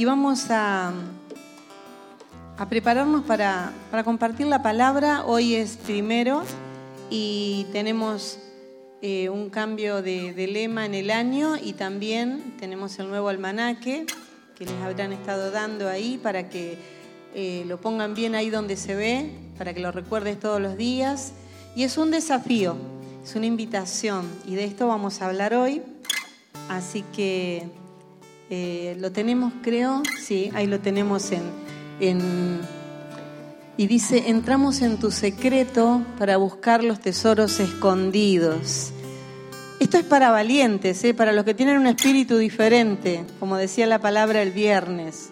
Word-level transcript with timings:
y 0.00 0.06
vamos 0.06 0.50
a, 0.50 0.94
a 2.56 2.68
prepararnos 2.70 3.22
para, 3.26 3.70
para, 3.90 4.02
compartir 4.02 4.46
la 4.46 4.62
palabra. 4.62 5.26
Hoy 5.26 5.54
es 5.54 5.76
primero 5.76 6.42
y 7.10 7.66
tenemos 7.70 8.38
eh, 9.02 9.28
un 9.28 9.50
cambio 9.50 10.00
de, 10.00 10.32
de, 10.32 10.46
lema 10.46 10.86
en 10.86 10.94
el 10.94 11.10
año 11.10 11.58
y 11.62 11.74
también 11.74 12.54
tenemos 12.58 12.98
el 12.98 13.10
nuevo 13.10 13.28
almanaque 13.28 14.06
que 14.56 14.64
les 14.64 14.74
habrán 14.76 15.12
estado 15.12 15.50
dando 15.50 15.86
ahí 15.86 16.16
para 16.16 16.48
que 16.48 16.78
eh, 17.34 17.64
lo 17.66 17.78
pongan 17.78 18.14
bien 18.14 18.34
ahí 18.34 18.48
donde 18.48 18.78
se 18.78 18.94
ve, 18.94 19.30
para 19.58 19.74
que 19.74 19.80
lo 19.80 19.92
recuerdes 19.92 20.40
todos 20.40 20.62
los 20.62 20.78
días. 20.78 21.34
Y 21.76 21.82
es 21.82 21.98
un 21.98 22.10
desafío, 22.10 22.74
es 23.22 23.34
una 23.34 23.44
invitación 23.44 24.26
y 24.46 24.54
de 24.54 24.64
esto 24.64 24.88
vamos 24.88 25.20
a 25.20 25.26
hablar 25.26 25.52
hoy. 25.52 25.82
Así 26.70 27.04
que 27.14 27.79
eh, 28.52 28.96
lo 28.98 29.12
tenemos, 29.12 29.52
creo, 29.62 30.02
sí, 30.20 30.50
ahí 30.54 30.66
lo 30.66 30.80
tenemos 30.80 31.30
en, 32.00 32.60
Y 33.76 33.86
dice, 33.86 34.28
entramos 34.28 34.82
en 34.82 34.98
tu 34.98 35.12
secreto 35.12 36.02
para 36.18 36.36
buscar 36.36 36.82
los 36.82 36.98
tesoros 36.98 37.60
escondidos. 37.60 38.92
Esto 39.78 39.98
es 39.98 40.04
para 40.04 40.32
valientes, 40.32 41.02
¿eh? 41.04 41.14
para 41.14 41.32
los 41.32 41.44
que 41.44 41.54
tienen 41.54 41.78
un 41.78 41.86
espíritu 41.86 42.38
diferente, 42.38 43.24
como 43.38 43.56
decía 43.56 43.86
la 43.86 44.00
palabra 44.00 44.42
el 44.42 44.50
viernes. 44.50 45.30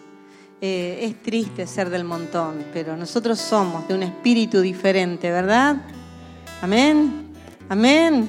Eh, 0.61 1.01
es 1.03 1.21
triste 1.21 1.67
ser 1.67 1.91
del 1.91 2.05
montón, 2.05 2.65
pero 2.73 2.97
nosotros 2.97 3.41
somos 3.41 3.87
de 3.89 3.95
un 3.95 4.05
espíritu 4.05 4.61
diferente, 4.61 5.31
¿verdad? 5.33 5.77
Amén. 6.63 7.33
Amén. 7.69 8.29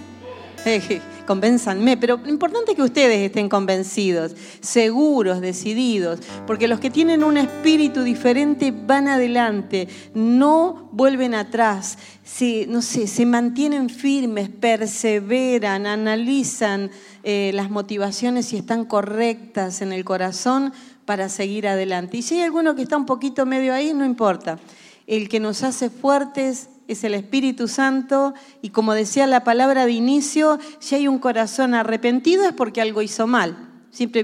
convénzanme, 1.29 1.95
pero 1.95 2.17
lo 2.17 2.27
importante 2.27 2.71
es 2.71 2.75
que 2.75 2.81
ustedes 2.81 3.19
estén 3.19 3.49
convencidos, 3.49 4.35
seguros, 4.61 5.41
decididos, 5.41 6.21
porque 6.47 6.67
los 6.67 6.79
que 6.79 6.89
tienen 6.89 7.23
un 7.23 7.38
espíritu 7.38 8.02
diferente 8.02 8.71
van 8.71 9.07
adelante, 9.07 9.88
no 10.16 10.89
vuelven 10.91 11.35
atrás, 11.35 12.00
se, 12.23 12.66
no 12.66 12.81
sé, 12.81 13.05
se 13.05 13.27
mantienen 13.27 13.91
firmes, 13.91 14.50
perseveran, 14.50 15.85
analizan 15.85 16.89
eh, 17.22 17.52
las 17.53 17.69
motivaciones 17.69 18.47
si 18.47 18.57
están 18.57 18.85
correctas 18.85 19.83
en 19.83 19.94
el 19.94 20.03
corazón 20.03 20.73
para 21.05 21.30
seguir 21.30 21.67
adelante. 21.67 22.17
Y 22.17 22.22
si 22.23 22.38
hay 22.38 22.41
alguno 22.41 22.73
que 22.73 22.81
está 22.81 22.97
un 22.97 23.05
poquito 23.05 23.45
medio 23.45 23.72
ahí, 23.72 23.94
no 23.94 24.03
importa. 24.03 24.57
El 25.05 25.30
que 25.30 25.39
nos 25.39 25.61
hace 25.61 25.91
fuertes 25.91 26.69
es 26.93 27.03
el 27.03 27.13
Espíritu 27.13 27.67
Santo 27.67 28.33
y 28.61 28.69
como 28.69 28.93
decía 28.93 29.27
la 29.27 29.43
palabra 29.43 29.85
de 29.85 29.91
inicio, 29.91 30.59
si 30.79 30.95
hay 30.95 31.07
un 31.07 31.19
corazón 31.19 31.73
arrepentido 31.73 32.45
es 32.45 32.53
porque 32.53 32.81
algo 32.81 33.01
hizo 33.01 33.27
mal. 33.27 33.69
Siempre 33.91 34.23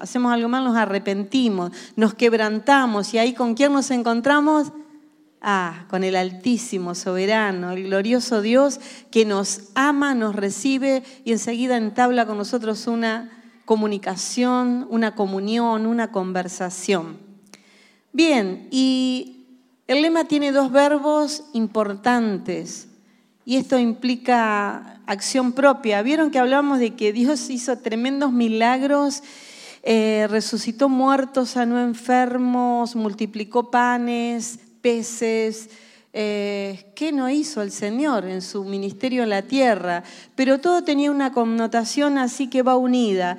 hacemos 0.00 0.32
algo 0.32 0.48
mal, 0.48 0.64
nos 0.64 0.76
arrepentimos, 0.76 1.72
nos 1.96 2.14
quebrantamos 2.14 3.12
y 3.14 3.18
ahí 3.18 3.32
con 3.32 3.54
quién 3.54 3.72
nos 3.72 3.90
encontramos? 3.90 4.72
Ah, 5.40 5.86
con 5.88 6.02
el 6.02 6.16
Altísimo, 6.16 6.94
soberano, 6.94 7.72
el 7.72 7.84
glorioso 7.84 8.42
Dios 8.42 8.80
que 9.10 9.24
nos 9.24 9.70
ama, 9.74 10.14
nos 10.14 10.34
recibe 10.34 11.04
y 11.24 11.32
enseguida 11.32 11.76
entabla 11.76 12.26
con 12.26 12.38
nosotros 12.38 12.86
una 12.86 13.30
comunicación, 13.64 14.86
una 14.90 15.14
comunión, 15.14 15.86
una 15.86 16.10
conversación. 16.10 17.18
Bien, 18.12 18.66
y 18.70 19.37
el 19.88 20.02
lema 20.02 20.26
tiene 20.26 20.52
dos 20.52 20.70
verbos 20.70 21.44
importantes 21.54 22.88
y 23.46 23.56
esto 23.56 23.78
implica 23.78 25.00
acción 25.06 25.52
propia. 25.52 26.02
Vieron 26.02 26.30
que 26.30 26.38
hablamos 26.38 26.78
de 26.78 26.94
que 26.94 27.14
Dios 27.14 27.48
hizo 27.48 27.78
tremendos 27.78 28.30
milagros, 28.30 29.22
eh, 29.82 30.26
resucitó 30.28 30.90
muertos, 30.90 31.50
sanó 31.50 31.80
enfermos, 31.80 32.94
multiplicó 32.94 33.70
panes, 33.70 34.58
peces. 34.82 35.70
Eh, 36.12 36.92
¿Qué 36.94 37.10
no 37.10 37.30
hizo 37.30 37.62
el 37.62 37.72
Señor 37.72 38.26
en 38.26 38.42
su 38.42 38.64
ministerio 38.64 39.22
en 39.22 39.30
la 39.30 39.40
tierra? 39.40 40.02
Pero 40.34 40.60
todo 40.60 40.84
tenía 40.84 41.10
una 41.10 41.32
connotación 41.32 42.18
así 42.18 42.48
que 42.48 42.60
va 42.60 42.76
unida, 42.76 43.38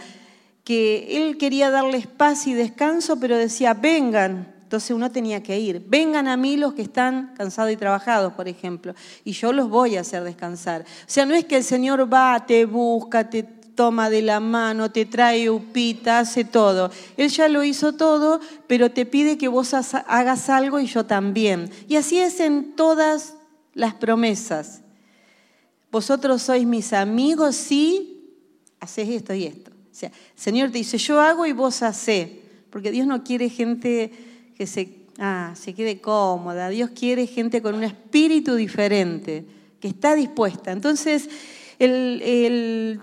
que 0.64 1.16
Él 1.18 1.38
quería 1.38 1.70
darles 1.70 2.08
paz 2.08 2.48
y 2.48 2.56
descanso, 2.56 3.20
pero 3.20 3.38
decía, 3.38 3.76
vengan, 3.76 4.59
entonces 4.69 4.91
uno 4.91 5.09
tenía 5.09 5.41
que 5.41 5.59
ir. 5.59 5.84
Vengan 5.88 6.28
a 6.28 6.38
mí 6.38 6.56
los 6.56 6.75
que 6.75 6.84
están 6.84 7.34
cansados 7.35 7.72
y 7.72 7.75
trabajados, 7.75 8.34
por 8.34 8.47
ejemplo, 8.47 8.94
y 9.24 9.31
yo 9.31 9.52
los 9.52 9.68
voy 9.68 9.97
a 9.97 10.02
hacer 10.02 10.24
descansar. 10.24 10.81
O 10.84 10.85
sea, 11.07 11.25
no 11.25 11.34
es 11.34 11.46
que 11.46 11.57
el 11.57 11.63
Señor 11.63 12.07
va, 12.13 12.46
te 12.46 12.66
busca, 12.66 13.28
te 13.31 13.41
toma 13.41 14.12
de 14.12 14.22
la 14.22 14.40
mano, 14.40 14.91
te 14.91 15.08
trae 15.08 15.50
upita, 15.50 16.19
hace 16.19 16.44
todo. 16.44 16.91
Él 17.18 17.29
ya 17.29 17.50
lo 17.50 17.63
hizo 17.63 17.94
todo, 17.94 18.41
pero 18.68 18.91
te 18.91 19.08
pide 19.08 19.40
que 19.40 19.47
vos 19.47 19.74
hagas 19.74 20.50
algo 20.52 20.79
y 20.79 20.85
yo 20.85 21.03
también. 21.03 21.72
Y 21.88 21.96
así 21.96 22.19
es 22.19 22.40
en 22.40 22.75
todas 22.75 23.34
las 23.74 23.96
promesas. 23.96 24.81
Vosotros 25.91 26.44
sois 26.44 26.68
mis 26.68 26.94
amigos 26.94 27.56
si 27.56 28.38
haces 28.79 29.09
esto 29.09 29.34
y 29.34 29.46
esto. 29.46 29.72
O 29.72 29.96
sea, 29.96 30.09
el 30.09 30.40
Señor 30.40 30.69
te 30.69 30.78
dice, 30.78 31.00
yo 31.00 31.19
hago 31.19 31.47
y 31.47 31.53
vos 31.53 31.81
hacés, 31.81 32.29
porque 32.69 32.91
Dios 32.91 33.08
no 33.08 33.24
quiere 33.24 33.50
gente 33.50 34.28
que 34.59 34.68
se, 34.68 34.90
ah, 35.20 35.53
se 35.56 35.74
quede 35.74 36.02
cómoda. 36.02 36.68
Dios 36.68 36.90
quiere 36.90 37.25
gente 37.28 37.62
con 37.62 37.75
un 37.75 37.86
espíritu 37.86 38.56
diferente, 38.56 39.46
que 39.80 39.88
está 39.88 40.16
dispuesta. 40.16 40.74
Entonces, 40.74 41.30
el, 41.80 43.00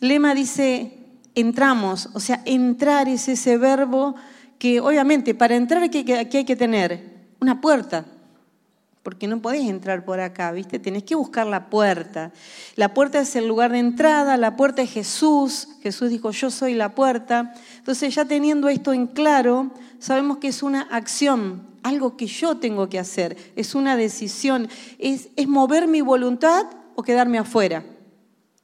lema 0.00 0.34
dice, 0.34 0.94
entramos, 1.36 2.08
o 2.12 2.18
sea, 2.18 2.42
entrar 2.44 3.08
es 3.08 3.28
ese 3.28 3.56
verbo 3.56 4.16
que 4.58 4.80
obviamente 4.80 5.32
para 5.32 5.54
entrar 5.54 5.84
aquí 5.84 6.04
hay 6.08 6.44
que 6.44 6.56
tener 6.56 7.28
una 7.40 7.60
puerta, 7.60 8.04
porque 9.06 9.28
no 9.28 9.40
podés 9.40 9.68
entrar 9.68 10.04
por 10.04 10.18
acá, 10.18 10.50
¿viste? 10.50 10.80
Tenés 10.80 11.04
que 11.04 11.14
buscar 11.14 11.46
la 11.46 11.70
puerta. 11.70 12.32
La 12.74 12.92
puerta 12.92 13.20
es 13.20 13.36
el 13.36 13.46
lugar 13.46 13.70
de 13.70 13.78
entrada, 13.78 14.36
la 14.36 14.56
puerta 14.56 14.82
es 14.82 14.90
Jesús. 14.90 15.68
Jesús 15.80 16.10
dijo, 16.10 16.32
yo 16.32 16.50
soy 16.50 16.74
la 16.74 16.92
puerta. 16.92 17.54
Entonces 17.76 18.12
ya 18.12 18.24
teniendo 18.24 18.68
esto 18.68 18.92
en 18.92 19.06
claro, 19.06 19.70
sabemos 20.00 20.38
que 20.38 20.48
es 20.48 20.60
una 20.60 20.82
acción, 20.90 21.68
algo 21.84 22.16
que 22.16 22.26
yo 22.26 22.56
tengo 22.56 22.88
que 22.88 22.98
hacer, 22.98 23.36
es 23.54 23.76
una 23.76 23.96
decisión, 23.96 24.68
es, 24.98 25.28
mover 25.46 25.86
mi 25.86 26.00
voluntad 26.00 26.66
o 26.96 27.04
quedarme 27.04 27.38
afuera. 27.38 27.84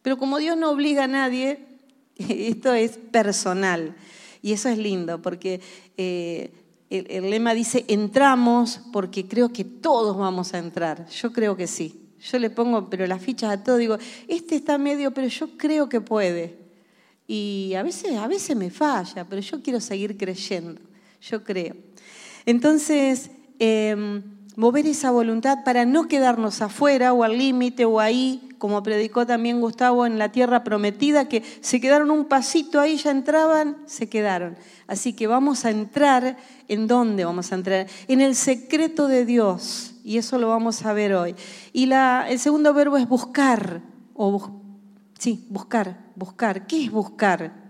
Pero 0.03 0.19
como 0.19 0.39
Dios 0.39 0.57
no 0.57 0.73
obliga 0.73 1.05
a 1.05 1.07
nadie, 1.07 1.65
esto 2.17 2.75
es 2.75 2.99
personal. 2.99 3.95
Y 4.43 4.55
eso 4.55 4.69
es 4.69 4.77
lindo, 4.77 5.23
porque... 5.23 5.61
Eh, 5.97 6.62
el, 6.93 7.31
lema 7.31 7.55
dice, 7.55 7.85
entramos 7.89 8.81
porque 8.93 9.27
creo 9.27 9.53
que 9.53 9.65
todos 9.65 10.17
vamos 10.17 10.53
a 10.53 10.59
entrar. 10.59 11.09
Yo 11.09 11.33
creo 11.33 11.57
que 11.57 11.67
sí. 11.67 12.01
Yo 12.21 12.39
le 12.39 12.51
pongo, 12.51 12.91
pero 12.91 13.07
las 13.07 13.23
fichas 13.23 13.51
a 13.51 13.65
todo, 13.65 13.79
digo, 13.79 13.97
este 14.29 14.57
está 14.57 14.79
medio, 14.79 15.13
pero 15.13 15.27
yo 15.27 15.57
creo 15.57 15.89
que 15.89 16.01
puede. 16.01 16.59
Y 17.27 17.73
a 17.77 17.83
veces, 17.83 18.17
a 18.17 18.29
veces 18.29 18.55
me 18.57 18.71
falla, 18.71 19.25
pero 19.29 19.41
yo 19.41 19.63
quiero 19.63 19.81
seguir 19.81 20.17
creyendo. 20.17 20.81
Yo 21.23 21.43
creo. 21.43 21.75
Entonces, 22.45 23.31
em, 23.59 24.23
mover 24.57 24.87
esa 24.87 25.11
voluntad 25.11 25.65
para 25.65 25.85
no 25.85 26.09
quedarnos 26.09 26.63
afuera 26.63 27.13
o 27.13 27.23
al 27.25 27.39
límite 27.39 27.85
o 27.85 28.01
ahí, 28.01 28.49
como 28.59 28.83
predicó 28.83 29.27
también 29.27 29.61
Gustavo 29.61 30.07
en 30.07 30.19
la 30.19 30.31
tierra 30.31 30.63
prometida, 30.63 31.29
que 31.29 31.43
se 31.61 31.81
quedaron 31.81 32.11
un 32.11 32.27
pasito 32.27 32.81
ahí, 32.81 32.97
ya 32.97 33.11
entraban, 33.11 33.77
se 33.87 34.09
quedaron. 34.09 34.57
Así 34.87 35.15
que 35.15 35.27
vamos 35.27 35.65
a 35.65 35.71
entrar, 35.71 36.37
¿en 36.69 36.87
dónde 36.87 37.25
vamos 37.25 37.51
a 37.53 37.57
entrar? 37.57 37.87
En 38.09 38.21
el 38.21 38.35
secreto 38.35 39.09
de 39.09 39.25
Dios, 39.25 39.95
y 40.05 40.19
eso 40.19 40.39
lo 40.39 40.49
vamos 40.49 40.85
a 40.85 40.93
ver 40.93 41.15
hoy. 41.15 41.35
Y 41.73 41.87
la, 41.87 42.27
el 42.29 42.39
segundo 42.39 42.75
verbo 42.75 42.97
es 42.97 43.09
buscar, 43.09 43.83
o 44.15 44.61
sí, 45.19 45.47
buscar, 45.49 45.99
buscar. 46.15 46.67
¿Qué 46.67 46.85
es 46.85 46.91
buscar? 46.91 47.63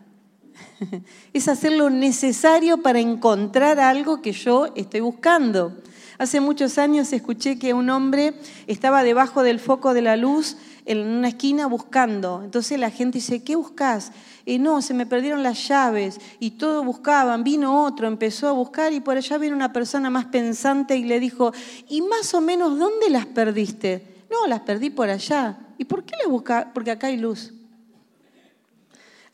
es 1.33 1.49
hacer 1.49 1.73
lo 1.73 1.91
necesario 1.91 2.83
para 2.83 3.01
encontrar 3.01 3.81
algo 3.81 4.21
que 4.21 4.33
yo 4.33 4.73
estoy 4.75 5.01
buscando. 5.01 5.77
Hace 6.19 6.41
muchos 6.41 6.79
años 6.79 7.13
escuché 7.13 7.59
que 7.59 7.75
un 7.75 7.91
hombre 7.91 8.35
estaba 8.67 9.03
debajo 9.03 9.43
del 9.43 9.61
foco 9.61 9.95
de 9.95 10.03
la 10.03 10.17
luz 10.17 10.57
en 10.85 10.99
una 10.99 11.29
esquina 11.29 11.67
buscando. 11.67 12.43
Entonces 12.45 12.79
la 12.79 12.91
gente 12.91 13.19
dice, 13.19 13.43
¿qué 13.43 13.57
buscas? 13.57 14.13
Y 14.45 14.59
no, 14.59 14.83
se 14.83 14.95
me 14.95 15.07
perdieron 15.07 15.43
las 15.43 15.69
llaves 15.69 16.21
y 16.39 16.53
todo 16.53 16.85
buscaban. 16.85 17.45
Vino 17.45 17.85
otro, 17.85 18.09
empezó 18.09 18.49
a 18.49 18.53
buscar 18.53 18.93
y 18.93 19.01
por 19.01 19.17
allá 19.17 19.39
vino 19.39 19.57
una 19.57 19.73
persona 19.73 20.11
más 20.11 20.27
pensante 20.27 20.97
y 20.97 21.05
le 21.05 21.21
dijo, 21.21 21.53
¿y 21.89 22.03
más 22.03 22.35
o 22.35 22.41
menos 22.41 22.79
dónde 22.79 23.11
las 23.11 23.27
perdiste? 23.27 24.25
No, 24.31 24.47
las 24.47 24.61
perdí 24.61 24.91
por 24.91 25.09
allá. 25.09 25.59
¿Y 25.79 25.85
por 25.85 26.05
qué 26.05 26.15
las 26.19 26.29
buscas? 26.31 26.67
Porque 26.75 26.91
acá 26.91 27.09
hay 27.09 27.17
luz. 27.17 27.53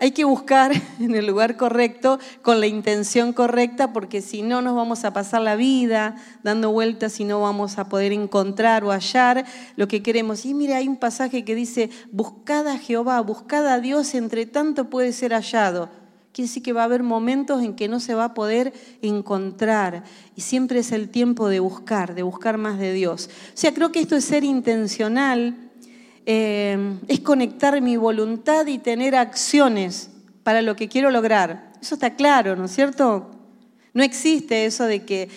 Hay 0.00 0.12
que 0.12 0.24
buscar 0.24 0.72
en 1.00 1.14
el 1.14 1.26
lugar 1.26 1.56
correcto, 1.56 2.18
con 2.42 2.60
la 2.60 2.66
intención 2.66 3.32
correcta, 3.32 3.92
porque 3.92 4.22
si 4.22 4.42
no 4.42 4.62
nos 4.62 4.76
vamos 4.76 5.04
a 5.04 5.12
pasar 5.12 5.42
la 5.42 5.56
vida 5.56 6.16
dando 6.42 6.70
vueltas 6.70 7.18
y 7.18 7.24
no 7.24 7.40
vamos 7.40 7.78
a 7.78 7.88
poder 7.88 8.12
encontrar 8.12 8.84
o 8.84 8.92
hallar 8.92 9.44
lo 9.76 9.88
que 9.88 10.02
queremos. 10.02 10.46
Y 10.46 10.54
mire, 10.54 10.74
hay 10.74 10.86
un 10.86 10.96
pasaje 10.96 11.44
que 11.44 11.54
dice, 11.54 11.90
buscad 12.12 12.68
a 12.68 12.78
Jehová, 12.78 13.20
buscad 13.20 13.66
a 13.66 13.80
Dios, 13.80 14.14
entre 14.14 14.46
tanto 14.46 14.88
puede 14.88 15.12
ser 15.12 15.32
hallado. 15.32 15.88
quiere 16.32 16.46
decir 16.46 16.62
que 16.62 16.72
va 16.72 16.82
a 16.82 16.84
haber 16.84 17.02
momentos 17.02 17.64
en 17.64 17.74
que 17.74 17.88
no 17.88 17.98
se 17.98 18.14
va 18.14 18.26
a 18.26 18.34
poder 18.34 18.72
encontrar 19.02 20.04
y 20.36 20.42
siempre 20.42 20.78
es 20.78 20.92
el 20.92 21.08
tiempo 21.08 21.48
de 21.48 21.58
buscar, 21.58 22.14
de 22.14 22.22
buscar 22.22 22.56
más 22.56 22.78
de 22.78 22.92
Dios. 22.92 23.28
O 23.48 23.56
sea, 23.56 23.74
creo 23.74 23.90
que 23.90 23.98
esto 23.98 24.14
es 24.14 24.24
ser 24.24 24.44
intencional, 24.44 25.67
eh, 26.30 26.98
es 27.08 27.20
conectar 27.20 27.80
mi 27.80 27.96
voluntad 27.96 28.66
y 28.66 28.76
tener 28.76 29.16
acciones 29.16 30.10
para 30.42 30.60
lo 30.60 30.76
que 30.76 30.86
quiero 30.86 31.10
lograr. 31.10 31.72
Eso 31.80 31.94
está 31.94 32.16
claro, 32.16 32.54
¿no 32.54 32.66
es 32.66 32.70
cierto? 32.70 33.30
No 33.94 34.02
existe 34.02 34.66
eso 34.66 34.84
de 34.84 35.06
que 35.06 35.30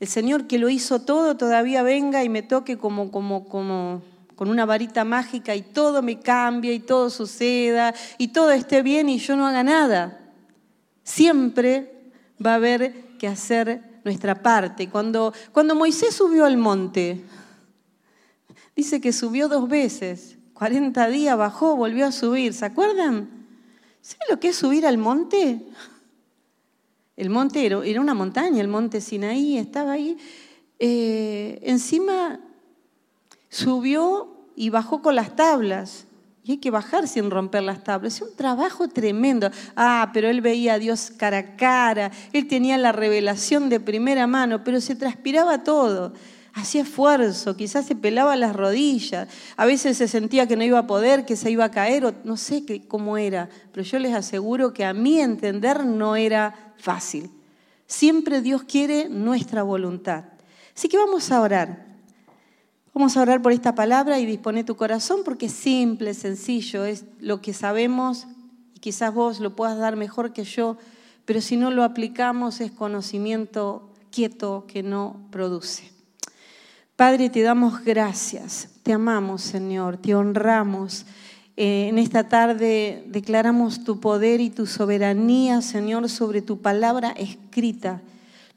el 0.00 0.08
Señor 0.08 0.48
que 0.48 0.58
lo 0.58 0.68
hizo 0.68 1.02
todo 1.02 1.36
todavía 1.36 1.84
venga 1.84 2.24
y 2.24 2.28
me 2.28 2.42
toque 2.42 2.76
como, 2.76 3.12
como, 3.12 3.48
como 3.48 4.02
con 4.34 4.50
una 4.50 4.66
varita 4.66 5.04
mágica 5.04 5.54
y 5.54 5.62
todo 5.62 6.02
me 6.02 6.18
cambia 6.18 6.72
y 6.72 6.80
todo 6.80 7.10
suceda 7.10 7.94
y 8.18 8.28
todo 8.28 8.50
esté 8.50 8.82
bien 8.82 9.08
y 9.08 9.18
yo 9.18 9.36
no 9.36 9.46
haga 9.46 9.62
nada. 9.62 10.18
Siempre 11.04 12.10
va 12.44 12.54
a 12.54 12.56
haber 12.56 12.92
que 13.20 13.28
hacer 13.28 14.00
nuestra 14.02 14.42
parte. 14.42 14.88
Cuando, 14.88 15.32
cuando 15.52 15.76
Moisés 15.76 16.12
subió 16.12 16.44
al 16.44 16.56
monte, 16.56 17.22
dice 18.76 19.00
que 19.00 19.12
subió 19.12 19.48
dos 19.48 19.68
veces, 19.68 20.38
40 20.54 21.08
días 21.08 21.36
bajó, 21.36 21.76
volvió 21.76 22.06
a 22.06 22.12
subir, 22.12 22.54
¿se 22.54 22.64
acuerdan? 22.64 23.28
¿Saben 24.00 24.28
lo 24.30 24.40
que 24.40 24.48
es 24.48 24.56
subir 24.56 24.86
al 24.86 24.98
monte? 24.98 25.60
El 27.16 27.30
monte 27.30 27.64
era, 27.64 28.00
una 28.00 28.12
montaña, 28.12 28.60
el 28.60 28.66
monte 28.66 29.00
Sinaí 29.00 29.56
estaba 29.56 29.92
ahí. 29.92 30.16
Eh, 30.80 31.60
encima 31.62 32.40
subió 33.48 34.48
y 34.56 34.70
bajó 34.70 35.00
con 35.00 35.14
las 35.14 35.36
tablas. 35.36 36.06
Y 36.42 36.52
hay 36.52 36.56
que 36.58 36.70
bajar 36.70 37.08
sin 37.08 37.30
romper 37.30 37.62
las 37.62 37.84
tablas. 37.84 38.16
Es 38.16 38.22
un 38.22 38.36
trabajo 38.36 38.88
tremendo. 38.88 39.48
Ah, 39.76 40.10
pero 40.12 40.28
él 40.28 40.40
veía 40.40 40.74
a 40.74 40.78
Dios 40.78 41.12
cara 41.16 41.38
a 41.38 41.56
cara. 41.56 42.10
Él 42.32 42.48
tenía 42.48 42.76
la 42.76 42.92
revelación 42.92 43.68
de 43.68 43.80
primera 43.80 44.26
mano, 44.26 44.64
pero 44.64 44.80
se 44.80 44.96
transpiraba 44.96 45.62
todo. 45.62 46.12
Hacía 46.54 46.82
esfuerzo, 46.82 47.56
quizás 47.56 47.84
se 47.84 47.96
pelaba 47.96 48.36
las 48.36 48.54
rodillas. 48.54 49.28
A 49.56 49.66
veces 49.66 49.96
se 49.96 50.06
sentía 50.06 50.46
que 50.46 50.56
no 50.56 50.62
iba 50.62 50.78
a 50.78 50.86
poder, 50.86 51.26
que 51.26 51.34
se 51.34 51.50
iba 51.50 51.64
a 51.64 51.70
caer, 51.72 52.04
o 52.06 52.14
no 52.22 52.36
sé 52.36 52.64
cómo 52.86 53.18
era. 53.18 53.48
Pero 53.72 53.84
yo 53.84 53.98
les 53.98 54.14
aseguro 54.14 54.72
que 54.72 54.84
a 54.84 54.94
mí 54.94 55.20
entender 55.20 55.84
no 55.84 56.14
era 56.14 56.74
fácil. 56.78 57.28
Siempre 57.86 58.40
Dios 58.40 58.62
quiere 58.62 59.08
nuestra 59.08 59.64
voluntad. 59.64 60.24
Así 60.76 60.88
que 60.88 60.96
vamos 60.96 61.32
a 61.32 61.40
orar. 61.40 61.86
Vamos 62.94 63.16
a 63.16 63.22
orar 63.22 63.42
por 63.42 63.50
esta 63.50 63.74
palabra 63.74 64.20
y 64.20 64.26
dispone 64.26 64.62
tu 64.62 64.76
corazón 64.76 65.22
porque 65.24 65.46
es 65.46 65.52
simple, 65.52 66.14
sencillo, 66.14 66.84
es 66.84 67.04
lo 67.18 67.40
que 67.40 67.52
sabemos 67.52 68.28
y 68.72 68.78
quizás 68.78 69.12
vos 69.12 69.40
lo 69.40 69.56
puedas 69.56 69.76
dar 69.78 69.96
mejor 69.96 70.32
que 70.32 70.44
yo, 70.44 70.76
pero 71.24 71.40
si 71.40 71.56
no 71.56 71.72
lo 71.72 71.82
aplicamos 71.82 72.60
es 72.60 72.70
conocimiento 72.70 73.90
quieto 74.12 74.64
que 74.68 74.84
no 74.84 75.16
produce. 75.32 75.93
Padre, 76.96 77.28
te 77.28 77.42
damos 77.42 77.82
gracias, 77.84 78.68
te 78.84 78.92
amamos 78.92 79.42
Señor, 79.42 79.96
te 79.96 80.14
honramos. 80.14 81.06
Eh, 81.56 81.88
en 81.88 81.98
esta 81.98 82.28
tarde 82.28 83.04
declaramos 83.08 83.82
tu 83.82 83.98
poder 83.98 84.40
y 84.40 84.48
tu 84.48 84.66
soberanía, 84.66 85.60
Señor, 85.60 86.08
sobre 86.08 86.40
tu 86.40 86.62
palabra 86.62 87.10
escrita. 87.10 88.00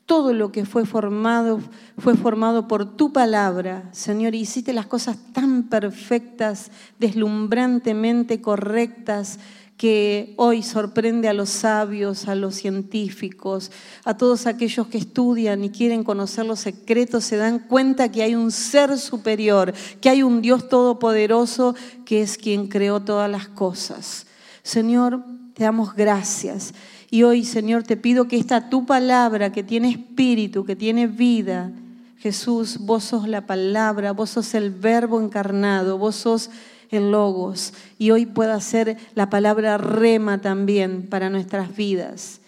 Todo 0.05 0.33
lo 0.33 0.51
que 0.51 0.65
fue 0.65 0.85
formado 0.85 1.61
fue 1.97 2.15
formado 2.15 2.67
por 2.67 2.95
tu 2.95 3.11
palabra, 3.11 3.89
Señor, 3.91 4.35
y 4.35 4.41
hiciste 4.41 4.71
las 4.71 4.85
cosas 4.85 5.17
tan 5.33 5.63
perfectas, 5.63 6.69
deslumbrantemente 6.99 8.39
correctas, 8.39 9.39
que 9.77 10.33
hoy 10.37 10.63
sorprende 10.63 11.29
a 11.29 11.33
los 11.33 11.49
sabios, 11.49 12.27
a 12.27 12.33
los 12.33 12.55
científicos, 12.55 13.71
a 14.03 14.17
todos 14.17 14.47
aquellos 14.47 14.87
que 14.87 14.97
estudian 14.97 15.63
y 15.63 15.69
quieren 15.69 16.03
conocer 16.03 16.45
los 16.45 16.61
secretos, 16.61 17.23
se 17.23 17.37
dan 17.37 17.59
cuenta 17.59 18.11
que 18.11 18.23
hay 18.23 18.33
un 18.33 18.51
ser 18.51 18.97
superior, 18.97 19.73
que 20.01 20.09
hay 20.09 20.23
un 20.23 20.41
Dios 20.41 20.67
todopoderoso 20.67 21.75
que 22.05 22.23
es 22.23 22.39
quien 22.39 22.67
creó 22.67 23.01
todas 23.01 23.29
las 23.29 23.47
cosas. 23.47 24.25
Señor, 24.63 25.23
te 25.53 25.63
damos 25.63 25.95
gracias. 25.95 26.73
Y 27.11 27.21
hoy, 27.23 27.45
Señor, 27.45 27.83
te 27.83 27.97
pido 27.97 28.27
que 28.27 28.37
esta 28.37 28.69
tu 28.69 28.85
palabra, 28.85 29.51
que 29.51 29.63
tiene 29.63 29.91
espíritu, 29.91 30.65
que 30.65 30.75
tiene 30.75 31.05
vida, 31.05 31.71
Jesús, 32.17 32.79
vos 32.79 33.03
sos 33.03 33.27
la 33.27 33.45
palabra, 33.45 34.11
vos 34.11 34.31
sos 34.31 34.55
el 34.55 34.71
verbo 34.71 35.21
encarnado, 35.21 35.99
vos 35.99 36.15
sos 36.15 36.49
el 36.89 37.11
logos. 37.11 37.73
Y 37.97 38.11
hoy 38.11 38.25
pueda 38.25 38.59
ser 38.61 38.97
la 39.15 39.29
palabra 39.29 39.77
rema 39.77 40.41
también 40.41 41.07
para 41.07 41.29
nuestras 41.29 41.75
vidas. 41.75 42.41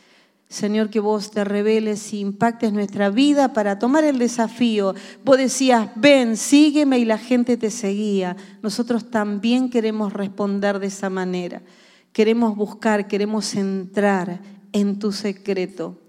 Señor, 0.50 0.90
que 0.90 1.00
vos 1.00 1.30
te 1.30 1.44
reveles 1.44 2.12
y 2.12 2.22
impactes 2.22 2.74
nuestra 2.74 3.12
vida 3.12 3.54
para 3.54 3.78
tomar 3.78 4.04
el 4.04 4.18
desafío. 4.18 4.96
Vos 5.24 5.38
decías, 5.38 5.90
ven, 5.96 6.38
sígueme 6.38 6.98
y 6.98 7.06
la 7.06 7.20
gente 7.20 7.56
te 7.56 7.70
seguía. 7.70 8.36
Nosotros 8.64 9.12
también 9.12 9.70
queremos 9.70 10.12
responder 10.12 10.80
de 10.80 10.88
esa 10.88 11.12
manera. 11.12 11.62
Queremos 12.12 12.56
buscar, 12.56 13.08
queremos 13.08 13.54
entrar 13.54 14.42
en 14.72 14.98
tu 14.98 15.12
secreto. 15.12 16.00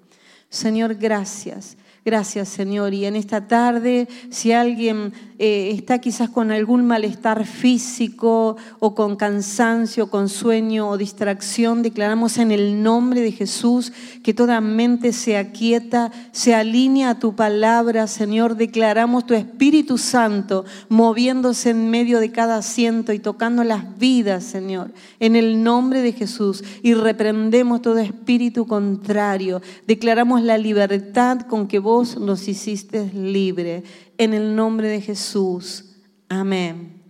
Señor, 0.49 0.94
gracias. 0.94 1.77
Gracias, 2.02 2.49
Señor. 2.49 2.94
Y 2.94 3.05
en 3.05 3.14
esta 3.14 3.47
tarde, 3.47 4.08
si 4.31 4.52
alguien 4.52 5.12
eh, 5.38 5.70
está 5.75 5.99
quizás 5.99 6.31
con 6.31 6.50
algún 6.50 6.87
malestar 6.87 7.44
físico 7.44 8.56
o 8.79 8.94
con 8.94 9.17
cansancio, 9.17 10.08
con 10.08 10.31
sueño 10.31 10.88
o 10.88 10.97
distracción, 10.97 11.82
declaramos 11.82 12.38
en 12.38 12.52
el 12.52 12.82
nombre 12.82 13.20
de 13.20 13.32
Jesús 13.32 13.93
que 14.23 14.32
toda 14.32 14.62
mente 14.62 15.12
se 15.12 15.37
aquieta, 15.37 16.11
se 16.32 16.55
alinea 16.55 17.11
a 17.11 17.19
tu 17.19 17.37
palabra, 17.37 18.06
Señor. 18.06 18.56
Declaramos 18.56 19.26
tu 19.26 19.35
Espíritu 19.35 19.99
Santo 19.99 20.64
moviéndose 20.88 21.70
en 21.70 21.91
medio 21.91 22.19
de 22.19 22.32
cada 22.32 22.56
asiento 22.56 23.12
y 23.12 23.19
tocando 23.19 23.62
las 23.62 23.99
vidas, 23.99 24.44
Señor, 24.44 24.91
en 25.19 25.37
el 25.37 25.62
nombre 25.62 26.00
de 26.00 26.12
Jesús. 26.12 26.64
Y 26.82 26.94
reprendemos 26.94 27.82
todo 27.82 27.99
espíritu 27.99 28.67
contrario. 28.67 29.61
Declaramos 29.87 30.41
la 30.43 30.56
libertad 30.56 31.43
con 31.43 31.69
que 31.69 31.79
vos 31.79 31.90
vos 31.91 32.17
nos 32.17 32.47
hiciste 32.47 33.11
libre. 33.13 33.83
En 34.17 34.33
el 34.33 34.55
nombre 34.55 34.87
de 34.87 35.01
Jesús. 35.01 35.87
Amén. 36.29 37.03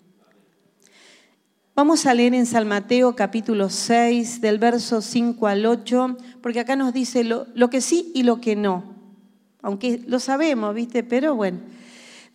Vamos 1.74 2.06
a 2.06 2.14
leer 2.14 2.32
en 2.32 2.46
San 2.46 2.66
Mateo 2.66 3.14
capítulo 3.14 3.68
6, 3.68 4.40
del 4.40 4.58
verso 4.58 5.02
5 5.02 5.46
al 5.46 5.66
8, 5.66 6.16
porque 6.40 6.60
acá 6.60 6.76
nos 6.76 6.94
dice 6.94 7.24
lo, 7.24 7.46
lo 7.54 7.68
que 7.68 7.82
sí 7.82 8.10
y 8.14 8.22
lo 8.22 8.40
que 8.40 8.56
no. 8.56 8.94
Aunque 9.60 10.02
lo 10.06 10.18
sabemos, 10.18 10.74
¿viste? 10.74 11.02
Pero 11.02 11.34
bueno. 11.34 11.58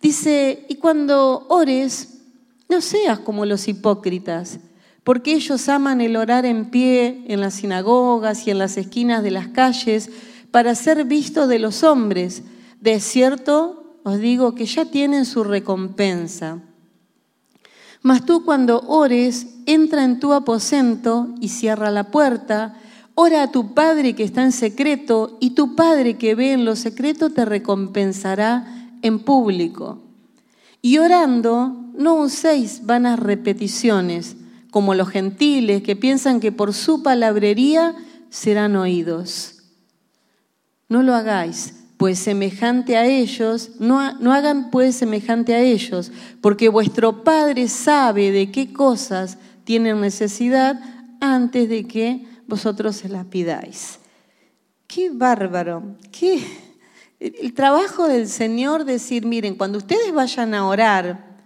Dice, 0.00 0.66
y 0.68 0.76
cuando 0.76 1.46
ores, 1.48 2.20
no 2.68 2.80
seas 2.80 3.18
como 3.18 3.44
los 3.44 3.66
hipócritas, 3.66 4.60
porque 5.02 5.34
ellos 5.34 5.68
aman 5.68 6.00
el 6.00 6.14
orar 6.14 6.46
en 6.46 6.70
pie 6.70 7.24
en 7.26 7.40
las 7.40 7.54
sinagogas 7.54 8.46
y 8.46 8.52
en 8.52 8.58
las 8.58 8.76
esquinas 8.76 9.24
de 9.24 9.32
las 9.32 9.48
calles 9.48 10.10
para 10.56 10.74
ser 10.74 11.04
visto 11.04 11.46
de 11.48 11.58
los 11.58 11.82
hombres. 11.82 12.42
De 12.80 12.98
cierto 12.98 13.98
os 14.04 14.18
digo 14.18 14.54
que 14.54 14.64
ya 14.64 14.86
tienen 14.86 15.26
su 15.26 15.44
recompensa. 15.44 16.62
Mas 18.00 18.24
tú 18.24 18.42
cuando 18.42 18.80
ores, 18.88 19.48
entra 19.66 20.02
en 20.02 20.18
tu 20.18 20.32
aposento 20.32 21.28
y 21.42 21.50
cierra 21.50 21.90
la 21.90 22.04
puerta, 22.04 22.74
ora 23.14 23.42
a 23.42 23.52
tu 23.52 23.74
Padre 23.74 24.14
que 24.14 24.24
está 24.24 24.44
en 24.44 24.52
secreto, 24.52 25.36
y 25.40 25.50
tu 25.50 25.76
Padre 25.76 26.16
que 26.16 26.34
ve 26.34 26.54
en 26.54 26.64
lo 26.64 26.74
secreto 26.74 27.28
te 27.28 27.44
recompensará 27.44 28.96
en 29.02 29.18
público. 29.18 29.98
Y 30.80 30.96
orando, 30.96 31.76
no 31.98 32.14
uséis 32.14 32.86
vanas 32.86 33.20
repeticiones, 33.20 34.36
como 34.70 34.94
los 34.94 35.10
gentiles 35.10 35.82
que 35.82 35.96
piensan 35.96 36.40
que 36.40 36.50
por 36.50 36.72
su 36.72 37.02
palabrería 37.02 37.94
serán 38.30 38.74
oídos. 38.76 39.55
No 40.88 41.02
lo 41.02 41.14
hagáis, 41.14 41.74
pues 41.96 42.18
semejante 42.18 42.96
a 42.96 43.06
ellos, 43.06 43.72
no, 43.78 44.18
no, 44.18 44.32
hagan 44.32 44.70
pues 44.70 44.96
semejante 44.96 45.54
a 45.54 45.60
ellos, 45.60 46.12
porque 46.40 46.68
vuestro 46.68 47.24
Padre 47.24 47.68
sabe 47.68 48.30
de 48.30 48.50
qué 48.52 48.72
cosas 48.72 49.38
tienen 49.64 50.00
necesidad 50.00 50.78
antes 51.20 51.68
de 51.68 51.86
que 51.86 52.26
vosotros 52.46 52.96
se 52.96 53.08
las 53.08 53.26
pidáis. 53.26 53.98
Qué 54.86 55.10
bárbaro, 55.10 55.96
qué 56.12 56.42
el 57.18 57.54
trabajo 57.54 58.08
del 58.08 58.28
Señor 58.28 58.84
decir, 58.84 59.24
miren, 59.24 59.54
cuando 59.54 59.78
ustedes 59.78 60.12
vayan 60.12 60.54
a 60.54 60.66
orar, 60.66 61.36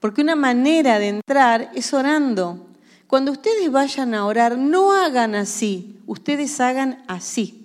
porque 0.00 0.22
una 0.22 0.34
manera 0.34 0.98
de 0.98 1.08
entrar 1.08 1.70
es 1.74 1.94
orando. 1.94 2.66
Cuando 3.06 3.32
ustedes 3.32 3.70
vayan 3.70 4.14
a 4.14 4.26
orar, 4.26 4.58
no 4.58 4.92
hagan 4.92 5.34
así, 5.34 6.00
ustedes 6.06 6.60
hagan 6.60 7.04
así. 7.06 7.63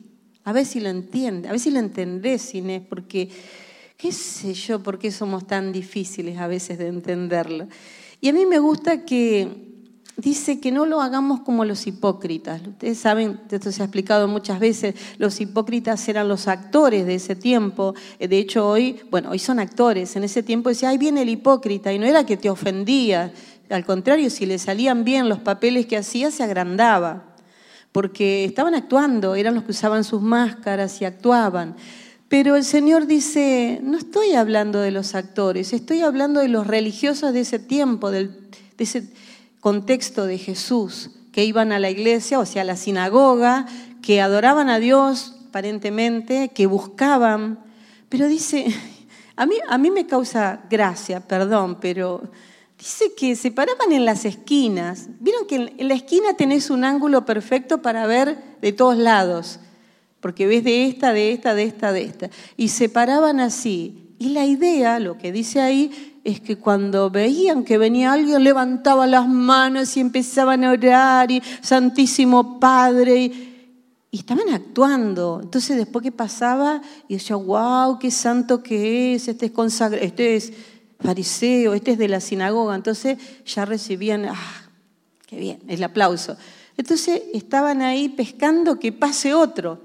A 0.50 0.52
ver 0.52 0.66
si 0.66 0.80
lo 0.80 0.90
entiende, 0.90 1.48
a 1.48 1.52
ver 1.52 1.60
si 1.60 1.70
lo 1.70 1.78
entendés, 1.78 2.56
Inés, 2.56 2.82
porque 2.90 3.30
qué 3.96 4.12
sé 4.12 4.56
yo 4.56 4.82
por 4.82 4.98
qué 4.98 5.12
somos 5.12 5.46
tan 5.46 5.72
difíciles 5.72 6.40
a 6.40 6.48
veces 6.48 6.80
de 6.80 6.88
entenderlo. 6.88 7.68
Y 8.20 8.30
a 8.30 8.34
mí 8.34 8.48
me 8.48 8.58
gusta 8.58 9.06
que 9.06 9.48
dice 10.18 10.60
que 10.60 10.72
no 10.72 10.88
lo 10.88 11.02
hagamos 11.02 11.42
como 11.42 11.66
los 11.66 11.86
hipócritas. 11.86 12.66
Ustedes 12.66 12.98
saben, 12.98 13.40
esto 13.52 13.72
se 13.72 13.84
ha 13.84 13.86
explicado 13.86 14.28
muchas 14.28 14.60
veces, 14.60 14.96
los 15.20 15.40
hipócritas 15.40 16.10
eran 16.10 16.28
los 16.28 16.48
actores 16.48 17.06
de 17.06 17.14
ese 17.14 17.36
tiempo. 17.36 17.94
De 18.20 18.40
hecho, 18.40 18.68
hoy, 18.68 19.02
bueno, 19.12 19.30
hoy 19.30 19.38
son 19.38 19.60
actores. 19.60 20.16
En 20.16 20.24
ese 20.24 20.42
tiempo 20.42 20.70
decía, 20.70 20.90
ahí 20.90 20.98
viene 20.98 21.22
el 21.22 21.30
hipócrita, 21.30 21.94
y 21.94 22.00
no 22.00 22.08
era 22.08 22.26
que 22.26 22.38
te 22.38 22.50
ofendía. 22.50 23.32
Al 23.70 23.86
contrario, 23.86 24.32
si 24.32 24.48
le 24.48 24.58
salían 24.58 25.04
bien 25.04 25.30
los 25.30 25.38
papeles 25.38 25.86
que 25.86 25.98
hacía, 25.98 26.32
se 26.32 26.42
agrandaba. 26.42 27.29
Porque 27.92 28.46
estaban 28.46 28.76
actuando, 28.76 29.36
eran 29.36 29.56
los 29.56 29.64
que 29.64 29.72
usaban 29.72 30.04
sus 30.04 30.22
máscaras 30.22 31.02
y 31.02 31.06
actuaban. 31.06 31.76
Pero 32.28 32.56
el 32.56 32.64
Señor 32.64 33.08
dice, 33.08 33.80
no 33.84 33.98
estoy 33.98 34.34
hablando 34.34 34.80
de 34.80 34.92
los 34.92 35.16
actores, 35.16 35.74
estoy 35.74 36.02
hablando 36.02 36.40
de 36.40 36.48
los 36.48 36.68
religiosos 36.68 37.34
de 37.34 37.40
ese 37.40 37.58
tiempo, 37.58 38.12
de 38.12 38.30
ese 38.78 39.12
contexto 39.60 40.28
de 40.28 40.38
Jesús, 40.38 41.10
que 41.32 41.44
iban 41.44 41.72
a 41.72 41.80
la 41.80 41.90
iglesia, 41.90 42.40
o 42.40 42.46
sea, 42.46 42.62
a 42.62 42.66
la 42.66 42.76
sinagoga, 42.76 43.66
que 44.04 44.22
adoraban 44.22 44.70
a 44.70 44.78
Dios 44.78 45.36
aparentemente, 45.50 46.50
que 46.50 46.68
buscaban. 46.68 47.60
Pero 48.10 48.28
dice, 48.28 48.68
a 49.36 49.46
mí, 49.46 49.56
a 49.68 49.78
mí 49.80 49.90
me 49.90 50.06
causa 50.06 50.62
gracia, 50.70 51.22
perdón, 51.22 51.80
pero 51.82 52.30
dice 52.80 53.14
que 53.14 53.36
se 53.36 53.52
paraban 53.52 53.92
en 53.92 54.06
las 54.06 54.26
esquinas. 54.26 55.10
Vieron 55.20 55.46
que 55.46 55.74
en 55.78 55.88
la 55.88 55.94
esquina 55.94 56.34
tenés 56.36 56.70
un 56.70 56.86
ángulo 56.86 57.26
perfecto 57.26 57.82
para 57.82 58.08
ver 58.08 58.58
de 58.62 58.72
todos 58.72 58.98
lados, 58.98 59.60
porque 60.22 60.48
ves 60.48 60.64
de 60.64 60.88
esta, 60.88 61.12
de 61.12 61.34
esta, 61.34 61.54
de 61.54 61.64
esta, 61.64 61.92
de 61.92 62.04
esta. 62.04 62.30
Y 62.56 62.70
se 62.70 62.90
paraban 62.90 63.40
así. 63.42 64.16
Y 64.18 64.30
la 64.30 64.46
idea, 64.46 65.00
lo 65.00 65.18
que 65.18 65.32
dice 65.32 65.62
ahí, 65.62 66.22
es 66.24 66.40
que 66.40 66.58
cuando 66.58 67.10
veían 67.10 67.64
que 67.64 67.78
venía 67.78 68.14
alguien 68.14 68.44
levantaban 68.44 69.12
las 69.12 69.28
manos 69.28 69.96
y 69.96 70.02
empezaban 70.02 70.64
a 70.64 70.72
orar 70.72 71.32
y 71.32 71.42
Santísimo 71.62 72.60
Padre 72.60 73.18
y, 73.18 73.46
estaban 74.12 74.50
actuando. 74.50 75.40
Entonces 75.44 75.78
después 75.78 76.02
que 76.02 76.12
pasaba 76.12 76.82
y 77.08 77.16
decía, 77.16 77.36
wow, 77.36 78.00
qué 78.00 78.10
santo 78.10 78.64
que 78.64 79.14
es, 79.14 79.28
este 79.28 79.48
es 79.48 79.52
consagrado, 79.52 80.04
este 80.04 80.36
es 80.36 80.52
fariseo, 81.00 81.74
este 81.74 81.92
es 81.92 81.98
de 81.98 82.08
la 82.08 82.20
sinagoga. 82.20 82.76
Entonces 82.76 83.18
ya 83.46 83.66
recibían, 83.66 84.26
ah, 84.26 84.70
qué 85.26 85.38
bien, 85.38 85.60
el 85.68 85.84
aplauso. 85.84 86.38
Entonces 86.78 87.22
estaban 87.34 87.82
ahí 87.82 88.10
pescando 88.10 88.80
que 88.80 88.92
pase 88.92 89.34
otro. 89.34 89.82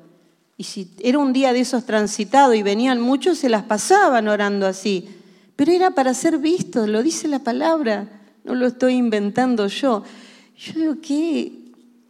Y 0.56 0.64
si 0.64 0.90
era 1.00 1.18
un 1.18 1.32
día 1.32 1.52
de 1.52 1.60
esos 1.60 1.84
transitados 1.84 2.54
y 2.54 2.62
venían 2.62 3.00
muchos, 3.00 3.38
se 3.38 3.48
las 3.48 3.64
pasaban 3.64 4.28
orando 4.28 4.66
así 4.66 5.08
pero 5.56 5.72
era 5.72 5.92
para 5.92 6.14
ser 6.14 6.38
visto, 6.38 6.86
lo 6.86 7.02
dice 7.02 7.28
la 7.28 7.38
palabra, 7.38 8.22
no 8.44 8.54
lo 8.54 8.66
estoy 8.66 8.94
inventando 8.94 9.66
yo. 9.68 10.02
Yo 10.56 10.72
digo, 10.74 10.94
¿qué, 11.00 11.52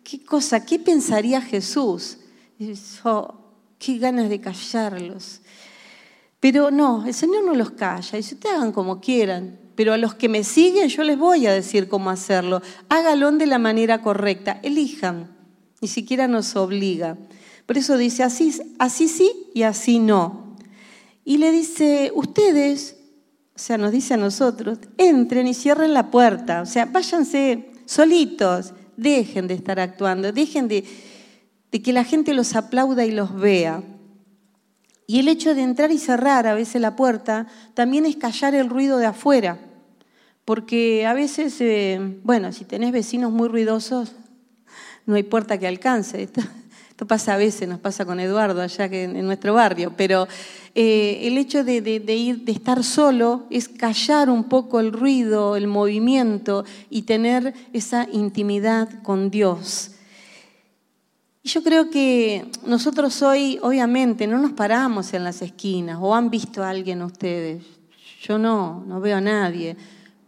qué 0.02 0.25
cosa? 0.25 0.64
¿Qué 0.64 0.78
pensaría 0.78 1.40
Jesús? 1.40 2.18
Oh, 3.04 3.34
qué 3.78 3.99
ganas 3.99 4.28
de 4.30 4.40
callarlos. 4.40 5.40
Pero 6.45 6.71
no, 6.71 7.07
el 7.07 7.15
Señor 7.15 7.43
no 7.43 7.55
los 7.55 7.71
calla, 7.71 8.19
dice, 8.19 8.35
ustedes 8.35 8.55
hagan 8.55 8.73
como 8.73 9.01
quieran, 9.01 9.59
pero 9.75 9.95
a 9.95 9.97
los 9.97 10.15
que 10.15 10.29
me 10.29 10.45
siguen 10.45 10.91
yo 10.91 11.03
les 11.03 11.17
voy 11.17 11.47
a 11.47 11.55
decir 11.55 11.89
cómo 11.89 12.11
hacerlo. 12.11 12.61
Hágalo 12.91 13.33
de 13.33 13.47
la 13.47 13.59
manera 13.59 14.03
correcta, 14.03 14.61
elijan, 14.63 15.35
ni 15.81 15.89
siquiera 15.89 16.29
nos 16.29 16.55
obliga. 16.55 17.17
Por 17.65 17.79
eso 17.79 17.97
dice, 17.97 18.25
así, 18.25 18.53
así 18.79 19.09
sí 19.09 19.33
y 19.55 19.63
así 19.63 19.99
no. 19.99 20.55
Y 21.25 21.39
le 21.39 21.51
dice, 21.51 22.13
ustedes 22.15 22.97
o 23.57 23.59
sea, 23.59 23.79
nos 23.79 23.91
dice 23.91 24.13
a 24.13 24.19
nosotros, 24.19 24.81
entren 24.99 25.47
y 25.47 25.55
cierren 25.55 25.95
la 25.95 26.11
puerta, 26.11 26.61
o 26.61 26.67
sea, 26.67 26.85
váyanse 26.85 27.71
solitos, 27.87 28.75
dejen 28.99 29.49
de 29.49 29.55
estar 29.55 29.81
actuando, 29.81 30.31
dejen 30.31 30.69
de, 30.69 30.85
que 31.71 31.93
la 31.95 32.05
gente 32.05 32.35
los 32.35 32.55
aplauda 32.55 33.07
y 33.07 33.13
los 33.13 33.35
vea. 33.35 33.83
Y 35.06 35.18
el 35.20 35.28
hecho 35.28 35.54
de 35.54 35.62
entrar 35.62 35.90
y 35.90 35.99
cerrar 35.99 36.46
a 36.46 36.54
veces 36.54 36.80
la 36.80 36.96
puerta 36.96 37.46
también 37.75 38.06
es 38.06 38.16
callar 38.16 38.54
el 38.54 38.70
ruido 38.70 38.99
de 38.99 39.06
afuera, 39.06 39.58
porque 40.44 41.06
a 41.06 41.14
veces, 41.14 41.61
eh, 41.61 42.00
bueno, 42.23 42.52
si 42.52 42.64
tenés 42.64 42.92
vecinos 42.92 43.30
muy 43.30 43.49
ruidosos, 43.49 44.12
no 45.06 45.16
hay 45.16 45.23
puerta 45.23 45.58
que 45.58 45.66
alcance. 45.66 46.23
Esto 46.23 47.06
pasa 47.06 47.34
a 47.34 47.37
veces, 47.37 47.68
nos 47.68 47.80
pasa 47.80 48.04
con 48.04 48.20
Eduardo 48.20 48.62
allá 48.62 48.88
que 48.88 49.04
en, 49.04 49.26
nuestro 49.26 49.54
barrio, 49.54 49.92
pero 49.96 50.28
eh, 50.75 51.20
el 51.23 51.37
hecho 51.38 51.64
de, 51.64 51.75
ir, 51.75 52.44
de 52.44 52.52
estar 52.52 52.82
solo 52.84 53.44
es 53.50 53.68
callar 53.68 54.30
un 54.30 54.44
poco 54.44 54.80
el 54.80 54.92
ruido, 54.92 55.56
el 55.56 55.66
movimiento 55.66 56.64
y 56.88 57.02
tener 57.02 57.52
esa 57.73 58.08
intimidad 58.11 59.02
con 59.02 59.30
Dios. 59.30 59.94
Y 61.45 61.51
yo 61.51 61.63
creo 61.63 61.91
que 61.91 62.47
nosotros 62.65 63.21
hoy, 63.21 63.59
obviamente, 63.61 64.27
no 64.27 64.39
nos 64.39 64.53
paramos 64.53 65.13
en 65.13 65.25
las 65.25 65.43
esquinas, 65.43 65.99
o 66.01 66.15
han 66.15 66.31
visto 66.31 66.65
a 66.65 66.71
alguien 66.71 67.03
ustedes. 67.03 67.63
Yo 68.23 68.39
no, 68.39 68.83
no 68.87 68.99
veo 68.99 69.19
a 69.19 69.21
nadie, 69.21 69.77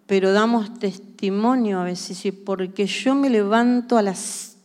pero 0.07 0.35
damos 0.35 0.79
testimonio 0.79 1.81
a 1.81 1.85
veces, 1.85 2.35
porque 2.45 2.87
yo 2.87 3.15
me 3.15 3.31
levanto 3.31 3.97
a 3.97 4.03
las 4.03 4.59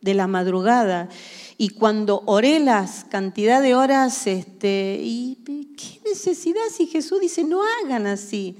de 0.00 0.14
la 0.14 0.26
madrugada 0.26 1.08
y 1.56 1.68
cuando 1.68 2.24
oré 2.26 2.58
las 2.58 3.04
cantidad 3.04 3.62
de 3.62 3.76
horas, 3.76 4.26
este, 4.26 4.98
y 5.00 5.38
qué 5.76 6.00
necesidad 6.10 6.62
si 6.76 6.88
Jesús 6.88 7.20
dice, 7.20 7.44
no 7.44 7.60
hagan 7.62 8.08
así. 8.08 8.56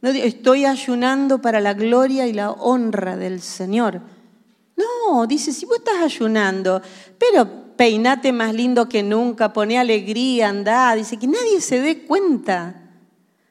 Estoy 0.00 0.64
ayunando 0.64 1.42
para 1.42 1.60
la 1.60 1.74
gloria 1.74 2.26
y 2.26 2.32
la 2.32 2.52
honra 2.52 3.18
del 3.18 3.42
Señor. 3.42 4.15
No, 4.76 5.26
dice, 5.26 5.52
si 5.52 5.64
vos 5.66 5.78
estás 5.78 6.02
ayunando, 6.02 6.82
pero 7.18 7.74
peinate 7.76 8.32
más 8.32 8.54
lindo 8.54 8.88
que 8.88 9.02
nunca, 9.02 9.52
pone 9.52 9.78
alegría, 9.78 10.48
anda, 10.48 10.94
dice 10.94 11.16
que 11.16 11.26
nadie 11.26 11.60
se 11.60 11.80
dé 11.80 12.04
cuenta. 12.04 12.82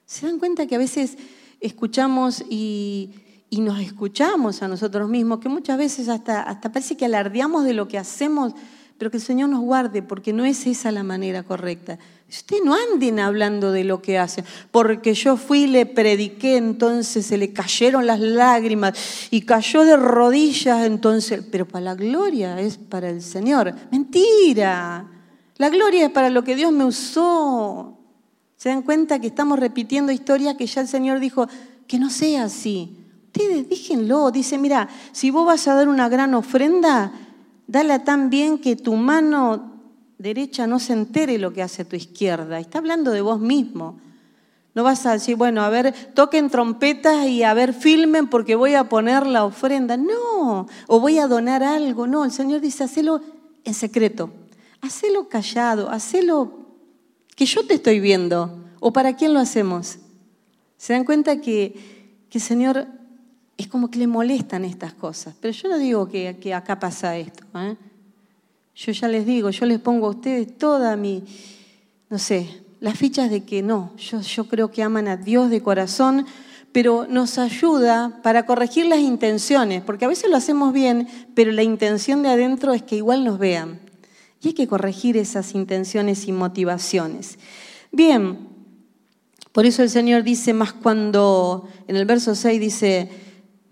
¿Se 0.06 0.28
dan 0.28 0.40
cuenta 0.40 0.68
que 0.68 0.76
a 0.76 0.80
veces 0.80 1.18
escuchamos 1.60 2.44
y, 2.50 3.12
y 3.50 3.62
nos 3.62 3.80
escuchamos 3.80 4.62
a 4.62 4.68
nosotros 4.68 5.10
mismos, 5.10 5.40
que 5.40 5.50
muchas 5.50 5.78
veces 5.78 6.10
hasta, 6.10 6.44
hasta 6.44 6.72
parece 6.72 6.98
que 6.98 7.06
alardeamos 7.06 7.64
de 7.66 7.74
lo 7.74 7.88
que 7.88 7.98
hacemos 7.98 8.54
pero 8.98 9.12
que 9.12 9.18
el 9.18 9.24
Señor 9.24 9.50
nos 9.50 9.62
guarde, 9.62 10.02
porque 10.02 10.32
no 10.32 10.46
es 10.46 10.66
esa 10.68 10.92
la 10.92 11.04
manera 11.04 11.44
correcta. 11.44 12.00
Usted 12.30 12.58
no 12.64 12.74
anden 12.74 13.20
hablando 13.20 13.72
de 13.72 13.84
lo 13.84 14.02
que 14.02 14.18
hacen, 14.18 14.46
porque 14.72 15.14
yo 15.14 15.38
fui 15.38 15.64
y 15.64 15.68
le 15.68 15.86
prediqué, 15.86 16.58
entonces 16.58 17.26
se 17.26 17.38
le 17.38 17.52
cayeron 17.52 18.08
las 18.08 18.20
lágrimas 18.20 18.98
y 19.32 19.42
cayó 19.42 19.84
de 19.84 19.98
rodillas, 19.98 20.86
entonces, 20.86 21.44
pero 21.52 21.68
para 21.68 21.86
la 21.86 21.96
gloria 21.96 22.60
es 22.60 22.78
para 22.78 23.10
el 23.10 23.22
Señor. 23.22 23.74
Mentira, 23.92 25.06
la 25.58 25.70
gloria 25.70 26.06
es 26.06 26.12
para 26.12 26.30
lo 26.30 26.44
que 26.44 26.56
Dios 26.56 26.72
me 26.72 26.86
usó. 26.86 28.00
¿Se 28.56 28.70
dan 28.70 28.82
cuenta 28.82 29.20
que 29.20 29.28
estamos 29.28 29.60
repitiendo 29.60 30.12
historias 30.12 30.56
que 30.56 30.66
ya 30.66 30.82
el 30.82 30.88
Señor 30.88 31.20
dijo 31.20 31.48
que 31.88 32.00
no 32.00 32.10
sea 32.10 32.46
así? 32.46 32.98
Ustedes 33.26 33.68
díjenlo, 33.68 34.32
dice, 34.32 34.58
mira, 34.58 34.88
si 35.12 35.30
vos 35.30 35.46
vas 35.46 35.68
a 35.68 35.76
dar 35.76 35.90
una 35.90 36.08
gran 36.08 36.34
ofrenda, 36.34 37.12
dala 37.68 38.04
tan 38.04 38.30
bien 38.30 38.58
que 38.58 38.76
tu 38.76 38.96
mano 38.96 39.74
derecha 40.18 40.68
no 40.68 40.80
se 40.80 40.94
entere 40.94 41.38
lo 41.38 41.54
que 41.54 41.62
hace 41.62 41.86
tu 41.86 41.96
izquierda. 41.96 42.60
Está 42.60 42.80
hablando 42.80 43.12
de 43.12 43.22
vos 43.22 43.40
mismo. 43.40 44.00
No 44.74 44.84
vas 44.84 45.06
a 45.06 45.14
decir, 45.14 45.38
bueno, 45.38 45.62
a 45.62 45.70
ver, 45.70 45.94
toquen 46.14 46.50
trompetas 46.50 47.28
y 47.28 47.44
a 47.44 47.54
ver, 47.54 47.74
filmen 47.74 48.28
porque 48.28 48.56
voy 48.56 48.74
a 48.76 48.90
poner 48.90 49.26
la 49.26 49.46
ofrenda. 49.46 49.96
No, 49.96 50.68
o 50.88 51.00
voy 51.00 51.18
a 51.18 51.28
donar 51.28 51.64
algo. 51.64 52.08
No, 52.08 52.26
el 52.26 52.32
Señor 52.32 52.60
dice, 52.60 52.84
hacelo 52.84 53.22
en 53.64 53.74
secreto. 53.74 54.32
Hacelo 54.82 55.30
callado, 55.30 55.90
hacelo 55.90 56.66
que 57.36 57.46
yo 57.46 57.66
te 57.66 57.76
estoy 57.76 58.00
viendo. 58.00 58.64
¿O 58.82 58.92
para 58.92 59.16
quién 59.16 59.34
lo 59.34 59.40
hacemos? 59.40 59.98
¿Se 60.78 60.94
dan 60.94 61.06
cuenta 61.06 61.40
que, 61.40 62.26
que 62.30 62.38
el 62.38 62.44
Señor 62.44 62.88
es 63.58 63.68
como 63.68 63.90
que 63.90 64.00
le 64.00 64.08
molestan 64.08 64.66
estas 64.66 64.94
cosas. 64.94 65.36
Pero 65.40 65.54
yo 65.54 65.70
no 65.70 65.78
digo 65.78 66.08
que, 66.08 66.54
acá 66.54 66.80
pasa 66.80 67.18
esto. 67.18 67.44
¿eh? 67.56 67.76
Yo 68.76 68.92
ya 68.92 69.08
les 69.08 69.26
digo, 69.26 69.50
yo 69.50 69.66
les 69.66 69.80
pongo 69.80 70.08
a 70.08 70.10
ustedes 70.12 70.58
toda 70.58 70.96
mi, 70.96 71.24
no 72.10 72.20
sé, 72.20 72.62
las 72.82 72.98
fichas 72.98 73.30
de 73.30 73.44
que 73.44 73.62
no, 73.62 73.94
yo, 73.98 74.22
yo 74.22 74.48
creo 74.48 74.70
que 74.70 74.84
aman 74.84 75.08
a 75.08 75.18
Dios 75.18 75.50
de 75.50 75.62
corazón, 75.62 76.26
pero 76.74 77.08
nos 77.10 77.38
ayuda 77.38 78.20
para 78.22 78.46
corregir 78.46 78.86
las 78.88 79.00
intenciones, 79.00 79.82
porque 79.82 80.04
a 80.04 80.10
veces 80.10 80.30
lo 80.30 80.36
hacemos 80.36 80.74
bien, 80.74 81.08
pero 81.34 81.54
la 81.54 81.64
intención 81.64 82.22
de 82.22 82.30
adentro 82.30 82.74
es 82.74 82.84
que 82.84 82.98
igual 82.98 83.24
nos 83.24 83.40
vean. 83.40 83.80
Y 84.42 84.50
hay 84.50 84.54
que 84.54 84.68
corregir 84.68 85.16
esas 85.16 85.56
intenciones 85.56 86.28
y 86.28 86.34
motivaciones. 86.34 87.40
Bien, 87.94 88.50
por 89.54 89.66
eso 89.66 89.84
el 89.84 89.90
Señor 89.90 90.24
dice 90.24 90.54
más 90.54 90.74
cuando, 90.74 91.70
en 91.88 91.96
el 91.96 92.06
verso 92.06 92.36
6 92.36 92.60
dice, 92.60 93.10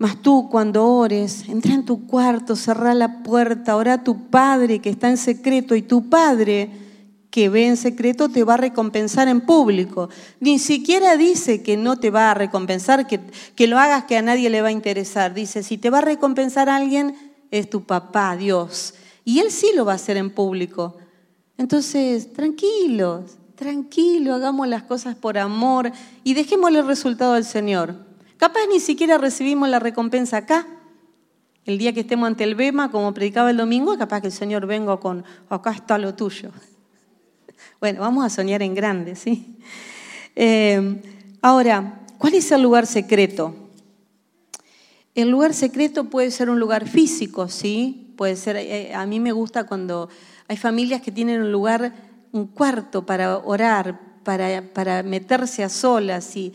mas 0.04 0.20
tú 0.20 0.50
cuando 0.50 0.86
ores, 0.86 1.48
entra 1.48 1.72
en 1.72 1.86
tu 1.86 2.06
cuarto, 2.06 2.56
cerrá 2.56 2.92
la 2.92 3.22
puerta, 3.22 3.74
ora 3.74 3.94
a 3.94 4.04
tu 4.04 4.28
Padre 4.28 4.80
que 4.80 4.90
está 4.90 5.08
en 5.08 5.16
secreto 5.16 5.74
y 5.74 5.80
tu 5.80 6.10
Padre 6.10 6.68
que 7.30 7.48
ve 7.48 7.68
en 7.68 7.78
secreto 7.78 8.28
te 8.28 8.44
va 8.44 8.52
a 8.52 8.58
recompensar 8.58 9.28
en 9.28 9.40
público. 9.40 10.10
Ni 10.40 10.58
siquiera 10.58 11.16
dice 11.16 11.62
que 11.62 11.78
no 11.78 11.98
te 11.98 12.10
va 12.10 12.30
a 12.30 12.34
recompensar, 12.34 13.06
que, 13.06 13.18
que 13.56 13.66
lo 13.66 13.78
hagas 13.78 14.04
que 14.04 14.18
a 14.18 14.20
nadie 14.20 14.50
le 14.50 14.60
va 14.60 14.68
a 14.68 14.72
interesar. 14.72 15.32
Dice, 15.32 15.62
si 15.62 15.78
te 15.78 15.88
va 15.88 16.00
a 16.00 16.02
recompensar 16.02 16.68
a 16.68 16.76
alguien, 16.76 17.16
es 17.50 17.70
tu 17.70 17.84
papá, 17.84 18.36
Dios. 18.36 18.92
Y 19.24 19.38
Él 19.38 19.50
sí 19.50 19.70
lo 19.74 19.86
va 19.86 19.92
a 19.92 19.94
hacer 19.94 20.18
en 20.18 20.28
público. 20.28 20.98
Entonces, 21.56 22.30
tranquilos, 22.30 23.38
tranquilo, 23.54 24.34
hagamos 24.34 24.68
las 24.68 24.82
cosas 24.82 25.16
por 25.16 25.38
amor 25.38 25.90
y 26.24 26.34
dejémosle 26.34 26.80
el 26.80 26.86
resultado 26.86 27.32
al 27.32 27.46
Señor. 27.46 28.03
Capaz 28.36 28.66
ni 28.68 28.80
siquiera 28.80 29.18
recibimos 29.18 29.68
la 29.68 29.78
recompensa 29.78 30.38
acá. 30.38 30.66
El 31.64 31.78
día 31.78 31.92
que 31.92 32.00
estemos 32.00 32.26
ante 32.26 32.44
el 32.44 32.54
Bema, 32.54 32.90
como 32.90 33.14
predicaba 33.14 33.50
el 33.50 33.56
domingo, 33.56 33.96
capaz 33.96 34.20
que 34.20 34.26
el 34.26 34.32
Señor 34.32 34.66
venga 34.66 34.98
con, 34.98 35.24
acá 35.48 35.72
está 35.72 35.98
lo 35.98 36.14
tuyo. 36.14 36.50
Bueno, 37.80 38.00
vamos 38.00 38.24
a 38.24 38.30
soñar 38.30 38.62
en 38.62 38.74
grande, 38.74 39.14
¿sí? 39.14 39.58
Eh, 40.36 41.02
ahora, 41.42 42.00
¿cuál 42.18 42.34
es 42.34 42.50
el 42.50 42.62
lugar 42.62 42.86
secreto? 42.86 43.54
El 45.14 45.28
lugar 45.28 45.52
secreto 45.52 46.04
puede 46.04 46.30
ser 46.30 46.48
un 46.48 46.58
lugar 46.58 46.88
físico, 46.88 47.48
¿sí? 47.48 48.14
Puede 48.16 48.36
ser, 48.36 48.56
eh, 48.56 48.94
a 48.94 49.04
mí 49.06 49.20
me 49.20 49.32
gusta 49.32 49.64
cuando 49.64 50.08
hay 50.48 50.56
familias 50.56 51.02
que 51.02 51.12
tienen 51.12 51.42
un 51.42 51.52
lugar, 51.52 51.94
un 52.32 52.46
cuarto 52.46 53.04
para 53.04 53.38
orar, 53.38 54.00
para, 54.24 54.62
para 54.72 55.02
meterse 55.02 55.62
a 55.62 55.68
solas 55.68 56.36
y, 56.36 56.54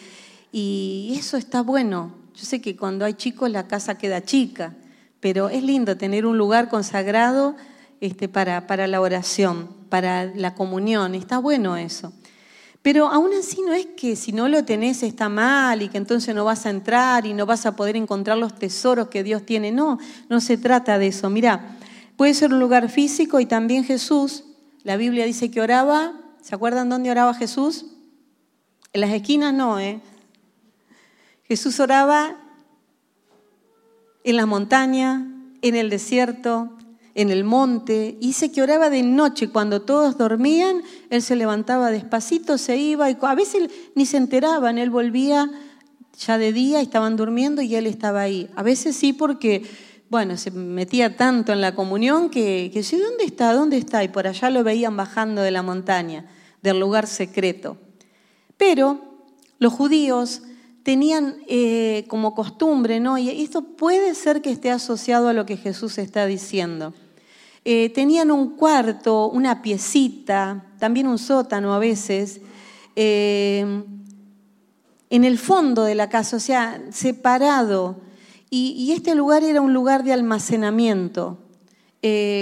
y 0.52 1.16
eso 1.18 1.38
está 1.38 1.62
bueno. 1.62 2.14
Yo 2.36 2.46
sé 2.46 2.62
que 2.62 2.76
cuando 2.76 3.06
hay 3.06 3.14
chicos 3.14 3.50
la 3.50 3.68
casa 3.68 3.98
queda 3.98 4.22
chica, 4.22 4.74
pero 5.20 5.50
es 5.50 5.64
lindo 5.64 5.98
tener 5.98 6.26
un 6.26 6.38
lugar 6.38 6.70
consagrado 6.70 7.56
este, 8.02 8.30
para, 8.30 8.66
para 8.68 8.88
la 8.88 9.02
oración, 9.02 9.70
para 9.90 10.26
la 10.26 10.56
comunión. 10.56 11.16
Está 11.16 11.38
bueno 11.38 11.76
eso. 11.76 12.14
Pero 12.82 13.08
aún 13.08 13.32
así 13.38 13.62
no 13.62 13.74
es 13.74 13.88
que 13.98 14.16
si 14.16 14.32
no 14.32 14.48
lo 14.48 14.64
tenés 14.64 15.04
está 15.04 15.28
mal 15.28 15.82
y 15.82 15.90
que 15.90 15.98
entonces 15.98 16.34
no 16.34 16.46
vas 16.46 16.66
a 16.66 16.70
entrar 16.70 17.26
y 17.26 17.34
no 17.34 17.46
vas 17.46 17.66
a 17.66 17.76
poder 17.76 17.98
encontrar 17.98 18.38
los 18.38 18.56
tesoros 18.56 19.10
que 19.10 19.22
Dios 19.22 19.46
tiene. 19.46 19.72
No, 19.72 20.00
no 20.30 20.40
se 20.40 20.58
trata 20.58 20.98
de 20.98 21.08
eso. 21.08 21.30
Mira, 21.30 21.78
puede 22.16 22.34
ser 22.34 22.54
un 22.54 22.60
lugar 22.60 22.90
físico 22.90 23.42
y 23.42 23.46
también 23.46 23.84
Jesús, 23.84 24.46
la 24.84 24.96
Biblia 24.96 25.26
dice 25.26 25.52
que 25.52 25.60
oraba, 25.60 26.14
¿se 26.42 26.56
acuerdan 26.56 26.88
dónde 26.88 27.12
oraba 27.12 27.34
Jesús? 27.34 27.86
En 28.94 29.02
las 29.02 29.12
esquinas 29.12 29.54
no, 29.54 29.78
¿eh? 29.78 30.00
Jesús 31.50 31.80
oraba 31.80 32.38
en 34.24 34.36
la 34.36 34.46
montaña, 34.46 35.28
en 35.64 35.76
el 35.76 35.90
desierto, 35.90 36.78
en 37.16 37.32
el 37.32 37.44
monte. 37.44 38.16
Dice 38.22 38.52
que 38.52 38.62
oraba 38.62 38.92
de 38.92 39.02
noche 39.02 39.50
cuando 39.50 39.82
todos 39.82 40.16
dormían, 40.16 40.84
él 41.10 41.24
se 41.24 41.36
levantaba 41.36 41.90
despacito, 41.90 42.60
se 42.60 42.78
iba 42.78 43.10
y 43.10 43.18
a 43.20 43.34
veces 43.34 43.72
ni 43.96 44.06
se 44.06 44.18
enteraban, 44.18 44.78
él 44.78 44.92
volvía 44.92 45.50
ya 46.20 46.38
de 46.38 46.54
día, 46.54 46.82
estaban 46.82 47.16
durmiendo 47.18 47.64
y 47.64 47.74
él 47.74 47.88
estaba 47.88 48.22
ahí. 48.22 48.48
A 48.56 48.62
veces 48.62 48.96
sí 48.96 49.12
porque, 49.12 49.64
bueno, 50.08 50.38
se 50.38 50.52
metía 50.52 51.18
tanto 51.18 51.52
en 51.52 51.62
la 51.62 51.74
comunión 51.74 52.30
que, 52.30 52.70
que 52.72 52.84
¿dónde 52.96 53.24
está? 53.24 53.54
¿Dónde 53.54 53.78
está? 53.78 54.04
Y 54.04 54.10
por 54.10 54.28
allá 54.28 54.52
lo 54.52 54.64
veían 54.64 54.96
bajando 54.96 55.42
de 55.42 55.50
la 55.50 55.64
montaña, 55.64 56.26
del 56.62 56.80
lugar 56.80 57.08
secreto. 57.08 57.78
Pero 58.56 59.02
los 59.58 59.74
judíos 59.74 60.44
tenían 60.90 61.36
eh, 61.48 62.06
como 62.08 62.34
costumbre, 62.34 63.00
¿no? 63.00 63.20
Y 63.20 63.30
esto 63.44 63.62
puede 63.62 64.16
ser 64.16 64.42
que 64.42 64.50
esté 64.50 64.72
asociado 64.72 65.28
a 65.28 65.34
lo 65.34 65.46
que 65.46 65.56
Jesús 65.56 66.00
está 66.00 66.26
diciendo. 66.26 66.96
Eh, 67.64 67.90
tenían 67.90 68.32
un 68.32 68.56
cuarto, 68.56 69.30
una 69.30 69.62
piecita, 69.62 70.66
también 70.80 71.06
un 71.06 71.20
sótano 71.20 71.76
a 71.76 71.78
veces, 71.78 72.42
eh, 72.96 73.84
en 75.12 75.24
el 75.24 75.38
fondo 75.38 75.84
de 75.84 75.94
la 75.94 76.10
casa, 76.10 76.38
o 76.38 76.40
sea, 76.40 76.82
separado. 76.92 77.98
Y, 78.50 78.92
este 78.92 79.14
lugar 79.14 79.44
era 79.44 79.62
un 79.62 79.76
lugar 79.76 80.04
de 80.04 80.14
almacenamiento, 80.14 81.38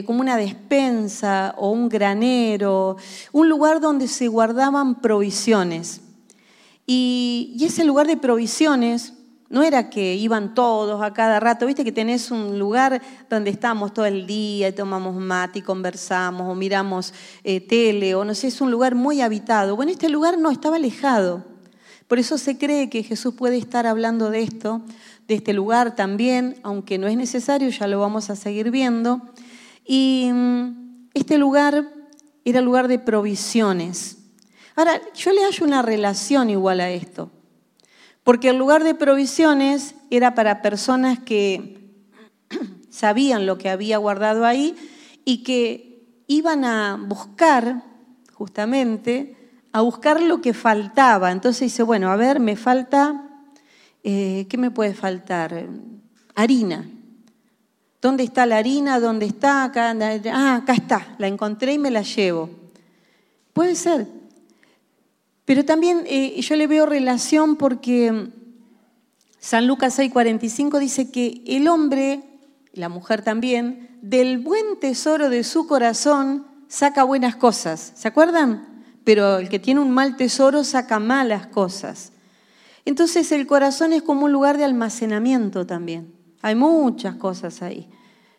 como 0.05 0.21
una 0.21 0.37
despensa 0.37 1.53
o 1.57 1.71
un 1.71 1.89
granero, 1.89 2.95
un 3.33 3.49
lugar 3.49 3.81
donde 3.81 4.07
se 4.07 4.29
guardaban 4.29 5.01
provisiones. 5.01 5.99
Y, 6.89 7.57
ese 7.61 7.83
lugar 7.83 8.07
de 8.07 8.15
provisiones 8.15 9.13
no 9.49 9.61
era 9.61 9.89
que 9.89 10.15
iban 10.15 10.53
todos 10.53 11.01
a 11.01 11.13
cada 11.13 11.39
rato, 11.39 11.65
viste 11.65 11.83
que 11.83 11.91
tenés 11.91 12.31
un 12.31 12.57
lugar 12.57 13.01
donde 13.29 13.49
estamos 13.49 13.93
todo 13.93 14.05
el 14.05 14.25
día 14.25 14.69
y 14.69 14.71
tomamos 14.73 15.15
mate 15.15 15.59
y 15.59 15.61
conversamos 15.61 16.49
o 16.49 16.55
miramos 16.55 17.13
eh, 17.43 17.61
tele 17.61 18.15
o 18.15 18.25
no 18.25 18.33
sé, 18.33 18.47
es 18.47 18.61
un 18.61 18.71
lugar 18.71 18.95
muy 18.95 19.21
habitado. 19.21 19.75
Bueno, 19.75 19.91
este 19.91 20.09
lugar 20.09 20.37
no 20.37 20.49
estaba 20.49 20.77
alejado. 20.77 21.45
Por 22.07 22.19
eso 22.19 22.37
se 22.37 22.57
cree 22.57 22.89
que 22.89 23.03
Jesús 23.03 23.33
puede 23.35 23.57
estar 23.57 23.85
hablando 23.85 24.29
de 24.29 24.41
esto, 24.41 24.81
de 25.27 25.35
este 25.35 25.51
lugar 25.51 25.95
también, 25.95 26.55
aunque 26.63 26.97
no 26.97 27.07
es 27.07 27.17
necesario, 27.17 27.69
ya 27.69 27.87
lo 27.87 27.99
vamos 27.99 28.29
a 28.29 28.37
seguir 28.37 28.71
viendo. 28.71 29.21
Y 29.85 30.29
mm, 30.31 31.09
este 31.13 31.37
lugar 31.37 31.89
era 32.45 32.61
lugar 32.61 32.87
de 32.87 32.99
provisiones. 32.99 34.16
Ahora, 34.77 35.01
yo 35.15 35.33
le 35.33 35.43
hallo 35.43 35.65
una 35.65 35.81
relación 35.81 36.51
igual 36.51 36.81
a 36.81 36.91
esto, 36.91 37.31
porque 38.23 38.49
el 38.49 38.57
lugar 38.57 38.83
de 38.83 38.93
provisiones 38.93 39.95
era 40.11 40.35
para 40.35 40.61
personas 40.61 41.17
que 41.17 41.79
sabían 42.91 43.47
lo 43.47 43.57
que 43.57 43.71
había 43.71 43.97
guardado 43.97 44.45
ahí 44.45 44.75
y 45.25 45.41
que 45.41 46.21
iban 46.27 46.63
a 46.63 46.95
buscar, 46.95 47.85
justamente, 48.33 49.35
a 49.71 49.81
buscar 49.81 50.21
lo 50.21 50.41
que 50.41 50.53
faltaba. 50.53 51.31
Entonces 51.31 51.71
dice, 51.71 51.81
bueno, 51.81 52.11
a 52.11 52.15
ver, 52.15 52.39
me 52.39 52.55
falta, 52.55 53.29
eh, 54.03 54.45
¿qué 54.47 54.59
me 54.59 54.69
puede 54.69 54.93
faltar? 54.93 55.65
Harina. 56.35 56.87
¿Dónde 57.99 58.25
está 58.25 58.45
la 58.45 58.57
harina? 58.57 58.99
¿Dónde 58.99 59.25
está? 59.25 59.71
Ah, 59.73 60.55
acá 60.55 60.73
está, 60.73 61.15
la 61.17 61.25
encontré 61.25 61.73
y 61.73 61.79
me 61.79 61.89
la 61.89 62.03
llevo. 62.03 62.51
Puede 63.53 63.73
ser, 63.73 64.16
pero 65.47 65.63
también 65.63 66.03
eh, 66.07 66.41
yo 66.41 66.57
le 66.57 66.67
veo 66.67 66.85
relación 66.85 67.55
porque 67.55 68.31
San 69.39 69.65
Lucas 69.65 69.97
6:45 69.97 70.77
dice 70.77 71.09
que 71.09 71.41
el 71.47 71.69
hombre, 71.69 72.21
la 72.73 72.89
mujer 72.89 73.21
también, 73.21 73.97
del 74.01 74.39
buen 74.39 74.77
tesoro 74.81 75.29
de 75.29 75.45
su 75.45 75.65
corazón 75.65 76.45
saca 76.67 77.05
buenas 77.05 77.37
cosas. 77.37 77.93
¿Se 77.95 78.09
acuerdan? 78.09 78.83
Pero 79.05 79.37
el 79.37 79.47
que 79.47 79.57
tiene 79.57 79.79
un 79.79 79.91
mal 79.91 80.17
tesoro 80.17 80.65
saca 80.65 80.99
malas 80.99 81.47
cosas. 81.47 82.11
Entonces 82.83 83.31
el 83.31 83.47
corazón 83.47 83.93
es 83.93 84.03
como 84.03 84.25
un 84.25 84.33
lugar 84.33 84.57
de 84.57 84.65
almacenamiento 84.65 85.65
también. 85.65 86.13
Hay 86.41 86.55
muchas 86.55 87.15
cosas 87.15 87.61
ahí. 87.61 87.87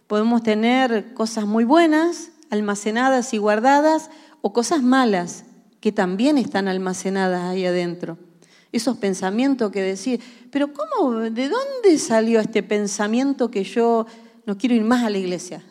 Podemos 0.09 0.43
tener 0.43 1.15
cosas 1.15 1.47
muy 1.47 1.65
buenas, 1.65 2.33
almacenadas 2.51 3.33
y 3.33 3.39
guardadas, 3.39 4.11
o 4.43 4.53
cosas 4.53 4.83
malas 4.83 5.47
que 5.81 5.93
también 5.93 6.39
están 6.39 6.69
almacenadas 6.69 7.45
ahí 7.45 7.65
adentro. 7.65 8.19
Esos 8.73 8.99
pensamientos 8.99 9.71
que 9.73 9.81
decir, 9.81 10.21
pero 10.51 10.73
¿cómo, 10.73 11.21
de 11.21 11.49
dónde 11.49 11.99
salió 11.99 12.41
este 12.41 12.63
pensamiento 12.63 13.51
que 13.51 13.65
yo 13.65 14.07
no 14.45 14.59
quiero 14.59 14.75
ir 14.75 14.83
más 14.83 15.05
a 15.05 15.11
la 15.11 15.19
iglesia? 15.19 15.63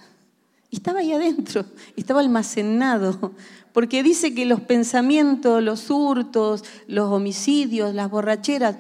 Estaba 0.72 1.00
ahí 1.00 1.14
adentro, 1.14 1.66
estaba 1.96 2.20
almacenado, 2.20 3.34
porque 3.72 4.04
dice 4.04 4.34
que 4.34 4.46
los 4.46 4.62
pensamientos, 4.62 5.64
los 5.64 5.90
hurtos, 5.90 6.64
los 6.88 7.12
homicidios, 7.12 7.94
las 7.94 8.10
borracheras, 8.10 8.76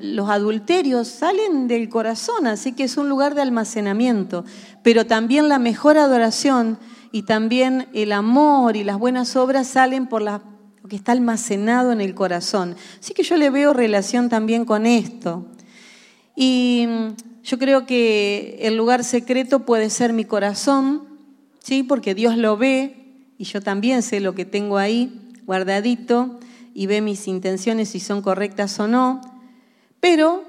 los 0.00 0.28
adulterios 0.28 1.08
salen 1.08 1.66
del 1.66 1.88
corazón, 1.88 2.46
así 2.46 2.72
que 2.72 2.84
es 2.84 2.96
un 2.96 3.08
lugar 3.08 3.34
de 3.34 3.42
almacenamiento. 3.42 4.44
Pero 4.82 5.06
también 5.06 5.48
la 5.48 5.58
mejor 5.58 5.96
adoración 5.96 6.78
y 7.12 7.22
también 7.22 7.88
el 7.92 8.10
amor 8.10 8.76
y 8.76 8.84
las 8.84 8.98
buenas 8.98 9.36
obras 9.36 9.68
salen 9.68 10.06
por 10.06 10.22
lo 10.22 10.40
que 10.88 10.96
está 10.96 11.12
almacenado 11.12 11.92
en 11.92 12.00
el 12.00 12.14
corazón. 12.14 12.74
Así 12.98 13.12
que 13.12 13.22
yo 13.22 13.36
le 13.36 13.50
veo 13.50 13.74
relación 13.74 14.30
también 14.30 14.64
con 14.64 14.86
esto. 14.86 15.46
Y 16.34 16.86
mm, 16.88 17.08
yo 17.44 17.58
creo 17.58 17.86
que 17.86 18.58
el 18.62 18.76
lugar 18.76 19.04
secreto 19.04 19.60
puede 19.60 19.90
ser 19.90 20.14
mi 20.14 20.24
corazón, 20.24 21.02
¿sí? 21.62 21.82
porque 21.82 22.14
Dios 22.14 22.38
lo 22.38 22.56
ve 22.56 22.96
y 23.36 23.44
yo 23.44 23.60
también 23.60 24.02
sé 24.02 24.20
lo 24.20 24.34
que 24.34 24.46
tengo 24.46 24.78
ahí 24.78 25.20
guardadito 25.44 26.38
y 26.72 26.86
ve 26.86 27.02
mis 27.02 27.28
intenciones 27.28 27.90
si 27.90 28.00
son 28.00 28.22
correctas 28.22 28.80
o 28.80 28.88
no. 28.88 29.20
Pero 30.00 30.44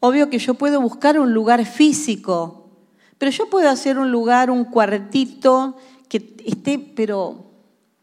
obvio 0.00 0.30
que 0.30 0.38
yo 0.38 0.54
puedo 0.54 0.80
buscar 0.80 1.18
un 1.20 1.32
lugar 1.32 1.64
físico, 1.64 2.70
pero 3.18 3.30
yo 3.30 3.48
puedo 3.48 3.68
hacer 3.68 3.98
un 3.98 4.10
lugar, 4.10 4.50
un 4.50 4.64
cuartito 4.64 5.76
que 6.12 6.36
esté, 6.44 6.78
pero 6.78 7.46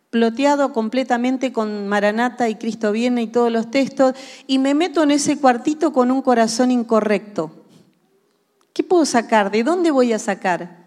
ploteado 0.10 0.74
completamente 0.74 1.54
con 1.54 1.88
Maranata 1.88 2.50
y 2.50 2.56
Cristo 2.56 2.92
viene 2.92 3.22
y 3.22 3.28
todos 3.28 3.52
los 3.52 3.70
textos, 3.70 4.16
y 4.48 4.58
me 4.58 4.74
meto 4.74 5.04
en 5.04 5.12
ese 5.12 5.38
cuartito 5.38 5.94
con 5.94 6.10
un 6.10 6.24
corazón 6.24 6.72
incorrecto. 6.72 7.52
¿Qué 8.74 8.82
puedo 8.82 9.06
sacar? 9.06 9.52
¿De 9.52 9.64
dónde 9.64 9.92
voy 9.92 10.12
a 10.12 10.18
sacar? 10.18 10.80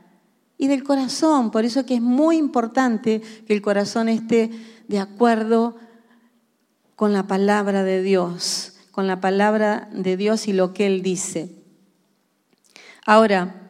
y 0.58 0.68
del 0.68 0.84
corazón. 0.84 1.50
Por 1.50 1.64
eso 1.64 1.84
que 1.84 1.94
es 1.94 2.00
muy 2.00 2.36
importante 2.36 3.20
que 3.48 3.52
el 3.52 3.62
corazón 3.62 4.08
esté 4.08 4.48
de 4.86 5.00
acuerdo 5.00 5.74
con 6.94 7.12
la 7.12 7.26
palabra 7.26 7.82
de 7.82 8.00
Dios, 8.00 8.74
con 8.92 9.08
la 9.08 9.20
palabra 9.20 9.88
de 9.92 10.16
Dios 10.16 10.46
y 10.46 10.52
lo 10.52 10.72
que 10.72 10.86
Él 10.86 11.02
dice. 11.02 11.50
Ahora, 13.04 13.68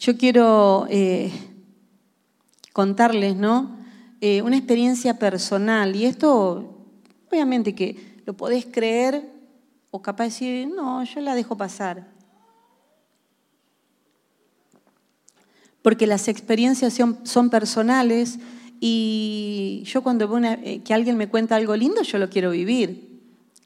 yo 0.00 0.18
quiero 0.18 0.86
eh, 0.90 1.30
contarles, 2.72 3.36
¿no? 3.36 3.76
Eh, 4.20 4.42
una 4.42 4.56
experiencia 4.56 5.18
personal, 5.18 5.96
y 5.96 6.06
esto, 6.06 6.78
obviamente 7.30 7.74
que 7.74 8.20
lo 8.24 8.34
podés 8.34 8.66
creer 8.66 9.28
o 9.90 10.00
capaz 10.00 10.24
de 10.24 10.30
decir, 10.30 10.68
no, 10.68 11.02
yo 11.04 11.20
la 11.20 11.34
dejo 11.34 11.56
pasar. 11.56 12.06
Porque 15.82 16.06
las 16.06 16.28
experiencias 16.28 16.98
son, 17.24 17.50
personales 17.50 18.38
y 18.80 19.82
yo 19.84 20.02
cuando 20.02 20.28
veo 20.28 20.52
eh, 20.62 20.80
que 20.84 20.94
alguien 20.94 21.16
me 21.16 21.28
cuenta 21.28 21.56
algo 21.56 21.76
lindo, 21.76 22.02
yo 22.02 22.18
lo 22.18 22.30
quiero 22.30 22.50
vivir. 22.50 23.11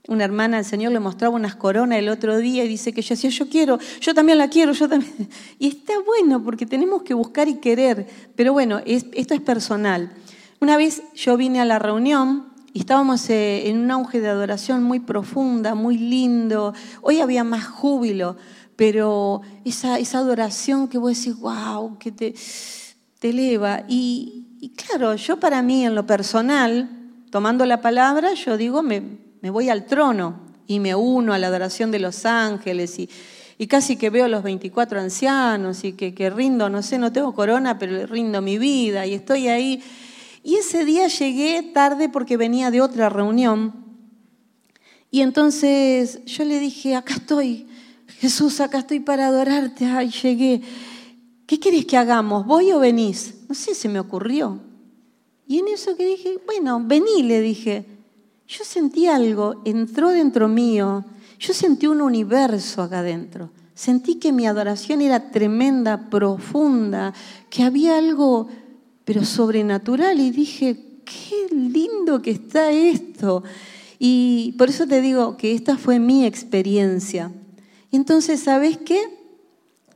Una 0.08 0.24
hermana, 0.24 0.58
el 0.60 0.64
Señor 0.64 0.92
le 0.92 1.00
mostraba 1.00 1.34
unas 1.34 1.56
coronas 1.56 1.98
el 1.98 2.08
otro 2.08 2.38
día 2.38 2.64
y 2.64 2.68
dice 2.68 2.92
que 2.92 3.02
yo 3.02 3.14
decía, 3.14 3.30
yo 3.30 3.48
quiero, 3.48 3.78
yo 4.00 4.14
también 4.14 4.38
la 4.38 4.48
quiero, 4.48 4.72
yo 4.72 4.88
también. 4.88 5.28
Y 5.58 5.68
está 5.68 5.94
bueno 6.04 6.42
porque 6.44 6.64
tenemos 6.64 7.02
que 7.02 7.14
buscar 7.14 7.48
y 7.48 7.54
querer. 7.54 8.06
Pero 8.36 8.52
bueno, 8.52 8.80
esto 8.84 9.34
es 9.34 9.40
personal. 9.40 10.12
Una 10.60 10.76
vez 10.76 11.02
yo 11.14 11.36
vine 11.36 11.60
a 11.60 11.64
la 11.64 11.80
reunión 11.80 12.46
y 12.72 12.80
estábamos 12.80 13.28
eh, 13.30 13.68
en 13.68 13.78
un 13.78 13.90
auge 13.90 14.20
de 14.20 14.28
adoración 14.28 14.82
muy 14.84 15.00
profunda, 15.00 15.74
muy 15.74 15.98
lindo. 15.98 16.72
Hoy 17.02 17.20
había 17.20 17.42
más 17.42 17.66
júbilo, 17.66 18.36
pero 18.76 19.40
esa, 19.64 19.98
esa 19.98 20.18
adoración 20.18 20.86
que 20.86 20.98
vos 20.98 21.16
decís, 21.16 21.36
wow, 21.40 21.98
que 21.98 22.12
te, 22.12 22.34
te 23.18 23.30
eleva. 23.30 23.82
Y, 23.88 24.46
y 24.60 24.68
claro, 24.70 25.16
yo 25.16 25.40
para 25.40 25.62
mí 25.62 25.84
en 25.84 25.96
lo 25.96 26.06
personal, 26.06 26.90
tomando 27.30 27.66
la 27.66 27.80
palabra, 27.80 28.34
yo 28.34 28.56
digo, 28.56 28.82
me, 28.82 29.25
me 29.40 29.50
voy 29.50 29.68
al 29.68 29.86
trono 29.86 30.40
y 30.66 30.80
me 30.80 30.94
uno 30.94 31.32
a 31.32 31.38
la 31.38 31.46
adoración 31.46 31.90
de 31.90 31.98
los 31.98 32.26
ángeles 32.26 32.98
y, 32.98 33.08
casi 33.66 33.96
que 33.96 34.10
veo 34.10 34.26
a 34.26 34.28
los 34.28 34.42
24 34.42 35.00
ancianos 35.00 35.84
y 35.84 35.92
que, 35.92 36.14
que, 36.14 36.30
rindo, 36.30 36.68
no 36.68 36.82
sé, 36.82 36.98
no 36.98 37.12
tengo 37.12 37.34
corona, 37.34 37.78
pero 37.78 38.06
rindo 38.06 38.42
mi 38.42 38.58
vida 38.58 39.06
y 39.06 39.14
estoy 39.14 39.48
ahí. 39.48 39.82
Y 40.42 40.56
ese 40.56 40.84
día 40.84 41.08
llegué 41.08 41.62
tarde 41.62 42.08
porque 42.08 42.36
venía 42.36 42.70
de 42.70 42.80
otra 42.80 43.08
reunión. 43.08 43.72
Y 45.10 45.22
entonces 45.22 46.24
yo 46.26 46.44
le 46.44 46.60
dije, 46.60 46.94
acá 46.94 47.14
estoy, 47.14 47.66
Jesús, 48.18 48.60
acá 48.60 48.78
estoy 48.78 49.00
para 49.00 49.28
adorarte. 49.28 49.86
Ay, 49.86 50.10
llegué. 50.10 50.60
¿Qué 51.46 51.58
querés 51.60 51.86
que 51.86 51.96
hagamos? 51.96 52.44
¿Voy 52.46 52.72
o 52.72 52.78
venís? 52.78 53.34
No 53.48 53.54
sé, 53.54 53.74
se 53.74 53.88
me 53.88 54.00
ocurrió. 54.00 54.60
Y 55.46 55.58
en 55.58 55.68
eso 55.68 55.96
que 55.96 56.04
dije, 56.04 56.38
bueno, 56.44 56.82
vení, 56.84 57.22
le 57.22 57.40
dije. 57.40 57.95
Yo 58.48 58.64
sentí 58.64 59.06
algo, 59.06 59.62
entró 59.64 60.10
dentro 60.10 60.48
mío, 60.48 61.04
yo 61.38 61.52
sentí 61.52 61.86
un 61.86 62.00
universo 62.00 62.82
acá 62.82 63.00
adentro. 63.00 63.50
Sentí 63.74 64.14
que 64.16 64.32
mi 64.32 64.46
adoración 64.46 65.02
era 65.02 65.30
tremenda, 65.30 66.08
profunda, 66.08 67.12
que 67.50 67.62
había 67.62 67.98
algo, 67.98 68.48
pero 69.04 69.24
sobrenatural, 69.24 70.18
y 70.20 70.30
dije, 70.30 71.00
qué 71.04 71.54
lindo 71.54 72.22
que 72.22 72.30
está 72.30 72.70
esto. 72.70 73.42
Y 73.98 74.54
por 74.58 74.70
eso 74.70 74.86
te 74.86 75.00
digo 75.00 75.36
que 75.36 75.54
esta 75.54 75.76
fue 75.76 75.98
mi 75.98 76.24
experiencia. 76.24 77.32
Entonces, 77.92 78.40
¿sabes 78.40 78.78
qué? 78.78 79.00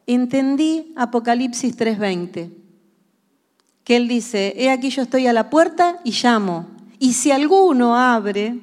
Entendí 0.07 0.93
Apocalipsis 0.97 1.77
3:20, 1.77 2.51
que 3.85 3.97
él 3.97 4.09
dice, 4.09 4.55
he 4.57 4.71
aquí 4.71 4.91
yo 4.91 5.03
estoy 5.03 5.27
a 5.27 5.33
la 5.33 5.51
puerta 5.51 6.01
y 6.05 6.13
llamo. 6.13 6.80
Y 7.03 7.15
si 7.15 7.31
alguno 7.31 7.97
abre, 7.97 8.59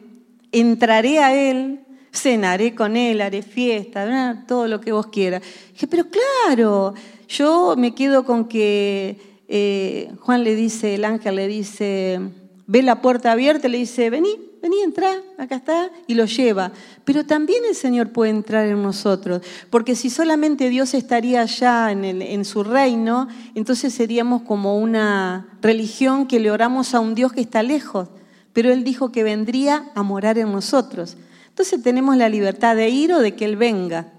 entraré 0.52 1.18
a 1.18 1.34
él, 1.34 1.80
cenaré 2.14 2.76
con 2.76 2.96
él, 2.96 3.20
haré 3.20 3.42
fiesta, 3.42 4.44
todo 4.48 4.68
lo 4.68 4.80
que 4.80 4.92
vos 4.92 5.08
quieras. 5.08 5.42
Dije, 5.74 5.88
pero 5.88 6.06
claro, 6.08 6.94
yo 7.28 7.74
me 7.76 7.96
quedo 7.96 8.26
con 8.26 8.48
que 8.48 9.42
eh, 9.48 10.12
Juan 10.20 10.44
le 10.44 10.54
dice, 10.54 10.94
el 10.94 11.06
ángel 11.06 11.36
le 11.36 11.48
dice, 11.48 12.20
ve 12.68 12.84
la 12.84 13.02
puerta 13.02 13.32
abierta, 13.32 13.68
le 13.70 13.80
dice, 13.80 14.12
vení, 14.12 14.40
vení, 14.62 14.84
entra, 14.84 15.20
acá 15.40 15.56
está, 15.56 15.90
y 16.06 16.14
lo 16.14 16.26
lleva. 16.26 16.72
Pero 17.06 17.26
también 17.26 17.64
el 17.68 17.74
Señor 17.74 18.12
puede 18.12 18.30
entrar 18.30 18.68
en 18.68 18.84
nosotros, 18.84 19.42
porque 19.72 19.96
si 19.96 20.12
solamente 20.12 20.70
Dios 20.70 20.94
estaría 20.94 21.42
allá 21.42 21.92
en, 21.92 22.06
en 22.06 22.46
su 22.46 22.64
reino, 22.64 23.30
entonces 23.56 23.96
seríamos 23.96 24.44
como 24.44 24.78
una 24.78 25.58
religión 25.60 26.28
que 26.28 26.40
le 26.40 26.52
oramos 26.52 26.94
a 26.94 27.00
un 27.00 27.16
Dios 27.16 27.34
que 27.34 27.42
está 27.42 27.64
lejos 27.64 28.10
pero 28.58 28.74
Él 28.74 28.84
dijo 28.84 29.12
que 29.12 29.22
vendría 29.22 29.92
a 29.94 30.02
morar 30.02 30.40
en 30.40 30.52
nosotros. 30.52 31.16
Entonces 31.50 31.80
tenemos 31.84 32.18
la 32.18 32.28
libertad 32.28 32.76
de 32.76 32.90
ir 32.90 33.14
o 33.14 33.20
de 33.20 33.36
que 33.36 33.46
Él 33.46 33.56
venga. 33.56 34.12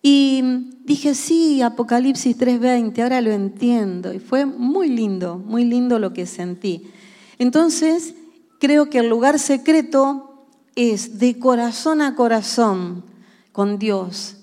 Y 0.00 0.42
dije, 0.86 1.14
sí, 1.14 1.60
Apocalipsis 1.60 2.38
3:20, 2.38 3.02
ahora 3.02 3.20
lo 3.20 3.30
entiendo. 3.30 4.14
Y 4.14 4.20
fue 4.20 4.46
muy 4.46 4.88
lindo, 4.88 5.36
muy 5.36 5.66
lindo 5.66 5.98
lo 5.98 6.14
que 6.14 6.24
sentí. 6.24 6.90
Entonces, 7.38 8.14
creo 8.58 8.88
que 8.88 9.00
el 9.00 9.10
lugar 9.10 9.38
secreto 9.38 10.46
es 10.74 11.18
de 11.18 11.38
corazón 11.38 12.00
a 12.00 12.14
corazón 12.14 13.04
con 13.52 13.78
Dios. 13.78 14.38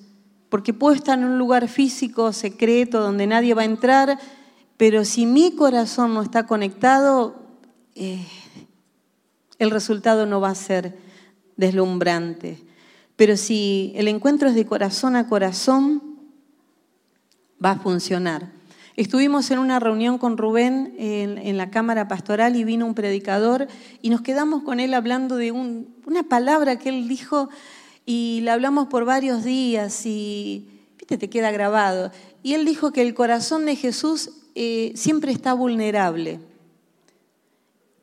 Porque 0.49 0.71
puedo 0.71 0.93
estar 0.93 1.17
en 1.17 1.25
un 1.25 1.39
lugar 1.39 1.67
físico, 1.67 2.31
secreto, 2.31 3.01
donde 3.01 3.25
nadie 3.25 3.55
va 3.55 3.63
a 3.63 3.65
entrar, 3.65 4.19
pero 4.77 5.03
si 5.03 5.25
mi 5.25 5.55
corazón 5.55 6.13
no 6.13 6.21
está 6.21 6.45
conectado, 6.45 7.41
eh, 7.95 8.23
el 9.59 9.71
resultado 9.71 10.25
no 10.25 10.41
va 10.41 10.49
a 10.49 10.55
ser 10.55 10.97
deslumbrante. 11.57 12.63
Pero 13.15 13.37
si 13.37 13.93
el 13.95 14.07
encuentro 14.07 14.49
es 14.49 14.55
de 14.55 14.65
corazón 14.65 15.15
a 15.15 15.27
corazón, 15.27 16.01
va 17.63 17.71
a 17.71 17.79
funcionar. 17.79 18.51
Estuvimos 18.97 19.51
en 19.51 19.59
una 19.59 19.79
reunión 19.79 20.17
con 20.17 20.37
Rubén 20.37 20.95
en, 20.97 21.57
la 21.57 21.69
Cámara 21.69 22.07
Pastoral 22.07 22.55
y 22.55 22.63
vino 22.63 22.85
un 22.85 22.93
predicador 22.93 23.67
y 24.01 24.09
nos 24.09 24.21
quedamos 24.21 24.63
con 24.63 24.79
él 24.79 24.93
hablando 24.93 25.35
de 25.35 25.51
una 25.51 26.23
palabra 26.29 26.79
que 26.79 26.89
él 26.89 27.09
dijo 27.09 27.49
y 28.05 28.39
la 28.43 28.53
hablamos 28.53 28.87
por 28.87 29.03
varios 29.03 29.43
días 29.43 30.05
y, 30.05 30.69
viste, 30.97 31.17
te 31.17 31.29
queda 31.29 31.51
grabado. 31.51 32.11
Y 32.41 32.53
él 32.53 32.63
dijo 32.63 32.93
que 32.93 33.01
el 33.01 33.13
corazón 33.13 33.65
de 33.65 33.75
Jesús 33.75 34.29
eh, 34.55 34.93
siempre 34.95 35.33
está 35.33 35.53
vulnerable, 35.53 36.39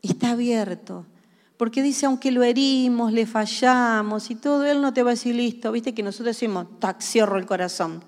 está 0.02 0.32
abierto. 0.32 1.06
Porque 1.62 1.80
dice, 1.80 2.06
aunque 2.06 2.32
lo 2.32 2.42
herimos, 2.42 3.12
le 3.12 3.24
fallamos 3.24 4.32
y 4.32 4.34
todo, 4.34 4.64
Él 4.64 4.82
no 4.82 4.92
te 4.92 5.04
va 5.04 5.10
a 5.10 5.14
decir 5.14 5.36
listo. 5.36 5.70
Viste 5.70 5.94
que 5.94 6.02
nosotros 6.02 6.34
decimos, 6.34 6.66
tac, 6.80 7.00
cierro 7.00 7.38
el 7.38 7.46
corazón. 7.46 8.02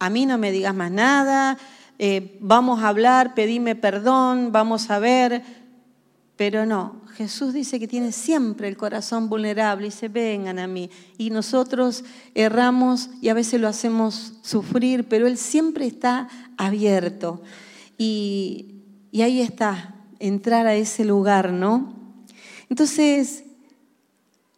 A 0.00 0.10
mí 0.10 0.26
no 0.26 0.36
me 0.36 0.50
digas 0.50 0.74
más 0.74 0.90
nada, 0.90 1.58
eh, 2.00 2.36
vamos 2.40 2.82
a 2.82 2.88
hablar, 2.88 3.34
pedime 3.34 3.76
perdón, 3.76 4.50
vamos 4.50 4.90
a 4.90 4.98
ver. 4.98 5.44
Pero 6.34 6.66
no, 6.66 7.02
Jesús 7.14 7.54
dice 7.54 7.78
que 7.78 7.86
tiene 7.86 8.10
siempre 8.10 8.66
el 8.66 8.76
corazón 8.76 9.28
vulnerable 9.28 9.86
y 9.86 9.90
dice, 9.90 10.08
vengan 10.08 10.58
a 10.58 10.66
mí. 10.66 10.90
Y 11.18 11.30
nosotros 11.30 12.02
erramos 12.34 13.10
y 13.20 13.28
a 13.28 13.34
veces 13.34 13.60
lo 13.60 13.68
hacemos 13.68 14.32
sufrir, 14.42 15.06
pero 15.06 15.28
Él 15.28 15.38
siempre 15.38 15.86
está 15.86 16.26
abierto. 16.56 17.42
Y, 17.96 18.80
y 19.12 19.22
ahí 19.22 19.40
está, 19.40 19.94
entrar 20.18 20.66
a 20.66 20.74
ese 20.74 21.04
lugar, 21.04 21.52
¿no? 21.52 22.01
Entonces, 22.72 23.44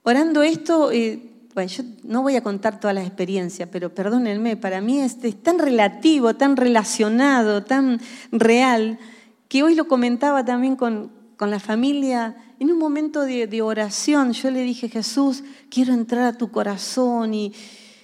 orando 0.05 0.45
esto, 0.45 0.93
eh, 0.93 1.19
bueno, 1.53 1.69
yo 1.69 1.83
no 2.05 2.23
voy 2.23 2.37
a 2.37 2.45
contar 2.45 2.79
toda 2.79 2.93
la 2.93 3.03
experiencia, 3.03 3.69
pero 3.69 3.93
perdónenme, 3.93 4.57
para 4.57 4.81
mí 4.81 5.01
es 5.01 5.19
tan 5.43 5.59
relativo, 5.59 6.37
tan 6.37 6.57
relacionado, 6.57 7.65
tan 7.65 8.01
real, 8.31 9.01
que 9.49 9.65
hoy 9.65 9.75
lo 9.75 9.89
comentaba 9.89 10.45
también 10.45 10.77
con, 10.77 11.11
la 11.41 11.59
familia. 11.59 12.37
En 12.61 12.71
un 12.71 12.79
momento 12.79 13.23
de, 13.23 13.63
oración, 13.63 14.33
yo 14.33 14.49
le 14.53 14.63
dije, 14.63 14.89
Jesús, 14.89 15.43
quiero 15.69 15.93
entrar 15.93 16.23
a 16.23 16.39
tu 16.39 16.53
corazón 16.53 17.35
y, 17.35 17.53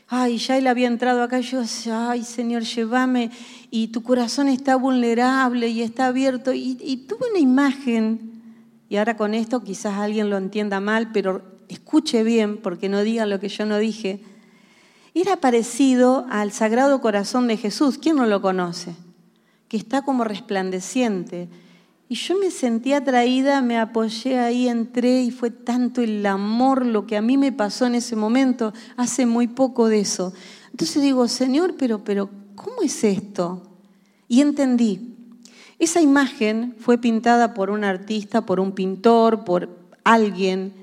ay, 0.09 0.39
ya 0.39 0.59
él 0.59 0.67
había 0.67 0.89
entrado 0.89 1.23
acá, 1.23 1.39
yo 1.39 1.61
decía, 1.61 2.11
ay, 2.11 2.25
Señor, 2.25 2.65
llévame, 2.65 3.31
y 3.71 3.87
tu 3.93 4.03
corazón 4.03 4.49
está 4.49 4.75
vulnerable 4.75 5.69
y 5.69 5.83
está 5.83 6.07
abierto. 6.07 6.53
y 6.53 7.07
tuve 7.07 7.31
una 7.31 7.39
imagen 7.39 8.30
y 8.91 8.97
ahora 8.97 9.17
con 9.17 9.35
esto 9.35 9.63
quizás 9.63 9.95
alguien 9.95 10.29
lo 10.31 10.37
entienda 10.37 10.81
mal, 10.81 11.13
pero 11.13 11.43
escuche 11.69 12.25
bien 12.25 12.59
porque 12.59 12.89
no 12.89 13.03
digan 13.03 13.31
lo 13.31 13.39
que 13.39 13.49
yo 13.49 13.65
no 13.65 13.79
dije. 13.79 14.21
Era 15.15 15.37
parecido 15.37 16.27
al 16.29 16.51
Sagrado 16.51 17.01
Corazón 17.01 17.47
de 17.47 17.57
Jesús. 17.57 17.99
¿Quién 17.99 18.17
no 18.17 18.27
lo 18.27 18.43
conoce? 18.43 18.97
Que 19.69 19.77
está 19.77 20.03
como 20.03 20.25
resplandeciente. 20.25 21.49
Y 22.09 22.17
yo 22.17 22.37
me 22.37 22.51
sentí 22.51 22.93
atraída, 22.93 23.63
me 23.63 23.79
apoyé 23.79 24.41
ahí, 24.41 24.69
entré 24.69 25.23
y 25.23 25.31
fue 25.31 25.53
tanto 25.53 26.03
el 26.03 26.27
amor 26.27 26.85
lo 26.85 27.07
que 27.07 27.17
a 27.17 27.23
mí 27.23 27.39
me 27.39 27.53
pasó 27.53 27.87
en 27.87 27.95
ese 27.95 28.17
momento, 28.17 28.73
hace 28.97 29.25
muy 29.25 29.47
poco 29.47 29.87
de 29.87 30.01
eso. 30.01 30.33
Entonces 30.73 31.01
digo, 31.01 31.29
Señor, 31.29 31.77
pero, 31.79 32.03
pero, 32.03 32.29
¿cómo 32.57 32.83
es 32.83 33.05
esto? 33.05 33.63
Y 34.27 34.41
entendí, 34.41 35.20
Esa 35.81 36.03
imagen 36.03 36.77
fue 36.79 36.99
pintada 36.99 37.55
por 37.55 37.71
un 37.71 37.85
artista, 37.85 38.43
por 38.43 38.61
un 38.61 38.73
pintor, 38.73 39.45
por 39.45 39.71
alguien, 40.05 40.75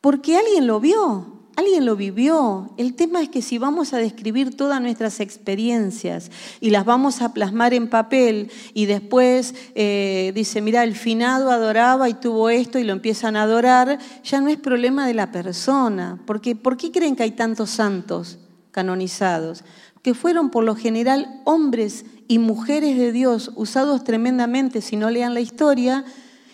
porque 0.00 0.36
alguien 0.36 0.66
lo 0.66 0.80
vio, 0.80 1.44
alguien 1.54 1.86
lo 1.86 1.94
vivió. 1.94 2.74
El 2.76 2.96
tema 2.96 3.22
es 3.22 3.28
que 3.28 3.40
si 3.40 3.58
vamos 3.58 3.92
a 3.92 3.98
describir 3.98 4.56
todas 4.56 4.82
nuestras 4.82 5.20
experiencias 5.20 6.32
y 6.60 6.70
las 6.70 6.84
vamos 6.84 7.22
a 7.22 7.32
plasmar 7.32 7.72
en 7.72 7.88
papel 7.88 8.50
y 8.74 8.86
después 8.86 9.54
eh, 9.76 10.32
dice, 10.34 10.60
mira, 10.60 10.82
el 10.82 10.96
finado 10.96 11.52
adoraba 11.52 12.08
y 12.08 12.14
tuvo 12.14 12.50
esto 12.50 12.80
y 12.80 12.84
lo 12.84 12.92
empiezan 12.92 13.36
a 13.36 13.44
adorar, 13.44 14.00
ya 14.24 14.40
no 14.40 14.48
es 14.48 14.56
problema 14.56 15.06
de 15.06 15.14
la 15.14 15.30
persona. 15.30 16.18
Porque, 16.26 16.56
¿Por 16.56 16.76
qué 16.76 16.90
creen 16.90 17.14
que 17.14 17.22
hay 17.22 17.30
tantos 17.30 17.70
santos 17.70 18.40
canonizados? 18.72 19.62
Que 20.02 20.14
fueron 20.14 20.50
por 20.50 20.64
lo 20.64 20.74
general 20.74 21.40
hombres 21.44 22.04
y 22.28 22.38
mujeres 22.38 22.96
de 22.96 23.12
Dios 23.12 23.52
usados 23.56 24.04
tremendamente, 24.04 24.80
si 24.80 24.96
no 24.96 25.10
lean 25.10 25.34
la 25.34 25.40
historia, 25.40 26.04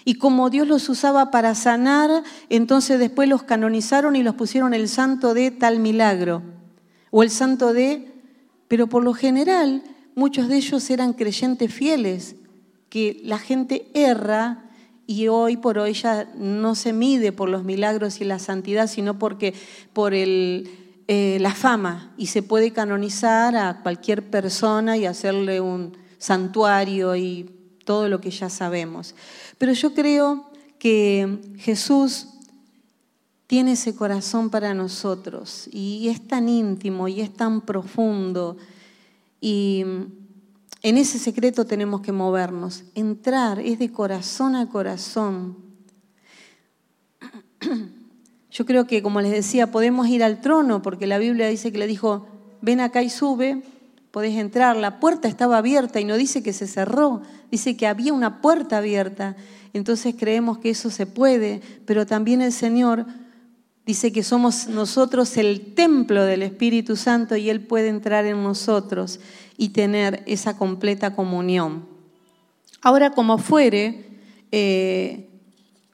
y 0.05 0.15
como 0.15 0.51
Dios 0.51 0.69
los 0.69 0.89
usaba 0.89 1.31
para 1.31 1.55
sanar, 1.55 2.23
entonces 2.49 2.99
después 2.99 3.29
los 3.29 3.43
canonizaron 3.43 4.15
y 4.15 4.23
los 4.23 4.37
pusieron 4.37 4.73
el 4.73 4.89
santo 4.89 5.35
de 5.35 5.51
tal 5.51 5.81
milagro, 5.81 6.43
o 7.11 7.23
el 7.23 7.31
santo 7.31 7.73
de, 7.73 8.13
pero 8.69 8.87
por 8.87 9.03
lo 9.03 9.15
general 9.15 9.83
muchos 10.15 10.49
de 10.49 10.57
ellos 10.57 10.89
eran 10.91 11.13
creyentes 11.13 11.73
fieles, 11.73 12.37
que 12.89 13.21
la 13.25 13.39
gente 13.39 13.89
erra 13.95 14.65
y 15.07 15.29
hoy 15.29 15.57
por 15.57 15.79
hoy 15.79 15.93
ya 15.93 16.29
no 16.37 16.75
se 16.75 16.93
mide 16.93 17.33
por 17.33 17.49
los 17.49 17.65
milagros 17.65 18.21
y 18.21 18.25
la 18.25 18.39
santidad, 18.39 18.89
sino 18.89 19.19
porque 19.19 19.55
por 19.93 20.15
el 20.15 20.71
eh, 21.09 21.39
la 21.41 21.55
fama 21.55 22.13
y 22.17 22.27
se 22.27 22.43
puede 22.43 22.73
canonizar 22.73 23.57
a 23.57 23.81
cualquier 23.83 24.29
persona 24.29 24.97
y 24.97 25.07
hacerle 25.07 25.61
un 25.61 25.97
santuario 26.19 27.15
y 27.15 27.51
todo 27.85 28.09
lo 28.09 28.21
que 28.21 28.31
ya 28.31 28.51
sabemos. 28.51 29.15
Pero 29.59 29.73
yo 29.73 29.95
creo 29.95 30.51
que 30.79 31.55
Jesús 31.59 32.29
tiene 33.47 33.73
ese 33.73 33.95
corazón 33.95 34.51
para 34.51 34.75
nosotros 34.75 35.69
y 35.71 36.09
es 36.09 36.27
tan 36.27 36.49
íntimo 36.49 37.07
y 37.07 37.21
es 37.21 37.33
tan 37.33 37.61
profundo 37.61 38.57
y 39.41 39.85
en 40.83 40.99
ese 40.99 41.19
secreto 41.19 41.65
tenemos 41.65 42.01
que 42.01 42.13
movernos, 42.13 42.85
entrar, 42.95 43.61
es 43.61 43.79
de 43.79 43.93
corazón 43.93 44.57
a 44.57 44.69
corazón. 44.69 45.57
Yo 48.57 48.65
creo 48.65 48.87
que, 48.87 49.03
como 49.03 49.21
les 49.21 49.33
decía, 49.33 49.71
podemos 49.71 50.09
ir 50.09 50.25
al 50.25 50.41
trono, 50.41 50.81
porque 50.81 51.07
la 51.07 51.19
Biblia 51.19 51.47
dice 51.47 51.71
que 51.73 51.77
le 51.77 51.87
dijo, 51.87 52.27
ven 52.63 52.81
acá 52.81 53.03
y 53.03 53.11
sube, 53.11 53.63
podés 54.11 54.35
entrar. 54.37 54.77
La 54.79 54.99
puerta 54.99 55.29
estaba 55.29 55.59
abierta 55.59 56.01
y 56.01 56.07
no 56.07 56.17
dice 56.17 56.43
que 56.43 56.55
se 56.55 56.67
cerró, 56.67 57.21
dice 57.51 57.77
que 57.77 57.87
había 57.87 58.15
una 58.15 58.41
puerta 58.41 58.79
abierta. 58.79 59.37
Entonces 59.75 60.15
creemos 60.19 60.57
que 60.57 60.71
eso 60.71 60.89
se 60.89 61.05
puede, 61.05 61.61
pero 61.85 62.07
también 62.07 62.41
el 62.41 62.51
Señor 62.51 63.05
dice 63.85 64.11
que 64.11 64.23
somos 64.23 64.69
nosotros 64.69 65.37
el 65.37 65.75
templo 65.75 66.25
del 66.25 66.41
Espíritu 66.41 66.97
Santo 66.97 67.37
y 67.37 67.51
Él 67.51 67.61
puede 67.61 67.89
entrar 67.89 68.25
en 68.25 68.43
nosotros 68.43 69.21
y 69.59 69.69
tener 69.69 70.23
esa 70.25 70.57
completa 70.57 71.15
comunión. 71.15 71.87
Ahora, 72.81 73.11
como 73.11 73.37
fuere, 73.37 74.07
eh, 74.51 75.29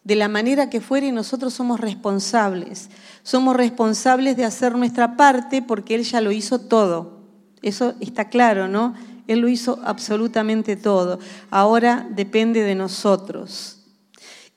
de 0.05 0.17
la 0.17 0.29
manera 0.29 0.69
que 0.69 0.81
fuere 0.81 1.13
nosotros 1.13 1.55
somos 1.55 1.81
responsables. 1.81 2.91
Somos 3.23 3.57
responsables 3.57 4.37
de 4.37 4.45
hacer 4.45 4.77
nuestra 4.77 5.17
parte 5.17 5.63
porque 5.63 5.95
Él 5.95 6.03
ya 6.03 6.21
lo 6.21 6.33
hizo 6.33 6.61
todo. 6.61 7.21
Eso 7.63 7.95
está 8.01 8.29
claro, 8.29 8.67
¿no? 8.67 8.95
Él 9.29 9.39
lo 9.39 9.49
hizo 9.49 9.79
absolutamente 9.85 10.77
todo. 10.77 11.21
Ahora 11.51 12.09
depende 12.11 12.63
de 12.63 12.75
nosotros. 12.75 13.79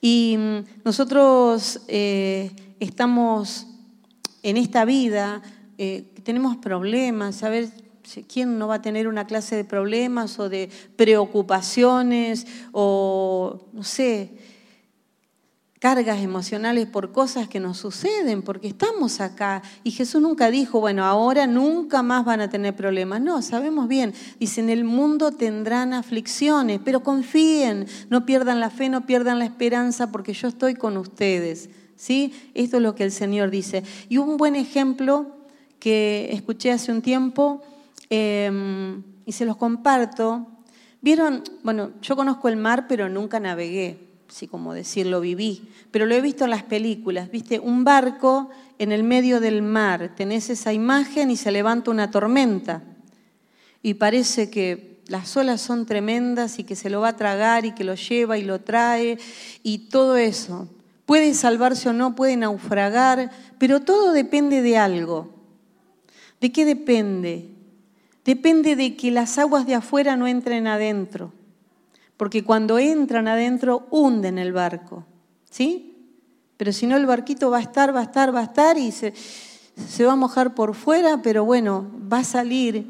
Y 0.00 0.36
mm, 0.36 0.84
nosotros 0.84 1.82
eh, 1.86 2.50
estamos 2.80 3.66
en 4.42 4.56
esta 4.56 4.84
vida, 4.84 5.42
eh, 5.78 6.12
tenemos 6.24 6.56
problemas, 6.56 7.42
a 7.42 7.48
ver, 7.48 7.70
¿quién 8.28 8.58
no 8.58 8.68
va 8.68 8.76
a 8.76 8.82
tener 8.82 9.08
una 9.08 9.26
clase 9.26 9.56
de 9.56 9.64
problemas 9.64 10.38
o 10.38 10.48
de 10.48 10.70
preocupaciones 10.96 12.46
o, 12.72 13.68
no 13.72 13.82
sé, 13.82 14.30
cargas 15.86 16.20
emocionales 16.20 16.88
por 16.88 17.12
cosas 17.12 17.46
que 17.46 17.60
nos 17.60 17.78
suceden, 17.78 18.42
porque 18.42 18.66
estamos 18.66 19.20
acá. 19.20 19.62
Y 19.84 19.92
Jesús 19.92 20.20
nunca 20.20 20.50
dijo, 20.50 20.80
bueno, 20.80 21.04
ahora 21.04 21.46
nunca 21.46 22.02
más 22.02 22.24
van 22.24 22.40
a 22.40 22.50
tener 22.50 22.74
problemas. 22.74 23.20
No, 23.20 23.40
sabemos 23.40 23.86
bien. 23.86 24.12
Dice, 24.40 24.62
en 24.62 24.70
el 24.70 24.82
mundo 24.82 25.30
tendrán 25.30 25.94
aflicciones, 25.94 26.80
pero 26.84 27.04
confíen, 27.04 27.86
no 28.10 28.26
pierdan 28.26 28.58
la 28.58 28.70
fe, 28.70 28.88
no 28.88 29.06
pierdan 29.06 29.38
la 29.38 29.44
esperanza, 29.44 30.10
porque 30.10 30.32
yo 30.32 30.48
estoy 30.48 30.74
con 30.74 30.96
ustedes. 30.96 31.70
¿Sí? 31.94 32.34
Esto 32.54 32.78
es 32.78 32.82
lo 32.82 32.96
que 32.96 33.04
el 33.04 33.12
Señor 33.12 33.50
dice. 33.50 33.84
Y 34.08 34.16
un 34.16 34.38
buen 34.38 34.56
ejemplo 34.56 35.36
que 35.78 36.30
escuché 36.32 36.72
hace 36.72 36.90
un 36.90 37.00
tiempo 37.00 37.62
em, 38.10 39.04
y 39.24 39.30
se 39.30 39.44
los 39.44 39.56
comparto. 39.56 40.48
Vieron, 41.00 41.44
bueno, 41.62 41.92
yo 42.02 42.16
conozco 42.16 42.48
el 42.48 42.56
mar, 42.56 42.86
pero 42.88 43.08
nunca 43.08 43.38
navegué 43.38 44.05
sí 44.36 44.48
como 44.48 44.74
decirlo, 44.74 45.22
viví, 45.22 45.66
pero 45.90 46.04
lo 46.04 46.14
he 46.14 46.20
visto 46.20 46.44
en 46.44 46.50
las 46.50 46.62
películas, 46.62 47.30
viste, 47.30 47.58
un 47.58 47.84
barco 47.84 48.50
en 48.78 48.92
el 48.92 49.02
medio 49.02 49.40
del 49.40 49.62
mar, 49.62 50.12
tenés 50.14 50.50
esa 50.50 50.74
imagen 50.74 51.30
y 51.30 51.38
se 51.38 51.50
levanta 51.50 51.90
una 51.90 52.10
tormenta 52.10 52.82
y 53.82 53.94
parece 53.94 54.50
que 54.50 55.00
las 55.06 55.34
olas 55.38 55.62
son 55.62 55.86
tremendas 55.86 56.58
y 56.58 56.64
que 56.64 56.76
se 56.76 56.90
lo 56.90 57.00
va 57.00 57.08
a 57.08 57.16
tragar 57.16 57.64
y 57.64 57.72
que 57.72 57.84
lo 57.84 57.94
lleva 57.94 58.36
y 58.36 58.42
lo 58.42 58.60
trae 58.60 59.16
y 59.62 59.88
todo 59.88 60.18
eso. 60.18 60.68
Puede 61.06 61.32
salvarse 61.32 61.88
o 61.88 61.94
no, 61.94 62.14
puede 62.14 62.36
naufragar, 62.36 63.30
pero 63.56 63.80
todo 63.80 64.12
depende 64.12 64.60
de 64.60 64.76
algo. 64.76 65.30
¿De 66.42 66.52
qué 66.52 66.66
depende? 66.66 67.48
Depende 68.22 68.76
de 68.76 68.96
que 68.96 69.10
las 69.10 69.38
aguas 69.38 69.64
de 69.66 69.76
afuera 69.76 70.14
no 70.16 70.26
entren 70.26 70.66
adentro 70.66 71.32
porque 72.16 72.44
cuando 72.44 72.78
entran 72.78 73.28
adentro 73.28 73.86
hunden 73.90 74.38
el 74.38 74.52
barco, 74.52 75.04
¿sí? 75.50 75.94
Pero 76.56 76.72
si 76.72 76.86
no 76.86 76.96
el 76.96 77.06
barquito 77.06 77.50
va 77.50 77.58
a 77.58 77.62
estar, 77.62 77.94
va 77.94 78.00
a 78.00 78.04
estar, 78.04 78.34
va 78.34 78.40
a 78.40 78.44
estar 78.44 78.78
y 78.78 78.90
se, 78.90 79.12
se 79.14 80.04
va 80.04 80.12
a 80.12 80.16
mojar 80.16 80.54
por 80.54 80.74
fuera, 80.74 81.20
pero 81.22 81.44
bueno, 81.44 81.90
va 82.10 82.18
a 82.18 82.24
salir 82.24 82.86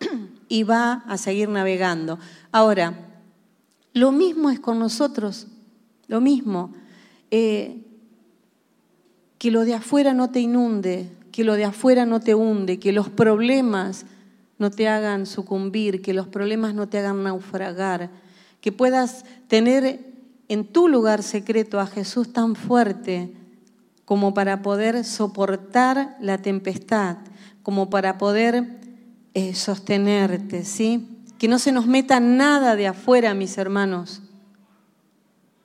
y 0.48 0.62
va 0.62 1.04
a 1.06 1.16
seguir 1.16 1.48
navegando. 1.48 2.18
Ahora, 2.52 2.94
lo 3.94 4.12
mismo 4.12 4.50
es 4.50 4.60
con 4.60 4.78
nosotros, 4.78 5.46
lo 6.06 6.20
mismo. 6.20 6.72
Eh, 7.30 7.82
que 9.38 9.50
lo 9.50 9.64
de 9.64 9.74
afuera 9.74 10.12
no 10.12 10.30
te 10.30 10.40
inunde, 10.40 11.10
que 11.32 11.44
lo 11.44 11.54
de 11.54 11.64
afuera 11.64 12.04
no 12.04 12.20
te 12.20 12.34
hunde, 12.34 12.78
que 12.78 12.92
los 12.92 13.08
problemas 13.08 14.04
no 14.58 14.70
te 14.70 14.88
hagan 14.88 15.26
sucumbir, 15.26 16.02
que 16.02 16.14
los 16.14 16.28
problemas 16.28 16.74
no 16.74 16.88
te 16.88 16.98
hagan 16.98 17.22
naufragar 17.22 18.10
que 18.60 18.72
puedas 18.72 19.24
tener 19.48 20.12
en 20.48 20.64
tu 20.64 20.88
lugar 20.88 21.22
secreto 21.22 21.80
a 21.80 21.86
Jesús 21.86 22.32
tan 22.32 22.56
fuerte 22.56 23.32
como 24.04 24.34
para 24.34 24.62
poder 24.62 25.04
soportar 25.04 26.16
la 26.20 26.38
tempestad, 26.38 27.18
como 27.62 27.90
para 27.90 28.18
poder 28.18 28.78
eh, 29.34 29.54
sostenerte, 29.54 30.64
¿sí? 30.64 31.08
Que 31.38 31.48
no 31.48 31.58
se 31.58 31.72
nos 31.72 31.86
meta 31.86 32.20
nada 32.20 32.76
de 32.76 32.86
afuera, 32.86 33.34
mis 33.34 33.58
hermanos, 33.58 34.22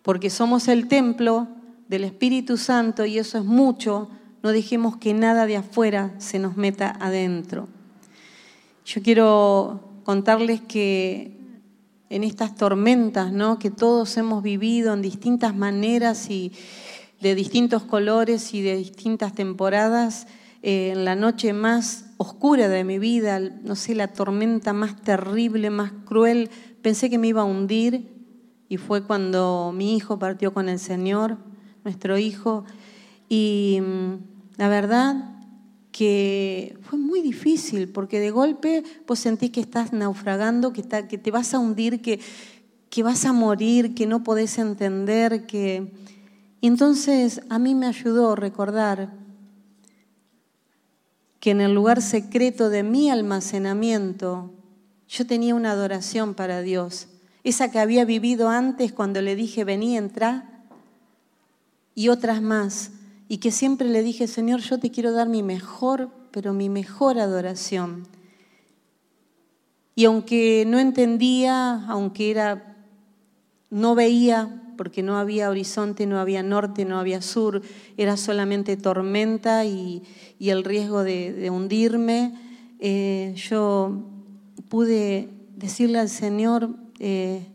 porque 0.02 0.30
somos 0.30 0.68
el 0.68 0.88
templo 0.88 1.48
del 1.88 2.04
Espíritu 2.04 2.58
Santo 2.58 3.06
y 3.06 3.20
eso 3.20 3.38
es 3.38 3.46
mucho, 3.46 4.10
no 4.42 4.50
dejemos 4.50 4.98
que 4.98 5.14
nada 5.14 5.46
de 5.46 5.58
afuera 5.58 6.16
se 6.18 6.40
nos 6.40 6.58
meta 6.58 6.98
adentro. 7.00 7.68
Yo 8.86 9.04
quiero 9.04 9.92
contarles 10.04 10.62
que 10.62 11.41
en 12.12 12.26
estas 12.26 12.56
tormentas 12.56 13.32
¿no? 13.32 13.58
que 13.58 13.71
todos 13.71 14.17
hemos 14.17 14.43
vivido 14.43 14.93
en 14.93 15.02
distintas 15.02 15.56
maneras 15.56 16.30
y 16.30 16.52
de 17.21 17.36
distintos 17.36 17.84
colores 17.84 18.54
y 18.54 18.62
de 18.62 18.76
distintas 18.76 19.34
temporadas, 19.34 20.28
eh, 20.62 20.91
en 20.91 21.06
la 21.06 21.15
noche 21.15 21.54
más 21.54 22.12
oscura 22.17 22.67
de 22.67 22.84
mi 22.84 23.00
vida, 23.00 23.39
no 23.39 23.78
sé, 23.78 23.95
la 23.95 24.10
tormenta 24.10 24.74
más 24.74 25.02
terrible, 25.02 25.69
más 25.69 25.93
cruel, 26.06 26.50
pensé 26.82 27.10
que 27.10 27.17
me 27.17 27.30
iba 27.30 27.41
a 27.41 27.45
hundir 27.45 28.12
y 28.67 28.76
fue 28.76 29.04
cuando 29.04 29.71
mi 29.74 29.95
hijo 29.95 30.19
partió 30.19 30.54
con 30.54 30.67
el 30.67 30.80
Señor, 30.80 31.38
nuestro 31.86 32.17
hijo, 32.17 32.65
y 33.30 33.80
mm, 33.82 34.13
la 34.58 34.67
verdad 34.67 35.41
que 35.92 36.78
fue 36.84 36.98
muy 36.98 37.22
difícil, 37.22 37.90
porque 37.90 38.20
de 38.20 38.32
golpe 38.32 38.84
vos 39.06 39.20
sentís 39.20 39.52
que 39.52 39.62
estás 39.62 39.92
naufragando, 39.92 40.72
que, 40.72 40.84
que 40.84 41.18
te 41.18 41.32
vas 41.32 41.54
a 41.54 41.60
hundir, 41.60 42.02
que, 42.02 42.20
que 42.90 43.04
vas 43.04 43.26
a 43.26 43.34
morir, 43.34 43.94
que 43.94 44.08
no 44.08 44.24
podés 44.24 44.58
entender, 44.58 45.46
que... 45.46 45.92
Y 46.62 46.68
entonces 46.68 47.42
a 47.50 47.58
mí 47.58 47.74
me 47.74 47.88
ayudó 47.88 48.36
recordar 48.36 49.12
que 51.40 51.52
en 51.52 51.62
el 51.62 51.74
lugar 51.74 52.02
secreto 52.02 52.70
de 52.70 52.84
mi 52.84 53.10
almacenamiento 53.10 54.52
yo 55.10 55.26
tenía 55.26 55.56
una 55.56 55.72
adoración 55.72 56.36
para 56.36 56.62
Dios. 56.62 57.08
esa 57.44 57.72
que 57.72 57.80
había 57.80 58.06
vivido 58.06 58.50
antes 58.50 58.94
cuando 58.94 59.22
le 59.22 59.36
dije, 59.36 59.64
vení, 59.64 59.98
entra, 59.98 60.64
y 61.96 62.10
otras 62.10 62.42
más, 62.42 62.92
y 63.32 63.38
que 63.38 63.50
siempre 63.50 63.88
le 63.88 64.04
dije, 64.04 64.28
Señor, 64.28 64.60
yo 64.60 64.78
te 64.78 64.91
quiero 64.91 65.13
dar 65.13 65.30
mi 65.30 65.41
mejor, 65.41 66.10
pero 66.32 66.52
mi 66.52 66.67
mejor 66.67 67.17
adoración. 67.17 68.06
Y 69.96 70.04
aunque 70.04 70.65
no 70.67 70.80
entendía, 70.80 71.86
aunque 71.86 72.30
era, 72.30 72.76
no 73.70 73.96
veía, 73.96 74.74
porque 74.76 75.02
no 75.02 75.17
había 75.17 75.50
horizonte, 75.50 76.06
no 76.08 76.20
había 76.20 76.44
norte, 76.44 76.84
no 76.84 77.00
había 77.00 77.22
sur, 77.22 77.62
era 77.96 78.17
solamente 78.17 78.76
tormenta 78.76 79.63
y, 79.63 80.04
el 80.38 80.65
riesgo 80.65 81.02
de, 81.06 81.50
hundirme, 81.50 82.36
eh, 82.80 83.34
yo 83.38 84.10
pude 84.67 85.30
decirle 85.56 86.00
al 86.00 86.10
Señor, 86.10 86.76
eh, 87.00 87.48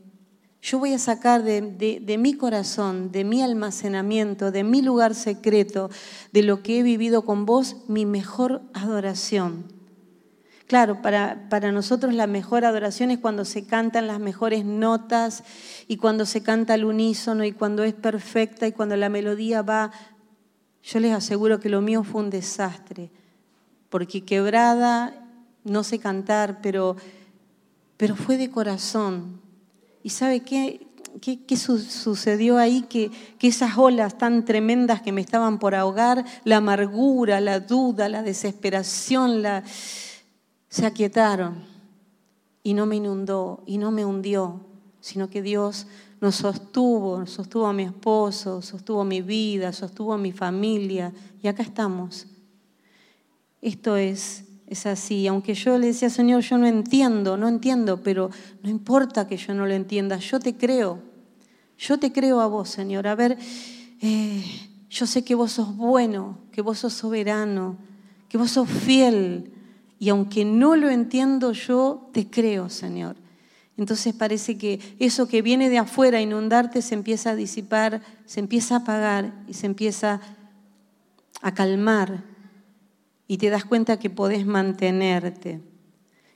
yo 0.66 0.81
voy 0.81 0.94
a 0.94 0.98
sacar 0.98 1.44
de, 1.44 2.16
mi 2.18 2.35
corazón, 2.35 3.12
de 3.12 3.22
mi 3.22 3.40
almacenamiento, 3.40 4.50
de 4.50 4.64
mi 4.64 4.83
lugar 4.83 5.14
secreto, 5.14 5.90
de 6.33 6.42
lo 6.42 6.64
que 6.64 6.81
he 6.81 6.83
vivido 6.83 7.22
con 7.24 7.46
vos, 7.46 7.76
mi 7.87 8.05
mejor 8.05 8.62
adoración. 8.74 9.66
Claro, 10.66 11.02
para, 11.02 11.48
para, 11.50 11.70
nosotros 11.70 12.14
la 12.14 12.26
mejor 12.26 12.64
adoración 12.64 13.12
es 13.12 13.20
cuando 13.20 13.44
se 13.44 13.64
cantan 13.64 14.09
las 14.09 14.18
mejores 14.18 14.64
notas 14.64 15.44
y 15.87 15.98
cuando 15.98 16.26
se 16.26 16.42
canta 16.42 16.74
al 16.74 16.85
unísono 16.85 17.44
y 17.44 17.52
cuando 17.52 17.85
es 17.85 17.94
perfecta 17.94 18.66
y 18.66 18.72
cuando 18.72 18.96
la 18.96 19.09
melodía 19.09 19.62
va. 19.62 19.92
Yo 20.83 20.98
les 20.98 21.12
aseguro 21.12 21.61
que 21.61 21.68
lo 21.68 21.81
mío 21.81 22.02
fue 22.02 22.22
un 22.22 22.31
desastre, 22.31 23.12
porque 23.88 24.24
quebrada, 24.24 25.14
no 25.62 25.85
sé 25.85 26.00
cantar, 26.00 26.61
pero, 26.61 26.96
pero 27.96 28.16
fue 28.16 28.37
de 28.37 28.50
corazón, 28.50 29.45
¿Y 30.06 30.10
sabe 30.10 30.38
qué, 30.38 30.86
qué, 31.20 31.56
sucedió 31.56 32.58
ahí? 32.58 32.82
Que, 32.82 33.10
que 33.40 33.48
esas 33.48 33.76
olas 33.76 34.16
tan 34.16 34.44
tremendas 34.44 35.02
que 35.02 35.10
me 35.10 35.20
estaban 35.20 35.58
por 35.58 35.74
ahogar, 35.74 36.24
la 36.44 36.58
amargura, 36.58 37.40
la 37.40 37.58
duda, 37.58 38.08
la 38.08 38.22
desesperación, 38.22 39.42
se 40.68 40.86
aquietaron 40.86 41.64
y 42.62 42.74
no 42.74 42.86
me 42.86 42.94
inundó 42.94 43.64
y 43.66 43.78
no 43.78 43.90
me 43.90 44.04
hundió, 44.04 44.60
sino 45.00 45.28
que 45.28 45.42
Dios 45.42 45.88
nos 46.20 46.36
sostuvo, 46.36 47.26
sostuvo 47.26 47.66
a 47.66 47.72
mi 47.72 47.82
esposo, 47.82 48.62
sostuvo 48.62 49.02
mi 49.02 49.22
vida, 49.22 49.72
sostuvo 49.72 50.12
a 50.12 50.18
mi 50.18 50.30
familia 50.30 51.12
y 51.42 51.48
acá 51.48 51.64
estamos. 51.64 52.28
Esto 53.60 53.96
es 53.96 54.44
es 54.66 54.87
así. 54.87 55.26
Aunque 55.26 55.55
yo 55.55 55.79
le 55.79 55.88
decía, 55.88 56.11
Señor, 56.11 56.42
yo 56.42 56.59
no 56.59 56.66
entiendo, 56.66 57.37
no 57.37 57.48
entiendo, 57.48 58.02
pero 58.02 58.31
no 58.62 58.70
importa 58.70 59.26
que 59.26 59.37
yo 59.37 59.55
no 59.55 59.66
lo 59.66 59.74
entienda, 59.74 60.18
yo 60.18 60.40
te 60.40 60.57
creo. 60.57 61.00
Yo 61.79 61.98
te 61.98 62.12
creo 62.12 62.40
a 62.40 62.46
vos, 62.46 62.68
Señor. 62.70 63.07
A 63.07 63.14
ver, 63.14 63.38
eh, 64.00 64.44
yo 64.90 65.07
sé 65.07 65.24
que 65.24 65.35
vos 65.35 65.52
sos 65.52 65.76
bueno, 65.76 66.38
que 66.52 66.62
vos 66.62 66.79
sos 66.79 66.94
soberano, 66.94 67.76
que 68.29 68.38
vos 68.38 68.50
sos 68.50 68.68
fiel. 68.68 69.52
Y 69.98 70.09
aunque 70.09 70.44
no 70.44 70.76
lo 70.76 70.90
entiendo, 70.90 71.52
yo 71.52 72.11
te 72.12 72.29
creo, 72.29 72.68
Señor. 72.68 73.16
Entonces 73.76 74.14
parece 74.14 74.57
que 74.57 74.81
eso 74.98 75.29
que 75.29 75.42
viene 75.42 75.68
de 75.68 75.79
afuera 75.79 76.18
a 76.18 76.22
inundarte 76.22 76.81
se 76.81 76.94
empieza 76.94 77.31
a 77.31 77.37
disipar, 77.37 78.00
se 78.24 78.40
empieza 78.40 78.74
a 78.74 78.79
apagar 78.79 79.35
y 79.46 79.52
se 79.52 79.66
empieza 79.66 80.20
a 81.42 81.52
calmar 81.52 82.36
y 83.28 83.38
te 83.38 83.50
das 83.50 83.64
cuenta 83.64 83.98
que 83.98 84.10
podés 84.10 84.46
mantenerte. 84.46 85.60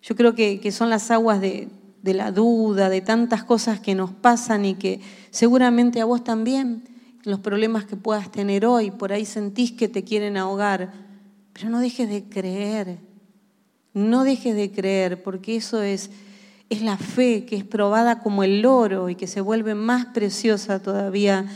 Yo 0.02 0.16
creo 0.16 0.34
que, 0.34 0.72
son 0.72 0.90
las 0.90 1.10
aguas 1.10 1.40
de, 1.40 1.68
de 2.02 2.14
la 2.14 2.32
duda, 2.32 2.88
de 2.88 3.00
tantas 3.00 3.44
cosas 3.44 3.80
que 3.80 3.94
nos 3.94 4.10
pasan 4.10 4.64
y 4.64 4.74
que 4.74 5.00
seguramente 5.30 6.00
a 6.00 6.04
vos 6.04 6.24
también, 6.24 6.84
los 7.24 7.40
problemas 7.40 7.84
que 7.84 7.96
puedas 7.96 8.32
tener 8.32 8.64
hoy, 8.64 8.90
por 8.90 9.12
ahí 9.12 9.26
sentís 9.26 9.72
que 9.72 9.88
te 9.88 10.04
quieren 10.04 10.36
ahogar, 10.36 10.92
pero 11.52 11.68
no 11.68 11.80
dejes 11.80 12.08
de 12.08 12.24
creer, 12.24 12.98
no 13.92 14.24
dejes 14.24 14.54
de 14.54 14.70
creer, 14.70 15.22
porque 15.22 15.56
eso 15.56 15.82
es, 15.82 16.10
es 16.70 16.82
la 16.82 16.96
fe 16.96 17.44
que 17.44 17.56
es 17.56 17.64
probada 17.64 18.20
como 18.20 18.42
el 18.42 18.64
oro 18.64 19.10
y 19.10 19.16
que 19.16 19.26
se 19.26 19.40
vuelve 19.42 19.74
más 19.74 20.06
preciosa 20.06 20.80
todavía 20.80 21.46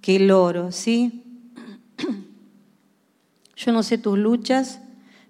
que 0.00 0.16
el 0.16 0.30
oro, 0.30 0.70
¿sí? 0.70 1.21
Yo 3.64 3.70
no 3.70 3.84
sé 3.84 3.96
tus 3.96 4.18
luchas, 4.18 4.80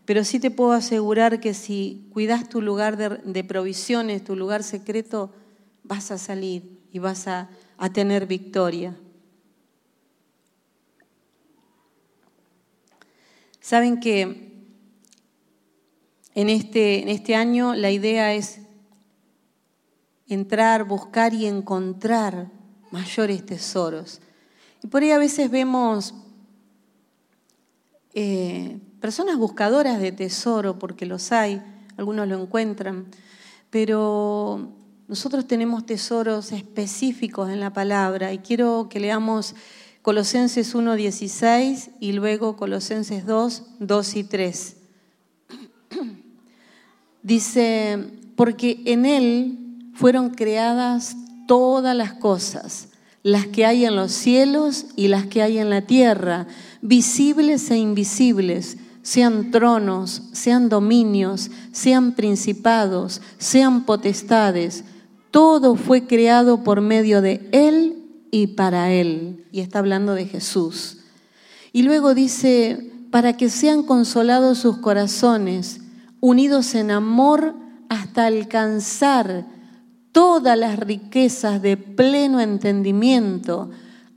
pero 0.06 0.24
sí 0.24 0.40
te 0.40 0.50
puedo 0.50 0.72
asegurar 0.72 1.38
que 1.38 1.52
si 1.52 2.08
cuidas 2.14 2.48
tu 2.48 2.62
lugar 2.62 2.96
de, 2.96 3.44
provisiones, 3.44 4.24
tu 4.24 4.36
lugar 4.36 4.62
secreto, 4.62 5.30
vas 5.82 6.10
a 6.10 6.16
salir 6.16 6.80
y 6.90 6.98
vas 6.98 7.28
a, 7.28 7.50
tener 7.92 8.26
victoria. 8.26 8.96
Saben 13.60 13.98
que 13.98 14.52
en 16.34 16.48
este, 16.48 17.02
en 17.02 17.08
este 17.08 17.34
año 17.34 17.74
la 17.74 17.90
idea 17.90 18.32
es 18.34 18.60
entrar, 20.28 20.84
buscar 20.84 21.34
y 21.34 21.46
encontrar 21.46 22.50
mayores 22.92 23.44
tesoros. 23.44 24.20
Y 24.82 24.86
por 24.86 25.02
ahí 25.02 25.10
a 25.10 25.18
veces 25.18 25.50
vemos 25.50 26.14
eh, 28.14 28.78
personas 29.00 29.36
buscadoras 29.36 30.00
de 30.00 30.12
tesoro, 30.12 30.78
porque 30.78 31.06
los 31.06 31.32
hay, 31.32 31.62
algunos 31.96 32.28
lo 32.28 32.40
encuentran, 32.40 33.06
pero 33.70 34.70
nosotros 35.08 35.46
tenemos 35.46 35.86
tesoros 35.86 36.52
específicos 36.52 37.50
en 37.50 37.60
la 37.60 37.72
palabra 37.72 38.32
y 38.32 38.38
quiero 38.38 38.88
que 38.90 39.00
leamos 39.00 39.54
Colosenses 40.02 40.74
1.16 40.74 41.90
y 42.00 42.12
luego 42.12 42.56
Colosenses 42.56 43.24
2, 43.24 43.62
2 43.78 44.16
y 44.16 44.24
3. 44.24 44.76
Dice, 47.22 47.98
porque 48.36 48.82
en 48.86 49.06
Él 49.06 49.90
fueron 49.94 50.30
creadas 50.30 51.16
todas 51.46 51.96
las 51.96 52.14
cosas, 52.14 52.88
las 53.22 53.46
que 53.46 53.64
hay 53.64 53.84
en 53.84 53.94
los 53.94 54.12
cielos 54.12 54.86
y 54.96 55.08
las 55.08 55.26
que 55.26 55.42
hay 55.42 55.58
en 55.58 55.70
la 55.70 55.82
tierra 55.82 56.46
visibles 56.82 57.70
e 57.70 57.76
invisibles, 57.78 58.76
sean 59.02 59.50
tronos, 59.50 60.22
sean 60.32 60.68
dominios, 60.68 61.50
sean 61.72 62.12
principados, 62.12 63.22
sean 63.38 63.84
potestades. 63.84 64.84
Todo 65.30 65.76
fue 65.76 66.06
creado 66.06 66.62
por 66.62 66.80
medio 66.80 67.22
de 67.22 67.48
Él 67.52 68.26
y 68.30 68.48
para 68.48 68.92
Él. 68.92 69.46
Y 69.50 69.60
está 69.60 69.78
hablando 69.78 70.14
de 70.14 70.26
Jesús. 70.26 70.98
Y 71.72 71.82
luego 71.82 72.14
dice, 72.14 72.92
para 73.10 73.36
que 73.36 73.48
sean 73.48 73.82
consolados 73.82 74.58
sus 74.58 74.78
corazones, 74.78 75.80
unidos 76.20 76.74
en 76.74 76.90
amor 76.90 77.54
hasta 77.88 78.26
alcanzar 78.26 79.46
todas 80.12 80.58
las 80.58 80.78
riquezas 80.78 81.60
de 81.62 81.76
pleno 81.76 82.40
entendimiento 82.40 83.70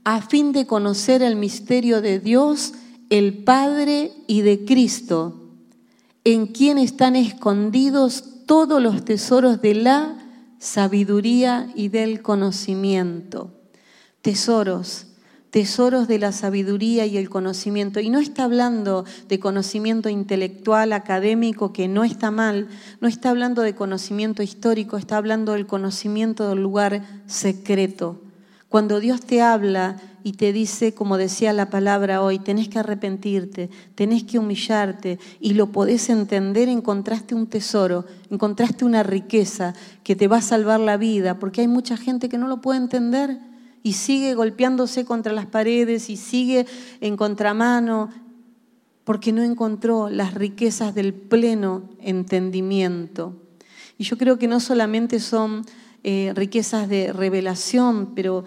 a 0.06 0.22
fin 0.22 0.52
de 0.52 0.68
conocer 0.68 1.20
el 1.20 1.34
misterio 1.34 2.00
de 2.00 2.20
Dios, 2.20 2.74
el 3.10 3.42
Padre 3.42 4.12
y 4.28 4.42
de 4.42 4.64
Cristo, 4.64 5.50
en 6.22 6.46
quien 6.46 6.78
están 6.78 7.16
escondidos 7.16 8.46
todos 8.46 8.80
los 8.80 9.04
tesoros 9.04 9.60
de 9.60 9.74
la 9.74 10.16
sabiduría 10.60 11.72
y 11.74 11.88
del 11.88 12.22
conocimiento. 12.22 13.50
Tesoros, 14.22 15.08
tesoros 15.50 16.06
de 16.06 16.20
la 16.20 16.30
sabiduría 16.30 17.04
y 17.06 17.16
el 17.16 17.28
conocimiento. 17.28 17.98
Y 17.98 18.08
no 18.08 18.20
está 18.20 18.44
hablando 18.44 19.04
de 19.26 19.40
conocimiento 19.40 20.08
intelectual, 20.08 20.92
académico, 20.92 21.72
que 21.72 21.88
no 21.88 22.04
está 22.04 22.30
mal, 22.30 22.68
no 23.00 23.08
está 23.08 23.30
hablando 23.30 23.62
de 23.62 23.74
conocimiento 23.74 24.44
histórico, 24.44 24.98
está 24.98 25.16
hablando 25.16 25.54
del 25.54 25.66
conocimiento 25.66 26.48
del 26.48 26.62
lugar 26.62 27.02
secreto 27.26 28.20
cuando 28.68 29.00
Dios 29.00 29.20
te 29.20 29.42
habla 29.42 29.96
y 30.24 30.32
te 30.32 30.52
dice, 30.52 30.92
como 30.92 31.18
decía 31.18 31.52
la 31.52 31.70
palabra 31.70 32.20
hoy, 32.20 32.40
tenés 32.40 32.68
que 32.68 32.80
arrepentirte, 32.80 33.70
tenés 33.94 34.24
que 34.24 34.40
humillarte 34.40 35.20
y 35.40 35.54
lo 35.54 35.70
podés 35.70 36.10
entender, 36.10 36.68
encontraste 36.68 37.36
un 37.36 37.46
tesoro, 37.46 38.04
encontraste 38.28 38.84
una 38.84 39.04
riqueza 39.04 39.72
que 40.02 40.16
te 40.16 40.26
va 40.26 40.38
a 40.38 40.42
salvar 40.42 40.80
la 40.80 40.96
vida, 40.96 41.38
porque 41.38 41.60
hay 41.60 41.68
mucha 41.68 41.96
gente 41.96 42.28
que 42.28 42.38
no 42.38 42.48
lo 42.48 42.60
puede 42.60 42.80
entender 42.80 43.38
y 43.84 43.92
sigue 43.92 44.34
golpeándose 44.34 45.04
contra 45.04 45.32
las 45.32 45.46
paredes 45.46 46.10
y 46.10 46.16
sigue 46.16 46.66
en 47.00 47.16
contramano 47.16 48.10
porque 49.04 49.32
no 49.32 49.44
encontró 49.44 50.10
las 50.10 50.34
riquezas 50.34 50.92
del 50.92 51.14
pleno 51.14 51.88
entendimiento. 52.00 53.40
Y 53.96 54.02
yo 54.02 54.18
creo 54.18 54.40
que 54.40 54.48
no 54.48 54.58
solamente 54.58 55.20
son 55.20 55.64
eh, 56.08 56.32
riquezas 56.36 56.88
de 56.88 57.12
revelación, 57.12 58.14
pero 58.14 58.44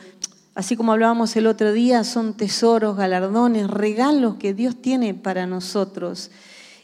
así 0.56 0.78
como 0.78 0.94
hablábamos 0.94 1.36
el 1.36 1.46
otro 1.46 1.74
día, 1.74 2.06
son 2.06 2.38
tesoros, 2.38 2.96
galardones, 2.96 3.70
regalos 3.70 4.36
que 4.36 4.54
Dios 4.54 4.82
tiene 4.82 5.14
para 5.14 5.46
nosotros. 5.46 6.32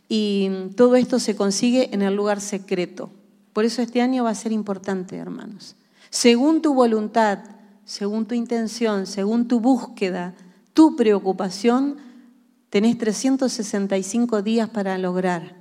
Y 0.09 0.49
todo 0.75 0.97
esto 0.97 1.17
se 1.19 1.33
consigue 1.33 1.91
en 1.93 2.01
el 2.01 2.13
lugar 2.13 2.41
secreto. 2.41 3.09
Por 3.53 3.63
eso 3.63 3.81
este 3.81 4.01
año 4.01 4.25
va 4.25 4.31
a 4.31 4.35
ser 4.35 4.51
importante, 4.51 5.15
hermanos. 5.15 5.77
según 6.09 6.61
tu 6.61 6.73
voluntad, 6.73 7.39
según 7.85 8.25
tu 8.25 8.35
intención, 8.35 9.07
según 9.07 9.47
tu 9.47 9.61
búsqueda, 9.61 10.35
tu 10.73 10.97
preocupación, 10.97 11.95
tenés 12.69 12.97
365 12.97 14.41
días 14.41 14.67
para 14.67 14.97
lograr. 14.97 15.55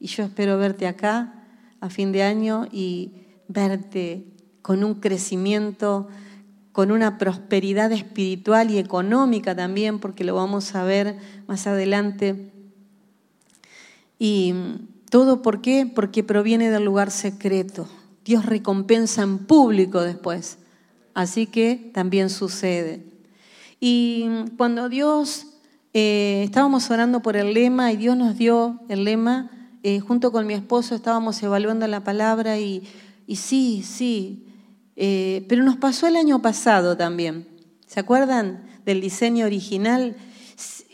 Y 0.00 0.06
yo 0.06 0.24
espero 0.24 0.56
verte 0.56 0.86
acá 0.86 1.44
a 1.78 1.90
fin 1.90 2.10
de 2.10 2.22
año 2.22 2.66
y 2.72 3.23
verte 3.48 4.26
con 4.62 4.82
un 4.84 4.94
crecimiento, 4.94 6.08
con 6.72 6.90
una 6.90 7.18
prosperidad 7.18 7.92
espiritual 7.92 8.70
y 8.70 8.78
económica 8.78 9.54
también, 9.54 9.98
porque 9.98 10.24
lo 10.24 10.34
vamos 10.34 10.74
a 10.74 10.84
ver 10.84 11.18
más 11.46 11.66
adelante. 11.66 12.50
Y 14.18 14.54
todo 15.10 15.42
por 15.42 15.60
qué? 15.60 15.90
Porque 15.92 16.24
proviene 16.24 16.70
del 16.70 16.84
lugar 16.84 17.10
secreto. 17.10 17.86
Dios 18.24 18.46
recompensa 18.46 19.22
en 19.22 19.38
público 19.38 20.00
después. 20.00 20.58
Así 21.12 21.46
que 21.46 21.90
también 21.94 22.30
sucede. 22.30 23.04
Y 23.78 24.26
cuando 24.56 24.88
Dios, 24.88 25.46
eh, 25.92 26.42
estábamos 26.44 26.90
orando 26.90 27.20
por 27.20 27.36
el 27.36 27.54
lema 27.54 27.92
y 27.92 27.96
Dios 27.96 28.16
nos 28.16 28.36
dio 28.36 28.80
el 28.88 29.04
lema, 29.04 29.50
eh, 29.82 30.00
junto 30.00 30.32
con 30.32 30.46
mi 30.46 30.54
esposo 30.54 30.94
estábamos 30.94 31.42
evaluando 31.42 31.86
la 31.86 32.02
palabra 32.02 32.58
y, 32.58 32.82
sí, 33.28 33.82
sí, 33.82 34.46
eh, 34.96 35.44
pero 35.48 35.62
nos 35.64 35.76
pasó 35.76 36.06
el 36.06 36.16
año 36.16 36.40
pasado 36.42 36.96
también. 36.96 37.46
¿Se 37.86 38.00
acuerdan 38.00 38.64
del 38.84 39.00
diseño 39.00 39.46
original? 39.46 40.16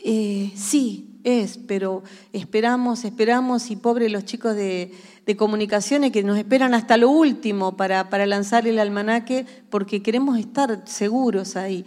sí, 0.03 1.11
es, 1.23 1.59
pero 1.59 2.03
esperamos, 2.33 3.05
esperamos 3.05 3.69
y 3.69 3.75
pobre 3.75 4.09
los 4.09 4.25
chicos 4.25 4.55
de, 4.55 4.91
comunicaciones 5.37 6.11
que 6.11 6.23
nos 6.23 6.37
esperan 6.37 6.73
hasta 6.73 6.97
lo 6.97 7.09
último 7.09 7.77
para, 7.77 8.09
para 8.09 8.25
lanzar 8.25 8.67
el 8.67 8.79
almanaque 8.79 9.45
porque 9.69 10.03
queremos 10.03 10.37
estar 10.37 10.81
seguros 10.85 11.55
ahí. 11.55 11.85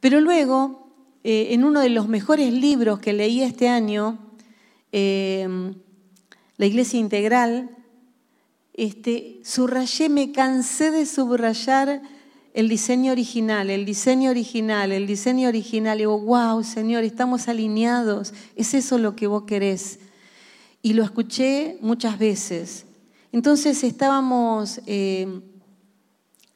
Pero 0.00 0.18
luego, 0.22 0.88
eh, 1.24 1.48
en 1.50 1.64
uno 1.64 1.80
de 1.80 1.90
los 1.90 2.08
mejores 2.08 2.54
libros 2.54 3.00
que 3.00 3.12
leí 3.12 3.42
este 3.42 3.68
año, 3.68 4.18
eh, 4.92 5.46
La 6.56 6.64
Iglesia 6.64 6.98
Integral, 6.98 7.68
este, 8.74 9.40
subrayé, 9.44 10.08
me 10.08 10.32
cansé 10.32 10.90
de 10.90 11.06
subrayar 11.06 12.02
el 12.54 12.68
diseño 12.68 13.12
original, 13.12 13.70
el 13.70 13.84
diseño 13.84 14.30
original, 14.30 14.92
el 14.92 15.06
diseño 15.06 15.48
original. 15.48 15.98
Y 15.98 16.00
digo, 16.00 16.18
wow, 16.20 16.62
Señor, 16.64 17.04
estamos 17.04 17.48
alineados. 17.48 18.34
Es 18.56 18.74
eso 18.74 18.98
lo 18.98 19.14
que 19.14 19.28
vos 19.28 19.44
querés. 19.44 20.00
Y 20.82 20.94
lo 20.94 21.04
escuché 21.04 21.78
muchas 21.80 22.18
veces. 22.18 22.84
Entonces 23.30 23.82
estábamos, 23.84 24.80
eh, 24.86 25.40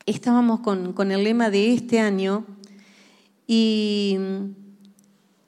estábamos 0.07 0.61
con, 0.61 0.93
con 0.93 1.13
el 1.13 1.25
lema 1.25 1.51
de 1.51 1.73
este 1.73 2.01
año 2.01 2.45
y 3.47 4.17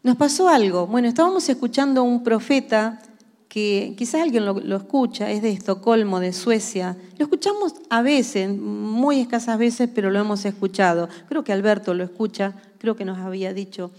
nos 0.03 0.17
pasó 0.17 0.49
algo. 0.49 0.87
Bueno, 0.87 1.09
estábamos 1.09 1.49
escuchando 1.49 2.03
un 2.05 2.23
profeta 2.23 3.03
que 3.51 3.95
quizás 3.99 4.23
alguien 4.23 4.47
lo, 4.47 4.77
escucha, 4.77 5.29
es 5.29 5.43
de 5.43 5.51
Estocolmo, 5.51 6.21
de 6.21 6.33
Suecia. 6.33 6.97
Lo 7.19 7.25
escuchamos 7.25 7.75
a 7.91 8.01
veces, 8.01 8.49
muy 8.49 9.19
escasas 9.19 9.59
veces, 9.59 9.91
pero 9.93 10.09
lo 10.09 10.21
hemos 10.21 10.45
escuchado. 10.45 11.09
Creo 11.29 11.43
que 11.43 11.53
Alberto 11.53 11.93
lo 11.93 12.05
escucha, 12.05 12.55
creo 12.79 12.95
que 12.95 13.05
nos 13.05 13.19
había 13.19 13.53
dicho. 13.53 13.91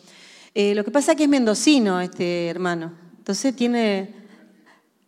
Eh, 0.56 0.74
lo 0.74 0.86
que 0.86 0.92
pasa 0.92 1.12
es 1.12 1.18
que 1.18 1.26
es 1.26 1.30
mendocino 1.30 2.00
este 2.00 2.48
hermano. 2.48 2.94
Entonces 3.18 3.54
tiene 3.54 4.14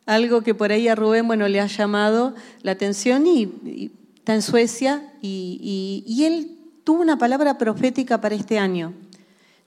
algo 0.06 0.41
que 0.41 0.54
por 0.54 0.74
ahí 0.74 0.89
a 0.89 0.96
Rubén 0.96 1.26
bueno, 1.26 1.48
le 1.48 1.62
ha 1.62 1.68
llamado 1.68 2.36
la 2.64 2.74
atención 2.74 3.26
y, 3.26 3.91
está 4.18 4.36
en 4.36 4.41
Suecia 4.41 5.14
y 5.22 6.24
él 6.26 6.58
tuvo 6.84 7.02
una 7.02 7.18
palabra 7.18 7.58
profética 7.58 8.20
para 8.20 8.36
este 8.36 8.60
año. 8.60 8.94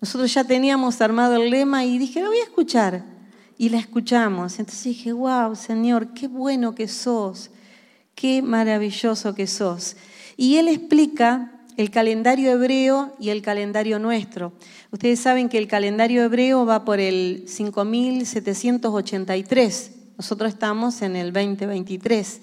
Nosotros 0.03 0.33
ya 0.35 0.45
teníamos 0.45 1.01
armado 1.01 1.37
el 1.37 1.49
lema 1.49 1.87
y 1.87 1.97
dije, 1.97 2.21
lo 2.21 2.29
voy 2.29 2.41
a 2.41 2.45
escuchar. 2.45 3.16
Y 3.59 3.71
la 3.71 3.79
escuchamos. 3.79 4.59
Entonces 4.59 4.85
dije, 4.85 5.13
wow, 5.13 5.57
Señor, 5.57 6.13
qué 6.15 6.29
bueno 6.29 6.75
que 6.75 6.89
sos, 6.89 7.51
qué 8.15 8.43
maravilloso 8.43 9.35
que 9.35 9.47
sos. 9.47 9.97
Y 10.37 10.57
él 10.57 10.69
explica 10.69 11.53
el 11.77 11.91
calendario 11.91 12.53
hebreo 12.53 13.15
y 13.19 13.31
el 13.31 13.41
calendario 13.43 13.99
nuestro. 13.99 14.53
Ustedes 14.91 15.19
saben 15.21 15.49
que 15.49 15.57
el 15.59 15.69
calendario 15.69 16.23
hebreo 16.23 16.67
va 16.67 16.85
por 16.85 17.01
el 17.01 17.45
5783. 17.47 19.91
Nosotros 20.17 20.53
estamos 20.53 21.03
en 21.03 21.17
el 21.17 21.33
2023. 21.33 22.41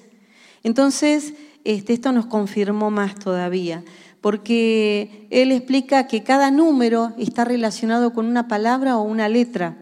Entonces, 0.64 1.34
este, 1.64 1.94
esto 1.94 2.12
nos 2.12 2.26
confirmó 2.28 2.92
más 2.92 3.16
todavía 3.16 3.84
porque 4.24 5.28
él 5.32 5.52
explica 5.52 6.08
que 6.08 6.24
cada 6.24 6.50
número 6.50 7.12
está 7.18 7.44
relacionado 7.44 8.14
con 8.14 8.26
una 8.26 8.48
palabra 8.48 8.96
o 8.96 9.02
una 9.02 9.28
letra. 9.28 9.76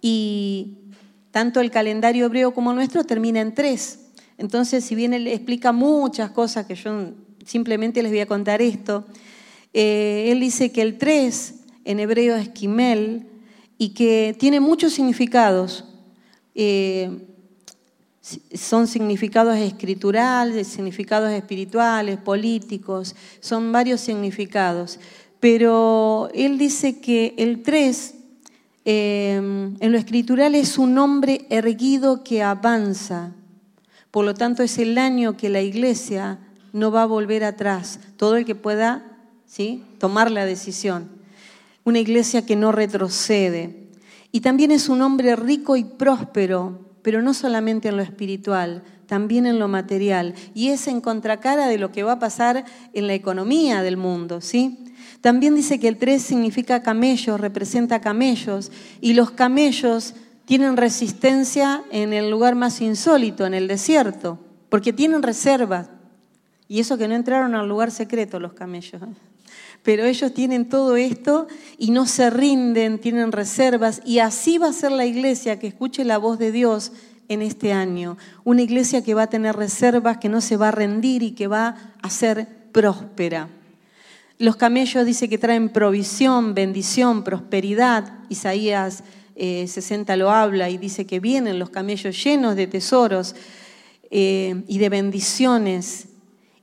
Y 0.00 0.78
tanto 1.30 1.60
el 1.60 1.70
calendario 1.70 2.26
hebreo 2.26 2.52
como 2.52 2.72
nuestro 2.72 3.04
termina 3.04 3.40
en 3.40 3.54
tres. 3.54 4.10
Entonces, 4.38 4.84
si 4.84 4.94
bien 4.94 5.12
él 5.12 5.26
explica 5.26 5.72
muchas 5.72 6.30
cosas 6.30 6.66
que 6.66 6.74
yo 6.74 7.12
simplemente 7.44 8.02
les 8.02 8.10
voy 8.10 8.20
a 8.20 8.26
contar 8.26 8.62
esto, 8.62 9.04
eh, 9.72 10.28
él 10.28 10.40
dice 10.40 10.72
que 10.72 10.82
el 10.82 10.98
tres 10.98 11.56
en 11.84 12.00
hebreo 12.00 12.36
es 12.36 12.48
quimel 12.48 13.26
y 13.78 13.90
que 13.90 14.34
tiene 14.38 14.60
muchos 14.60 14.92
significados. 14.92 15.84
Eh, 16.54 17.26
son 18.20 18.86
significados 18.86 19.56
escriturales, 19.56 20.68
significados 20.68 21.30
espirituales, 21.30 22.18
políticos, 22.18 23.16
son 23.40 23.72
varios 23.72 24.00
significados. 24.00 24.98
Pero 25.40 26.28
él 26.34 26.58
dice 26.58 27.00
que 27.00 27.34
el 27.38 27.62
3 27.62 28.14
em, 28.90 29.76
en 29.80 29.92
lo 29.92 29.98
escritural 29.98 30.54
es 30.54 30.78
un 30.78 30.98
hombre 30.98 31.46
erguido 31.50 32.24
que 32.24 32.42
avanza. 32.42 33.32
Por 34.10 34.24
lo 34.24 34.34
tanto, 34.34 34.62
es 34.62 34.78
el 34.78 34.98
año 34.98 35.36
que 35.36 35.48
la 35.48 35.60
iglesia 35.60 36.38
no 36.72 36.90
va 36.90 37.02
a 37.02 37.06
volver 37.06 37.44
atrás. 37.44 38.00
Todo 38.16 38.36
el 38.36 38.44
que 38.44 38.54
pueda 38.54 39.04
¿sí? 39.46 39.84
tomar 39.98 40.30
la 40.30 40.44
decisión. 40.44 41.08
Una 41.84 41.98
iglesia 41.98 42.44
que 42.44 42.56
no 42.56 42.72
retrocede. 42.72 43.88
Y 44.32 44.40
también 44.40 44.70
es 44.70 44.88
un 44.88 45.02
hombre 45.02 45.36
rico 45.36 45.76
y 45.76 45.84
próspero 45.84 46.90
pero 47.02 47.22
no 47.22 47.34
solamente 47.34 47.88
en 47.88 47.96
lo 47.96 48.02
espiritual, 48.02 48.82
también 49.06 49.46
en 49.46 49.58
lo 49.58 49.68
material. 49.68 50.34
Y 50.54 50.68
es 50.68 50.86
en 50.86 51.00
contracara 51.00 51.66
de 51.66 51.78
lo 51.78 51.92
que 51.92 52.02
va 52.02 52.12
a 52.12 52.18
pasar 52.18 52.64
en 52.92 53.06
la 53.06 53.14
economía 53.14 53.82
del 53.82 53.96
mundo, 53.96 54.40
¿sí? 54.40 54.84
También 55.20 55.54
dice 55.54 55.78
que 55.78 55.88
el 55.88 55.98
3 55.98 56.22
significa 56.22 56.82
camellos, 56.82 57.40
representa 57.40 58.00
camellos, 58.00 58.72
y 59.00 59.14
los 59.14 59.30
camellos 59.30 60.14
tienen 60.46 60.76
resistencia 60.76 61.82
en 61.90 62.12
el 62.12 62.30
lugar 62.30 62.54
más 62.54 62.80
insólito, 62.80 63.46
en 63.46 63.54
el 63.54 63.68
desierto, 63.68 64.38
porque 64.68 64.92
tienen 64.92 65.22
reservas. 65.22 65.90
Y 66.68 66.80
eso 66.80 66.96
que 66.96 67.08
no 67.08 67.14
entraron 67.14 67.54
al 67.54 67.68
lugar 67.68 67.90
secreto 67.90 68.40
los 68.40 68.54
camellos. 68.54 69.02
pero 69.82 70.04
ellos 70.04 70.34
tienen 70.34 70.68
todo 70.68 70.96
esto 70.96 71.46
y 71.78 71.90
no 71.90 72.06
se 72.06 72.30
rinden, 72.30 72.98
tienen 72.98 73.32
reservas 73.32 74.02
y 74.04 74.18
así 74.18 74.58
va 74.58 74.68
a 74.68 74.72
ser 74.72 74.92
la 74.92 75.06
iglesia 75.06 75.58
que 75.58 75.68
escuche 75.68 76.04
la 76.04 76.18
voz 76.18 76.38
de 76.38 76.52
Dios 76.52 76.92
en 77.28 77.42
este 77.42 77.72
año. 77.72 78.18
Una 78.44 78.62
iglesia 78.62 79.02
que 79.02 79.14
va 79.14 79.22
a 79.22 79.30
tener 79.30 79.56
reservas, 79.56 80.18
que 80.18 80.28
no 80.28 80.40
se 80.40 80.56
va 80.56 80.68
a 80.68 80.72
rendir 80.72 81.22
y 81.22 81.32
que 81.32 81.46
va 81.46 81.76
a 82.02 82.10
ser 82.10 82.46
próspera. 82.72 83.48
Los 84.40 84.56
camellos 84.56 85.04
dice 85.04 85.28
que 85.28 85.36
traen 85.36 85.68
provisión, 85.68 86.54
bendición, 86.54 87.24
prosperidad. 87.24 88.14
Isaías 88.30 89.04
60 89.36 90.12
eh, 90.12 90.16
lo 90.16 90.30
habla 90.30 90.70
y 90.70 90.78
dice 90.78 91.06
que 91.06 91.20
vienen 91.20 91.58
los 91.58 91.68
camellos 91.68 92.24
llenos 92.24 92.56
de 92.56 92.66
tesoros 92.66 93.36
eh, 94.10 94.64
y 94.66 94.78
de 94.78 94.88
bendiciones. 94.88 96.08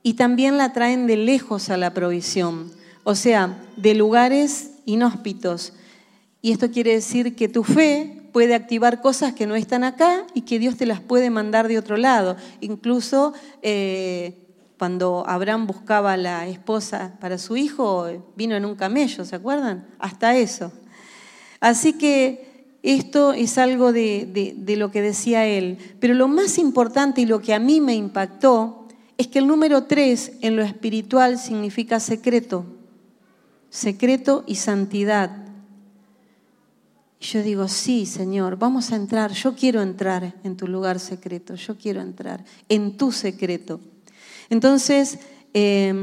Y 0.02 0.14
también 0.14 0.58
la 0.58 0.72
traen 0.72 1.06
de 1.06 1.16
lejos 1.18 1.70
a 1.70 1.76
la 1.76 1.94
provisión 1.94 2.76
o 3.04 3.14
sea, 3.14 3.56
de 3.76 3.94
lugares 3.94 4.72
inhóspitos. 4.84 5.72
Y 6.42 6.50
esto 6.50 6.70
quiere 6.70 6.92
decir 6.92 7.36
que 7.36 7.48
tu 7.48 7.62
fe 7.62 8.20
puede 8.32 8.54
activar 8.54 9.00
cosas 9.00 9.34
que 9.34 9.46
no 9.46 9.54
están 9.54 9.84
acá 9.84 10.26
y 10.34 10.42
que 10.42 10.58
Dios 10.58 10.76
te 10.76 10.84
las 10.84 11.00
puede 11.00 11.30
mandar 11.30 11.68
de 11.68 11.78
otro 11.78 11.96
lado. 11.96 12.36
Incluso 12.60 13.34
eh, 13.62 14.47
cuando 14.78 15.24
Abraham 15.26 15.66
buscaba 15.66 16.16
la 16.16 16.46
esposa 16.46 17.16
para 17.20 17.38
su 17.38 17.56
hijo, 17.56 18.06
vino 18.36 18.54
en 18.54 18.64
un 18.64 18.76
camello, 18.76 19.24
¿se 19.24 19.36
acuerdan? 19.36 19.86
Hasta 19.98 20.36
eso. 20.36 20.72
Así 21.60 21.94
que 21.94 22.76
esto 22.82 23.32
es 23.32 23.58
algo 23.58 23.92
de, 23.92 24.54
de 24.56 24.76
lo 24.76 24.90
que 24.90 25.02
decía 25.02 25.46
él. 25.46 25.78
Pero 26.00 26.14
lo 26.14 26.28
más 26.28 26.58
importante 26.58 27.20
y 27.20 27.26
lo 27.26 27.40
que 27.40 27.54
a 27.54 27.58
mí 27.58 27.80
me 27.80 27.94
impactó 27.94 28.86
es 29.16 29.26
que 29.26 29.40
el 29.40 29.48
número 29.48 29.84
tres 29.84 30.32
en 30.40 30.54
lo 30.54 30.62
espiritual 30.62 31.38
significa 31.38 31.98
secreto 31.98 32.64
secreto 33.70 34.44
y 34.46 34.56
santidad. 34.56 35.30
yo 37.20 37.42
digo, 37.42 37.66
sí, 37.66 38.06
Señor, 38.06 38.56
vamos 38.56 38.92
a 38.92 38.96
entrar, 38.96 39.32
yo 39.32 39.54
quiero 39.54 39.82
entrar 39.82 40.36
en 40.44 40.56
tu 40.56 40.68
lugar 40.68 41.00
secreto, 41.00 41.56
yo 41.56 41.76
quiero 41.76 42.00
entrar 42.00 42.44
en 42.68 42.96
tu 42.96 43.10
secreto. 43.10 43.80
Entonces, 44.50 45.18
eh, 45.54 45.94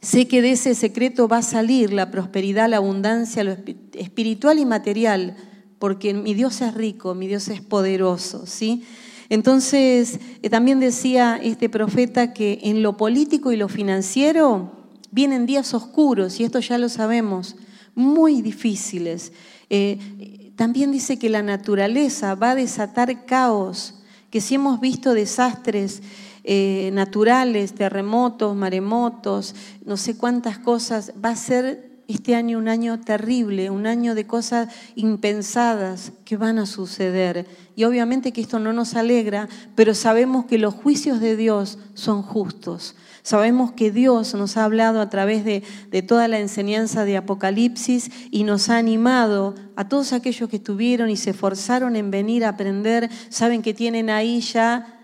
sé 0.00 0.28
que 0.28 0.42
de 0.42 0.52
ese 0.52 0.74
secreto 0.74 1.28
va 1.28 1.38
a 1.38 1.42
salir 1.42 1.92
la 1.92 2.10
prosperidad, 2.10 2.68
la 2.68 2.78
abundancia, 2.78 3.44
lo 3.44 3.56
espiritual 3.94 4.58
y 4.58 4.66
material, 4.66 5.36
porque 5.78 6.14
mi 6.14 6.34
Dios 6.34 6.60
es 6.60 6.74
rico, 6.74 7.14
mi 7.14 7.26
Dios 7.26 7.48
es 7.48 7.60
poderoso, 7.60 8.46
¿sí? 8.46 8.84
Entonces, 9.28 10.20
eh, 10.42 10.48
también 10.48 10.80
decía 10.80 11.38
este 11.42 11.68
profeta 11.68 12.32
que 12.32 12.60
en 12.62 12.82
lo 12.82 12.96
político 12.96 13.52
y 13.52 13.56
lo 13.56 13.68
financiero 13.68 14.72
vienen 15.10 15.46
días 15.46 15.74
oscuros, 15.74 16.40
y 16.40 16.44
esto 16.44 16.60
ya 16.60 16.78
lo 16.78 16.88
sabemos, 16.88 17.56
muy 17.94 18.42
difíciles. 18.42 19.32
Eh, 19.70 20.52
también 20.56 20.92
dice 20.92 21.18
que 21.18 21.28
la 21.28 21.42
naturaleza 21.42 22.34
va 22.34 22.50
a 22.50 22.54
desatar 22.54 23.26
caos, 23.26 23.94
que 24.30 24.40
si 24.40 24.54
hemos 24.54 24.80
visto 24.80 25.14
desastres 25.14 26.02
eh, 26.44 26.90
naturales, 26.92 27.74
terremotos, 27.74 28.56
maremotos, 28.56 29.54
no 29.84 29.96
sé 29.96 30.16
cuántas 30.16 30.58
cosas, 30.58 31.12
va 31.22 31.30
a 31.30 31.36
ser 31.36 31.88
este 32.08 32.34
año 32.34 32.56
un 32.56 32.68
año 32.68 32.98
terrible, 33.00 33.68
un 33.68 33.86
año 33.86 34.14
de 34.14 34.26
cosas 34.26 34.74
impensadas 34.94 36.12
que 36.24 36.38
van 36.38 36.58
a 36.58 36.64
suceder. 36.64 37.46
Y 37.76 37.84
obviamente 37.84 38.32
que 38.32 38.40
esto 38.40 38.58
no 38.58 38.72
nos 38.72 38.94
alegra, 38.94 39.46
pero 39.74 39.94
sabemos 39.94 40.46
que 40.46 40.56
los 40.56 40.72
juicios 40.72 41.20
de 41.20 41.36
Dios 41.36 41.78
son 41.92 42.22
justos. 42.22 42.96
Sabemos 43.22 43.72
que 43.72 43.90
Dios 43.90 44.32
nos 44.34 44.56
ha 44.56 44.64
hablado 44.64 45.02
a 45.02 45.10
través 45.10 45.44
de, 45.44 45.62
de, 45.90 46.00
toda 46.00 46.28
la 46.28 46.38
enseñanza 46.38 47.04
de 47.04 47.18
Apocalipsis 47.18 48.10
y 48.30 48.44
nos 48.44 48.70
ha 48.70 48.78
animado 48.78 49.54
a 49.76 49.86
todos 49.86 50.14
aquellos 50.14 50.48
que 50.48 50.56
estuvieron 50.56 51.10
y 51.10 51.16
se 51.16 51.30
esforzaron 51.30 51.94
en 51.94 52.10
venir 52.10 52.46
a 52.46 52.50
aprender. 52.50 53.10
Saben 53.28 53.60
que 53.60 53.74
tienen 53.74 54.08
ahí 54.08 54.40
ya 54.40 54.97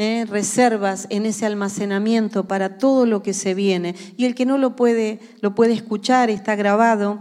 ¿eh? 0.00 0.24
reservas 0.26 1.06
en 1.10 1.26
ese 1.26 1.44
almacenamiento 1.44 2.48
para 2.48 2.78
todo 2.78 3.04
lo 3.04 3.22
que 3.22 3.34
se 3.34 3.52
viene. 3.52 3.94
Y 4.16 4.24
el 4.24 4.34
que 4.34 4.46
no 4.46 4.56
lo 4.56 4.74
puede, 4.74 5.20
lo 5.42 5.54
puede 5.54 5.74
escuchar, 5.74 6.30
está 6.30 6.56
grabado. 6.56 7.20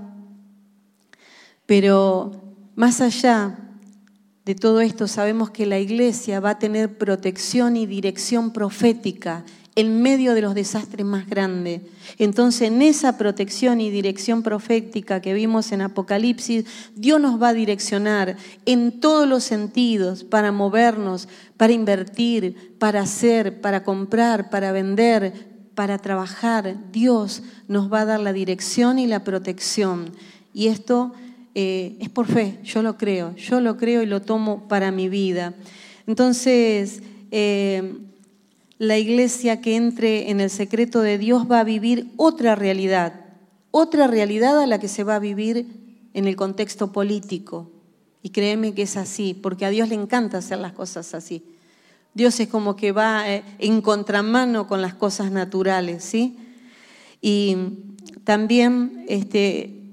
Pero 1.65 2.31
más 2.75 3.01
allá 3.01 3.59
de 4.45 4.55
todo 4.55 4.79
esto, 4.79 5.07
sabemos 5.07 5.49
que 5.49 5.65
la 5.65 5.77
iglesia 5.77 6.39
va 6.39 6.51
a 6.51 6.59
tener 6.59 6.97
protección 6.97 7.75
y 7.75 7.85
dirección 7.85 8.51
profética 8.51 9.43
en 9.79 10.01
medio 10.01 10.33
de 10.33 10.41
los 10.41 10.55
desastres 10.55 11.05
más 11.05 11.25
grandes. 11.25 11.81
Entonces, 12.17 12.63
en 12.63 12.81
esa 12.81 13.17
protección 13.17 13.79
y 13.79 13.89
dirección 13.89 14.43
profética 14.43 15.21
que 15.21 15.33
vimos 15.33 15.71
en 15.71 15.79
Apocalipsis, 15.79 16.65
Dios 16.95 17.21
nos 17.21 17.41
va 17.41 17.49
a 17.49 17.53
direccionar 17.53 18.35
en 18.65 18.99
todos 18.99 19.25
los 19.25 19.45
sentidos 19.45 20.25
para 20.25 20.51
movernos, 20.51 21.29
para 21.55 21.71
invertir, 21.71 22.75
para 22.77 22.99
hacer, 22.99 23.61
para 23.61 23.85
comprar, 23.85 24.49
para 24.49 24.73
vender, 24.73 25.47
para 25.75 25.97
trabajar. 25.97 26.75
Dios 26.91 27.41
nos 27.69 27.91
va 27.91 28.01
a 28.01 28.05
dar 28.05 28.19
la 28.19 28.33
dirección 28.33 28.99
y 28.99 29.07
la 29.07 29.23
protección. 29.23 30.11
Y 30.53 30.67
esto 30.67 31.13
eh, 31.55 31.95
es 32.01 32.09
por 32.09 32.27
fe, 32.27 32.59
yo 32.65 32.81
lo 32.81 32.97
creo, 32.97 33.33
yo 33.37 33.61
lo 33.61 33.77
creo 33.77 34.01
y 34.01 34.07
lo 34.07 34.21
tomo 34.21 34.67
para 34.67 34.91
mi 34.91 35.07
vida. 35.07 35.53
Entonces, 36.05 37.01
eh, 37.31 38.08
la 38.79 38.97
iglesia 38.97 39.59
que 39.59 39.75
entre 39.75 40.31
en 40.31 40.39
el 40.39 40.49
secreto 40.49 41.01
de 41.01 41.17
Dios 41.17 41.51
va 41.51 41.59
a 41.59 41.65
vivir 41.65 42.13
otra 42.15 42.55
realidad, 42.55 43.13
otra 43.71 44.07
realidad 44.07 44.59
a 44.59 44.65
la 44.65 44.79
que 44.79 44.87
se 44.87 45.03
va 45.03 45.15
a 45.15 45.19
vivir 45.19 45.67
en 46.13 46.27
el 46.27 46.37
contexto 46.37 46.93
político. 46.93 47.69
Y 48.23 48.29
créeme 48.29 48.73
que 48.73 48.83
es 48.83 48.95
así, 48.95 49.33
porque 49.33 49.65
a 49.65 49.69
Dios 49.69 49.89
le 49.89 49.95
encanta 49.95 50.37
hacer 50.37 50.59
las 50.59 50.71
cosas 50.71 51.13
así. 51.13 51.43
Dios 52.13 52.39
es 52.39 52.47
como 52.47 52.77
que 52.77 52.93
va 52.93 53.29
eh, 53.29 53.43
en 53.59 53.81
contramano 53.81 54.65
con 54.65 54.81
las 54.81 54.93
cosas 54.93 55.29
naturales, 55.29 56.03
¿sí? 56.03 56.37
Y 57.21 57.57
también 58.23 59.05
este, 59.09 59.83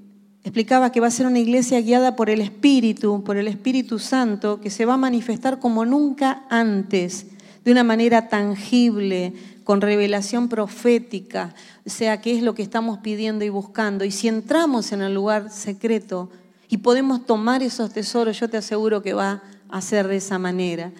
explicaba 0.43 0.93
que 0.93 1.01
va 1.01 1.07
a 1.07 1.11
ser 1.11 1.27
una 1.27 1.39
iglesia 1.39 1.81
guiada 1.81 2.15
por 2.15 2.29
el 2.29 2.39
Espíritu, 2.39 3.21
por 3.25 3.35
el 3.35 3.49
Espíritu 3.49 3.99
Santo, 3.99 4.61
que 4.61 4.69
se 4.69 4.85
va 4.85 4.93
a 4.93 4.97
manifestar 4.97 5.59
como 5.59 5.85
nunca 5.85 6.45
antes 6.49 7.27
de 7.67 7.73
una 7.73 7.83
manera 7.83 8.29
tangible, 8.29 9.33
con 9.65 9.81
revelación 9.81 10.47
profética, 10.47 11.53
o 11.85 11.89
sea, 11.89 12.21
qué 12.21 12.33
es 12.33 12.41
lo 12.41 12.55
que 12.55 12.61
estamos 12.61 12.99
pidiendo 12.99 13.43
y 13.43 13.49
buscando. 13.49 14.05
Y 14.05 14.11
si 14.11 14.29
entramos 14.29 14.93
en 14.93 15.01
el 15.01 15.13
lugar 15.13 15.51
secreto 15.51 16.29
y 16.69 16.77
podemos 16.77 17.25
tomar 17.25 17.61
esos 17.63 17.91
tesoros, 17.91 18.39
yo 18.39 18.49
te 18.49 18.55
aseguro 18.55 19.01
que 19.01 19.11
va 19.11 19.43
a 19.67 19.81
ser 19.81 20.07
de 20.07 20.15
esa 20.15 20.39
manera. 20.39 20.93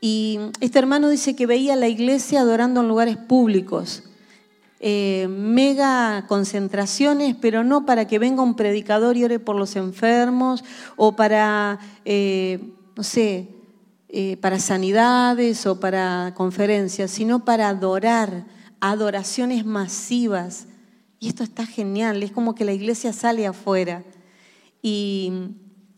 Y 0.00 0.40
este 0.58 0.80
hermano 0.80 1.08
dice 1.08 1.36
que 1.36 1.46
veía 1.46 1.76
la 1.76 1.86
iglesia 1.86 2.40
adorando 2.40 2.80
en 2.80 2.88
lugares 2.88 3.16
públicos, 3.16 4.02
eh, 4.80 5.28
mega 5.30 6.24
concentraciones, 6.26 7.36
pero 7.40 7.62
no 7.62 7.86
para 7.86 8.08
que 8.08 8.18
venga 8.18 8.42
un 8.42 8.56
predicador 8.56 9.16
y 9.16 9.22
ore 9.22 9.38
por 9.38 9.54
los 9.54 9.76
enfermos 9.76 10.64
o 10.96 11.14
para, 11.14 11.78
eh, 12.04 12.58
no 12.96 13.04
sé, 13.04 13.61
eh, 14.14 14.36
para 14.36 14.58
sanidades 14.58 15.64
o 15.64 15.80
para 15.80 16.34
conferencias, 16.36 17.10
sino 17.10 17.46
para 17.46 17.70
adorar, 17.70 18.44
adoraciones 18.78 19.64
masivas. 19.64 20.66
Y 21.18 21.28
esto 21.28 21.42
está 21.42 21.64
genial, 21.64 22.22
es 22.22 22.30
como 22.30 22.54
que 22.54 22.66
la 22.66 22.74
iglesia 22.74 23.14
sale 23.14 23.46
afuera. 23.46 24.04
Y 24.82 25.32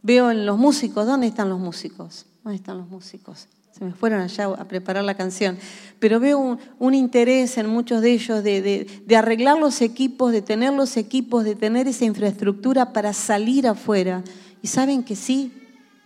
veo 0.00 0.30
en 0.30 0.46
los 0.46 0.56
músicos, 0.56 1.08
¿dónde 1.08 1.26
están 1.26 1.48
los 1.48 1.58
músicos? 1.58 2.26
¿Dónde 2.44 2.54
están 2.54 2.78
los 2.78 2.88
músicos? 2.88 3.48
Se 3.72 3.84
me 3.84 3.92
fueron 3.92 4.20
allá 4.20 4.44
a 4.44 4.68
preparar 4.68 5.02
la 5.02 5.16
canción. 5.16 5.58
Pero 5.98 6.20
veo 6.20 6.56
un, 6.78 6.94
interés 6.94 7.58
en 7.58 7.66
muchos 7.66 8.00
de 8.00 8.12
ellos 8.12 8.44
de, 8.44 8.86
de 9.04 9.16
arreglar 9.16 9.58
los 9.58 9.82
equipos, 9.82 10.30
de 10.30 10.40
tener 10.40 10.72
los 10.72 10.96
equipos, 10.96 11.42
de 11.42 11.56
tener 11.56 11.88
esa 11.88 12.04
infraestructura 12.04 12.92
para 12.92 13.12
salir 13.12 13.66
afuera. 13.66 14.22
Y 14.62 14.68
saben 14.68 15.02
que 15.02 15.16
sí, 15.16 15.52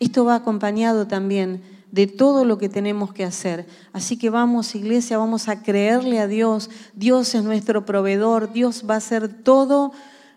esto 0.01 0.25
va 0.25 0.37
acompañado 0.37 1.07
también 1.07 1.77
de 1.91 2.07
todo 2.07 2.45
lo 2.45 2.59
que 2.59 2.69
tenemos 2.69 3.13
que 3.13 3.25
hacer. 3.25 3.67
Así 3.93 4.17
que 4.17 4.31
vamos, 4.31 4.75
iglesia, 4.75 5.19
vamos 5.19 5.49
a 5.49 5.63
creerle 5.63 6.21
a 6.21 6.27
Dios. 6.27 6.71
Dios 6.95 7.35
es 7.35 7.43
nuestro 7.43 7.85
proveedor, 7.85 8.53
Dios 8.53 8.85
va 8.89 8.95
a 8.95 8.99
hacer 8.99 9.29
todo 9.29 9.93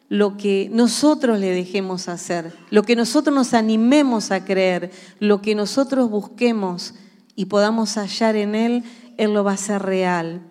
lo 0.07 0.35
que 0.35 0.69
nosotros 0.73 1.39
le 1.39 1.51
dejemos 1.51 2.09
hacer, 2.09 2.53
lo 2.69 2.83
que 2.83 2.97
nosotros 2.97 3.33
nos 3.33 3.53
animemos 3.53 4.31
a 4.31 4.43
creer, 4.43 4.91
lo 5.19 5.41
que 5.41 5.55
nosotros 5.55 6.09
busquemos 6.09 6.95
y 7.35 7.45
podamos 7.45 7.95
hallar 7.95 8.35
en 8.35 8.55
Él, 8.55 8.83
Él 9.17 9.33
lo 9.33 9.45
va 9.45 9.51
a 9.51 9.53
hacer 9.53 9.81
real. 9.81 10.41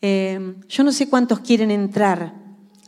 Eh, 0.00 0.54
yo 0.68 0.82
no 0.82 0.92
sé 0.92 1.10
cuántos 1.10 1.40
quieren 1.40 1.70
entrar 1.70 2.34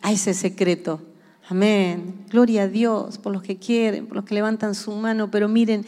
a 0.01 0.13
ese 0.13 0.33
secreto. 0.33 1.03
Amén. 1.51 2.25
Gloria 2.31 2.63
a 2.63 2.69
Dios 2.69 3.19
por 3.19 3.33
los 3.33 3.43
que 3.43 3.57
quieren, 3.57 4.07
por 4.07 4.17
los 4.17 4.25
que 4.25 4.35
levantan 4.35 4.75
su 4.75 4.93
mano, 4.93 5.31
pero 5.31 5.49
miren, 5.49 5.87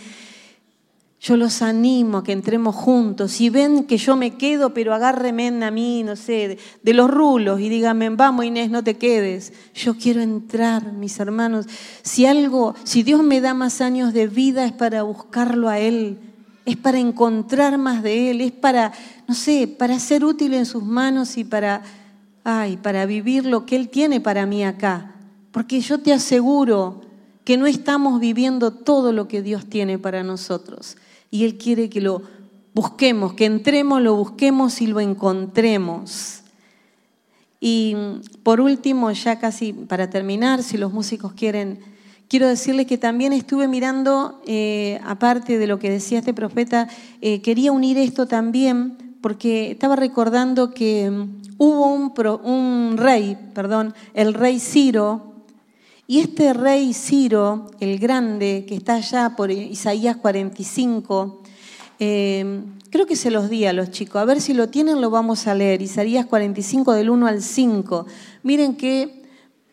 yo 1.20 1.36
los 1.36 1.60
animo 1.60 2.18
a 2.18 2.24
que 2.24 2.32
entremos 2.32 2.74
juntos. 2.74 3.32
Si 3.32 3.50
ven 3.50 3.84
que 3.84 3.98
yo 3.98 4.16
me 4.16 4.36
quedo, 4.36 4.72
pero 4.72 4.94
agárrenme 4.94 5.48
a 5.62 5.70
mí, 5.70 6.02
no 6.02 6.16
sé, 6.16 6.56
de 6.82 6.94
los 6.94 7.10
rulos 7.10 7.60
y 7.60 7.68
díganme, 7.68 8.08
vamos 8.08 8.46
Inés, 8.46 8.70
no 8.70 8.82
te 8.82 8.96
quedes. 8.96 9.52
Yo 9.74 9.96
quiero 9.96 10.22
entrar, 10.22 10.94
mis 10.94 11.20
hermanos. 11.20 11.66
Si 12.02 12.24
algo, 12.24 12.74
si 12.84 13.02
Dios 13.02 13.22
me 13.22 13.42
da 13.42 13.52
más 13.52 13.82
años 13.82 14.14
de 14.14 14.28
vida 14.28 14.64
es 14.64 14.72
para 14.72 15.02
buscarlo 15.02 15.68
a 15.68 15.78
Él, 15.78 16.18
es 16.64 16.78
para 16.78 16.98
encontrar 16.98 17.76
más 17.76 18.02
de 18.02 18.30
Él, 18.30 18.40
es 18.40 18.52
para, 18.52 18.92
no 19.28 19.34
sé, 19.34 19.68
para 19.68 19.98
ser 19.98 20.24
útil 20.24 20.54
en 20.54 20.64
sus 20.64 20.82
manos 20.82 21.36
y 21.36 21.44
para, 21.44 21.82
ay, 22.44 22.78
para 22.78 23.04
vivir 23.04 23.44
lo 23.44 23.66
que 23.66 23.76
Él 23.76 23.90
tiene 23.90 24.22
para 24.22 24.46
mí 24.46 24.64
acá. 24.64 25.16
Porque 25.52 25.82
yo 25.82 25.98
te 25.98 26.14
aseguro 26.14 27.02
que 27.44 27.58
no 27.58 27.66
estamos 27.66 28.20
viviendo 28.20 28.70
todo 28.70 29.12
lo 29.12 29.28
que 29.28 29.42
Dios 29.42 29.66
tiene 29.66 29.98
para 29.98 30.22
nosotros 30.22 30.96
y 31.30 31.44
Él 31.44 31.56
quiere 31.56 31.88
que 31.88 32.00
lo 32.00 32.22
busquemos, 32.74 33.34
que 33.34 33.44
entremos, 33.44 34.00
lo 34.00 34.14
busquemos 34.14 34.80
y 34.80 34.86
lo 34.86 35.00
encontremos. 35.00 36.42
Y 37.60 37.94
por 38.42 38.60
último, 38.60 39.10
ya 39.10 39.38
casi 39.38 39.72
para 39.72 40.08
terminar, 40.08 40.62
si 40.62 40.78
los 40.78 40.92
músicos 40.92 41.32
quieren, 41.34 41.80
quiero 42.28 42.48
decirles 42.48 42.86
que 42.86 42.96
también 42.96 43.32
estuve 43.32 43.68
mirando, 43.68 44.40
eh, 44.46 44.98
aparte 45.04 45.58
de 45.58 45.66
lo 45.66 45.78
que 45.78 45.90
decía 45.90 46.20
este 46.20 46.32
profeta, 46.32 46.88
eh, 47.20 47.42
quería 47.42 47.72
unir 47.72 47.98
esto 47.98 48.26
también 48.26 48.96
porque 49.20 49.72
estaba 49.72 49.96
recordando 49.96 50.72
que 50.72 51.10
mm, 51.10 51.42
hubo 51.58 51.92
un 52.42 52.96
rey, 52.96 53.36
perdón, 53.54 53.94
el 54.14 54.32
rey 54.32 54.58
Ciro, 54.58 55.29
y 56.10 56.18
este 56.18 56.52
rey 56.54 56.92
Ciro, 56.92 57.70
el 57.78 58.00
grande, 58.00 58.64
que 58.66 58.74
está 58.74 58.94
allá 58.94 59.36
por 59.36 59.52
Isaías 59.52 60.16
45, 60.16 61.40
eh, 62.00 62.62
creo 62.90 63.06
que 63.06 63.14
se 63.14 63.30
los 63.30 63.48
di 63.48 63.64
a 63.64 63.72
los 63.72 63.92
chicos. 63.92 64.20
A 64.20 64.24
ver 64.24 64.40
si 64.40 64.52
lo 64.52 64.68
tienen, 64.68 65.00
lo 65.00 65.10
vamos 65.10 65.46
a 65.46 65.54
leer. 65.54 65.82
Isaías 65.82 66.26
45 66.26 66.94
del 66.94 67.10
1 67.10 67.28
al 67.28 67.42
5. 67.42 68.06
Miren 68.42 68.74
qué 68.74 69.22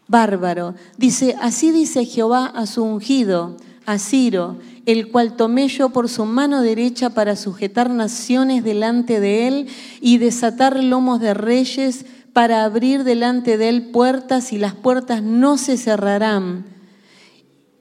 bárbaro. 0.08 0.76
Dice, 0.96 1.36
así 1.42 1.72
dice 1.72 2.06
Jehová 2.06 2.46
a 2.46 2.68
su 2.68 2.84
ungido, 2.84 3.58
a 3.88 3.98
Ciro, 3.98 4.58
el 4.86 5.10
cual 5.10 5.38
tomé 5.38 5.68
yo 5.70 5.90
por 5.90 6.08
su 6.08 6.26
mano 6.26 6.62
derecha 6.62 7.10
para 7.10 7.36
sujetar 7.36 7.90
naciones 7.90 8.64
delante 8.64 9.20
de 9.20 9.48
él 9.48 9.68
y 10.02 10.20
desatar 10.20 10.84
lomos 10.84 11.20
de 11.20 11.34
reyes 11.34 12.06
para 12.38 12.66
abrir 12.66 13.04
delante 13.04 13.58
de 13.58 13.68
él 13.68 13.90
puertas 13.90 14.54
y 14.54 14.60
las 14.60 14.76
puertas 14.76 15.24
no 15.24 15.58
se 15.58 15.76
cerrarán. 15.76 16.68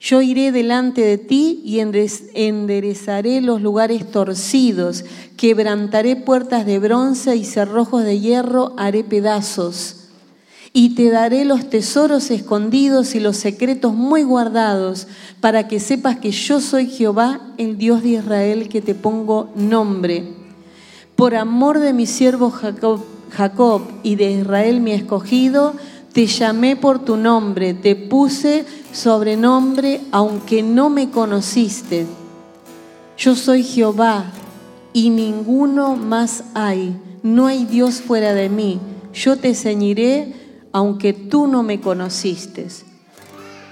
Yo 0.00 0.22
iré 0.22 0.50
delante 0.50 1.02
de 1.02 1.18
ti 1.18 1.60
y 1.62 1.80
enderezaré 1.80 3.42
los 3.42 3.60
lugares 3.60 4.10
torcidos, 4.10 5.04
quebrantaré 5.36 6.16
puertas 6.16 6.64
de 6.64 6.78
bronce 6.78 7.36
y 7.36 7.44
cerrojos 7.44 8.02
de 8.04 8.18
hierro 8.18 8.72
haré 8.78 9.04
pedazos 9.04 10.08
y 10.72 10.94
te 10.94 11.10
daré 11.10 11.44
los 11.44 11.68
tesoros 11.68 12.30
escondidos 12.30 13.14
y 13.14 13.20
los 13.20 13.36
secretos 13.36 13.92
muy 13.92 14.22
guardados, 14.22 15.06
para 15.42 15.68
que 15.68 15.80
sepas 15.80 16.16
que 16.16 16.30
yo 16.30 16.62
soy 16.62 16.86
Jehová, 16.86 17.42
el 17.58 17.76
Dios 17.76 18.02
de 18.02 18.08
Israel, 18.08 18.70
que 18.70 18.80
te 18.80 18.94
pongo 18.94 19.50
nombre. 19.54 20.32
Por 21.14 21.34
amor 21.34 21.78
de 21.78 21.92
mi 21.92 22.06
siervo 22.06 22.48
Jacob, 22.48 23.04
Jacob 23.36 23.82
y 24.02 24.16
de 24.16 24.30
Israel 24.30 24.80
mi 24.80 24.92
escogido, 24.92 25.74
te 26.12 26.26
llamé 26.26 26.76
por 26.76 27.04
tu 27.04 27.18
nombre, 27.18 27.74
te 27.74 27.94
puse 27.94 28.64
sobrenombre, 28.92 30.00
aunque 30.10 30.62
no 30.62 30.88
me 30.88 31.10
conociste. 31.10 32.06
Yo 33.18 33.36
soy 33.36 33.62
Jehová 33.62 34.24
y 34.94 35.10
ninguno 35.10 35.96
más 35.96 36.44
hay, 36.54 36.96
no 37.22 37.46
hay 37.46 37.66
Dios 37.66 38.00
fuera 38.00 38.32
de 38.32 38.48
mí. 38.48 38.80
Yo 39.12 39.36
te 39.36 39.54
ceñiré 39.54 40.32
aunque 40.72 41.12
tú 41.12 41.46
no 41.46 41.62
me 41.62 41.80
conociste. 41.80 42.68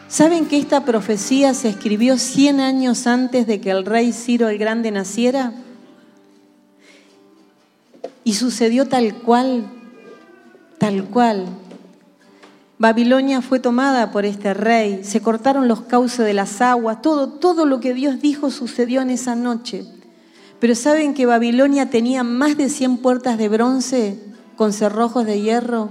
¿Saben 0.08 0.46
que 0.46 0.58
esta 0.58 0.84
profecía 0.84 1.54
se 1.54 1.70
escribió 1.70 2.18
100 2.18 2.60
años 2.60 3.06
antes 3.06 3.46
de 3.46 3.60
que 3.60 3.70
el 3.70 3.86
rey 3.86 4.12
Ciro 4.12 4.48
el 4.48 4.58
Grande 4.58 4.90
naciera? 4.90 5.52
Y 8.24 8.34
sucedió 8.34 8.88
tal 8.88 9.14
cual, 9.16 9.70
tal 10.78 11.04
cual. 11.04 11.46
Babilonia 12.78 13.40
fue 13.40 13.60
tomada 13.60 14.10
por 14.10 14.24
este 14.24 14.52
rey, 14.52 15.04
se 15.04 15.20
cortaron 15.20 15.68
los 15.68 15.82
cauces 15.82 16.26
de 16.26 16.34
las 16.34 16.60
aguas, 16.60 17.02
todo, 17.02 17.28
todo 17.28 17.66
lo 17.66 17.80
que 17.80 17.94
Dios 17.94 18.20
dijo 18.20 18.50
sucedió 18.50 19.00
en 19.00 19.10
esa 19.10 19.36
noche. 19.36 19.86
Pero 20.58 20.74
¿saben 20.74 21.14
que 21.14 21.26
Babilonia 21.26 21.90
tenía 21.90 22.24
más 22.24 22.56
de 22.56 22.68
100 22.68 22.98
puertas 22.98 23.38
de 23.38 23.48
bronce 23.48 24.18
con 24.56 24.72
cerrojos 24.72 25.24
de 25.26 25.40
hierro? 25.40 25.90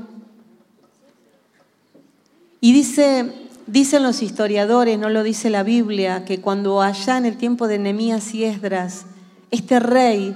Y 2.59 2.73
dice, 2.73 3.31
dicen 3.67 4.03
los 4.03 4.21
historiadores, 4.21 4.97
no 4.97 5.09
lo 5.09 5.23
dice 5.23 5.49
la 5.49 5.63
Biblia, 5.63 6.25
que 6.25 6.41
cuando 6.41 6.81
allá 6.81 7.17
en 7.17 7.25
el 7.25 7.37
tiempo 7.37 7.67
de 7.67 7.77
Nehemías 7.77 8.33
y 8.33 8.43
Esdras, 8.45 9.05
este 9.51 9.79
rey 9.79 10.35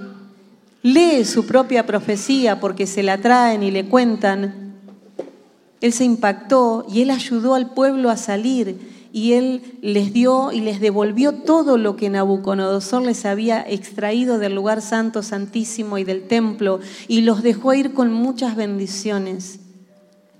lee 0.88 1.25
su 1.25 1.45
propia 1.45 1.85
profecía 1.85 2.61
porque 2.61 2.88
se 2.88 3.03
la 3.03 3.17
traen 3.17 3.61
y 3.61 3.71
le 3.71 3.89
cuentan, 3.89 4.73
él 5.81 5.91
se 5.91 6.05
impactó 6.05 6.85
y 6.89 7.01
él 7.01 7.11
ayudó 7.11 7.55
al 7.55 7.73
pueblo 7.73 8.09
a 8.09 8.15
salir 8.15 8.79
y 9.11 9.33
él 9.33 9.77
les 9.81 10.13
dio 10.13 10.53
y 10.53 10.61
les 10.61 10.79
devolvió 10.79 11.33
todo 11.33 11.77
lo 11.77 11.97
que 11.97 12.09
Nabucodonosor 12.09 13.01
les 13.01 13.25
había 13.25 13.61
extraído 13.67 14.39
del 14.39 14.55
lugar 14.55 14.81
santo, 14.81 15.23
santísimo 15.23 15.97
y 15.97 16.05
del 16.05 16.25
templo 16.25 16.79
y 17.09 17.21
los 17.21 17.43
dejó 17.43 17.73
ir 17.73 17.93
con 17.93 18.13
muchas 18.13 18.55
bendiciones. 18.55 19.59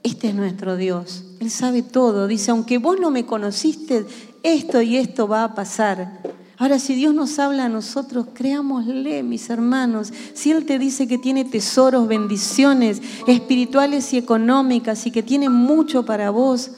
Este 0.01 0.29
es 0.29 0.35
nuestro 0.35 0.77
Dios. 0.77 1.25
Él 1.41 1.51
sabe 1.51 1.81
todo. 1.81 2.27
Dice, 2.27 2.51
aunque 2.51 2.77
vos 2.77 2.97
no 3.01 3.11
me 3.11 3.25
conociste, 3.25 4.05
esto 4.43 4.81
y 4.81 4.95
esto 4.95 5.27
va 5.27 5.43
a 5.43 5.55
pasar. 5.55 6.19
Ahora, 6.60 6.80
si 6.80 6.95
Dios 6.95 7.14
nos 7.14 7.38
habla 7.38 7.66
a 7.66 7.70
nosotros, 7.70 8.28
creámosle, 8.34 9.22
mis 9.22 9.49
hermanos. 9.51 10.12
Si 10.34 10.51
Él 10.51 10.66
te 10.66 10.80
dice 10.80 11.08
que 11.08 11.20
tiene 11.20 11.45
tesoros, 11.45 12.08
bendiciones 12.08 12.99
espirituales 13.28 14.12
y 14.14 14.18
económicas 14.18 15.05
y 15.05 15.12
que 15.12 15.22
tiene 15.22 15.49
mucho 15.49 16.03
para 16.03 16.32
vos, 16.32 16.72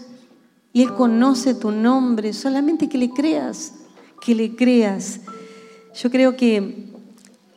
y 0.73 0.81
Él 0.81 0.93
conoce 0.93 1.55
tu 1.55 1.71
nombre, 1.71 2.33
solamente 2.33 2.89
que 2.89 2.97
le 2.97 3.09
creas, 3.09 3.73
que 4.21 4.35
le 4.35 4.55
creas. 4.55 5.21
Yo 5.95 6.11
creo 6.11 6.35
que 6.35 6.89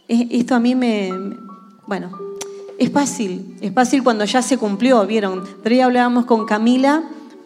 esto 0.07 0.55
a 0.55 0.61
mí 0.61 0.77
me, 0.77 1.11
bueno, 1.89 2.17
es 2.79 2.91
fácil, 2.91 3.57
es 3.61 3.73
fácil 3.73 4.05
cuando 4.05 4.25
ya 4.25 4.43
se 4.43 4.59
cumplió, 4.59 5.05
¿vieron? 5.07 5.43
Pero 5.63 5.75
ya 5.75 5.87
hablábamos 5.87 6.27
con 6.27 6.47
Camila 6.47 7.03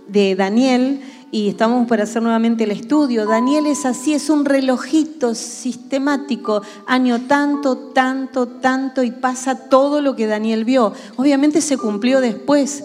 de 0.09 0.35
Daniel 0.35 1.01
y 1.31 1.49
estamos 1.49 1.87
para 1.89 2.05
hacer 2.05 2.23
nuevamente 2.23 2.65
el 2.65 2.71
estudio. 2.71 3.27
Daniel 3.27 3.67
es 3.67 3.85
así, 3.85 4.15
es 4.15 4.31
un 4.31 4.45
relojito 4.45 5.35
sistemático, 5.35 6.63
año 6.87 7.23
tanto, 7.27 7.77
tanto, 7.77 8.47
tanto, 8.47 9.03
y 9.03 9.11
pasa 9.11 9.69
todo 9.69 10.01
lo 10.01 10.17
que 10.17 10.27
Daniel 10.27 10.65
vio. 10.65 10.93
Obviamente 11.17 11.61
se 11.61 11.77
cumplió 11.77 12.21
después. 12.21 12.85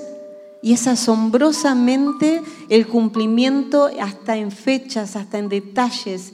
Y 0.63 0.73
es 0.73 0.87
asombrosamente 0.87 2.43
el 2.69 2.87
cumplimiento 2.87 3.89
hasta 3.99 4.35
en 4.35 4.51
fechas, 4.51 5.15
hasta 5.15 5.39
en 5.39 5.49
detalles. 5.49 6.33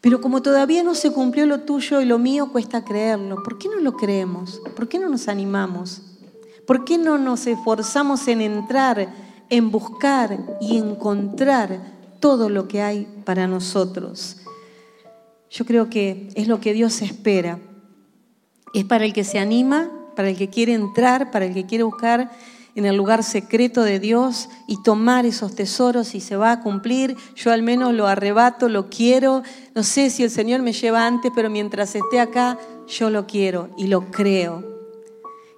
Pero 0.00 0.20
como 0.20 0.42
todavía 0.42 0.82
no 0.84 0.94
se 0.94 1.10
cumplió 1.10 1.46
lo 1.46 1.60
tuyo 1.60 2.00
y 2.00 2.04
lo 2.04 2.18
mío, 2.18 2.52
cuesta 2.52 2.84
creerlo. 2.84 3.42
¿Por 3.42 3.58
qué 3.58 3.68
no 3.68 3.80
lo 3.80 3.96
creemos? 3.96 4.60
¿Por 4.76 4.86
qué 4.86 4.98
no 4.98 5.08
nos 5.08 5.28
animamos? 5.28 6.02
¿Por 6.66 6.84
qué 6.84 6.98
no 6.98 7.18
nos 7.18 7.46
esforzamos 7.46 8.28
en 8.28 8.40
entrar, 8.40 9.08
en 9.50 9.70
buscar 9.70 10.38
y 10.60 10.78
encontrar 10.78 11.80
todo 12.20 12.48
lo 12.48 12.68
que 12.68 12.82
hay 12.82 13.06
para 13.24 13.46
nosotros? 13.46 14.38
Yo 15.50 15.64
creo 15.64 15.88
que 15.88 16.28
es 16.34 16.48
lo 16.48 16.60
que 16.60 16.72
Dios 16.72 17.02
espera. 17.02 17.58
Es 18.72 18.84
para 18.84 19.04
el 19.04 19.12
que 19.12 19.24
se 19.24 19.38
anima, 19.38 19.90
para 20.16 20.28
el 20.28 20.36
que 20.36 20.50
quiere 20.50 20.74
entrar, 20.74 21.30
para 21.30 21.44
el 21.44 21.54
que 21.54 21.66
quiere 21.66 21.84
buscar 21.84 22.30
en 22.74 22.86
el 22.86 22.96
lugar 22.96 23.22
secreto 23.22 23.82
de 23.82 24.00
Dios 24.00 24.48
y 24.66 24.82
tomar 24.82 25.26
esos 25.26 25.54
tesoros 25.54 26.14
y 26.14 26.20
se 26.20 26.36
va 26.36 26.50
a 26.50 26.60
cumplir. 26.60 27.16
Yo 27.36 27.52
al 27.52 27.62
menos 27.62 27.94
lo 27.94 28.06
arrebato, 28.06 28.68
lo 28.68 28.90
quiero. 28.90 29.42
No 29.74 29.82
sé 29.82 30.10
si 30.10 30.24
el 30.24 30.30
Señor 30.30 30.60
me 30.62 30.72
lleva 30.72 31.06
antes, 31.06 31.30
pero 31.34 31.50
mientras 31.50 31.94
esté 31.94 32.18
acá, 32.18 32.58
yo 32.88 33.10
lo 33.10 33.26
quiero 33.26 33.70
y 33.76 33.86
lo 33.86 34.10
creo. 34.10 34.64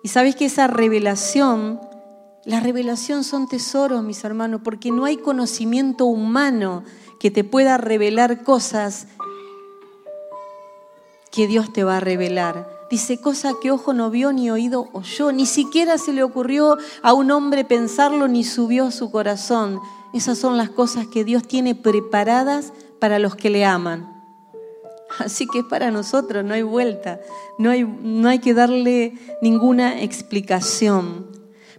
Y 0.03 0.09
sabes 0.09 0.37
que 0.37 0.45
esa 0.45 0.66
revelación, 0.66 1.80
la 2.47 2.61
revelación 2.61 3.24
son 3.24 3.49
tesoros, 3.49 4.05
mis 4.05 4.22
hermanos, 4.22 4.61
porque 4.62 4.92
no 4.92 5.05
hay 5.05 5.16
conocimiento 5.16 6.07
humano 6.07 6.84
que 7.18 7.32
te 7.32 7.42
pueda 7.42 7.76
revelar 7.76 8.44
cosas 8.44 9.09
que 11.32 11.49
Dios 11.49 11.72
te 11.72 11.82
va 11.82 11.97
a 11.97 12.01
revelar. 12.01 12.68
Dice, 12.88 13.20
cosa 13.20 13.55
que 13.61 13.72
ojo 13.72 13.92
no 13.92 14.11
vio 14.11 14.32
ni 14.32 14.49
oído 14.49 14.88
oyó, 14.92 15.32
ni 15.32 15.44
siquiera 15.44 15.99
se 15.99 16.12
le 16.12 16.22
ocurrió 16.22 16.78
a 17.03 17.12
un 17.14 17.32
hombre 17.32 17.64
pensarlo 17.64 18.28
ni 18.28 18.44
subió 18.44 18.86
a 18.86 18.90
su 18.92 19.11
corazón. 19.11 19.80
Esas 20.14 20.38
son 20.38 20.57
las 20.57 20.70
cosas 20.70 21.09
que 21.09 21.24
Dios 21.24 21.42
tiene 21.49 21.74
preparadas 21.74 22.72
para 23.01 23.18
los 23.18 23.34
que 23.34 23.51
le 23.51 23.64
aman. 23.64 24.22
Así 25.18 25.49
que 25.49 25.59
es 25.59 25.64
para 25.64 25.90
nosotros, 25.90 26.44
no 26.44 26.55
hay 26.55 26.62
vuelta, 26.62 27.18
no 27.59 27.70
hay, 27.70 27.82
no 27.82 28.28
hay 28.28 28.38
que 28.38 28.55
darle 28.55 29.14
ninguna 29.42 30.01
explicación. 30.01 31.36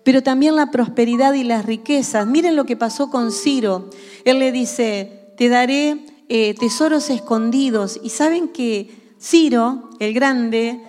Pero 0.08 0.24
también 0.24 0.56
la 0.56 0.72
prosperidad 0.72 1.34
y 1.34 1.44
las 1.44 1.66
riquezas. 1.66 2.26
Miren 2.26 2.56
lo 2.56 2.66
que 2.66 2.78
pasó 2.78 3.10
con 3.10 3.30
Ciro. 3.30 3.90
Él 4.24 4.40
le 4.40 4.54
dice, 4.54 5.34
te 5.36 5.50
daré 5.50 6.06
eh, 6.30 6.56
tesoros 6.58 7.10
escondidos. 7.10 8.00
Y 8.02 8.12
saben 8.12 8.48
que 8.48 8.90
Ciro, 9.20 9.90
el 10.00 10.14
grande, 10.14 10.82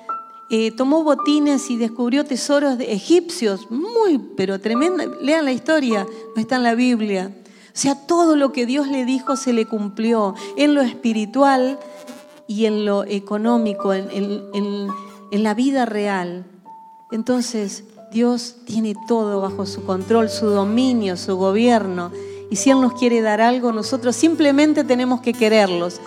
eh, 0.50 0.70
tomó 0.70 1.02
botines 1.02 1.68
y 1.68 1.76
descubrió 1.76 2.24
tesoros 2.26 2.78
de 2.78 2.92
egipcios, 2.92 3.68
muy, 3.72 4.18
pero 4.36 4.60
tremenda. 4.60 5.04
Lean 5.20 5.46
la 5.46 5.50
historia, 5.50 6.06
no 6.36 6.40
está 6.40 6.54
en 6.54 6.62
la 6.62 6.76
Biblia. 6.76 7.32
O 7.44 7.70
sea, 7.72 7.96
todo 8.06 8.36
lo 8.36 8.52
que 8.52 8.66
Dios 8.66 8.86
le 8.86 9.04
dijo 9.04 9.34
se 9.34 9.52
le 9.52 9.66
cumplió 9.66 10.36
en 10.56 10.76
lo 10.76 10.80
espiritual 10.80 11.80
y 12.46 12.66
en 12.66 12.84
lo 12.84 13.02
económico, 13.02 13.92
en, 13.92 14.08
en 14.12 15.42
la 15.42 15.54
vida 15.54 15.86
real. 15.86 16.44
Entonces, 17.10 17.82
Dios 18.10 18.56
tiene 18.64 18.94
todo 19.06 19.40
bajo 19.40 19.66
su 19.66 19.84
control, 19.84 20.28
su 20.30 20.46
dominio, 20.46 21.16
su 21.16 21.36
gobierno. 21.36 22.10
Y 22.50 22.56
si 22.56 22.70
Él 22.70 22.80
nos 22.80 22.94
quiere 22.94 23.20
dar 23.20 23.40
algo, 23.40 23.72
nosotros 23.72 24.16
simplemente 24.16 24.84
tenemos 24.84 25.20
que 25.20 25.32
quererlos. 25.32 26.00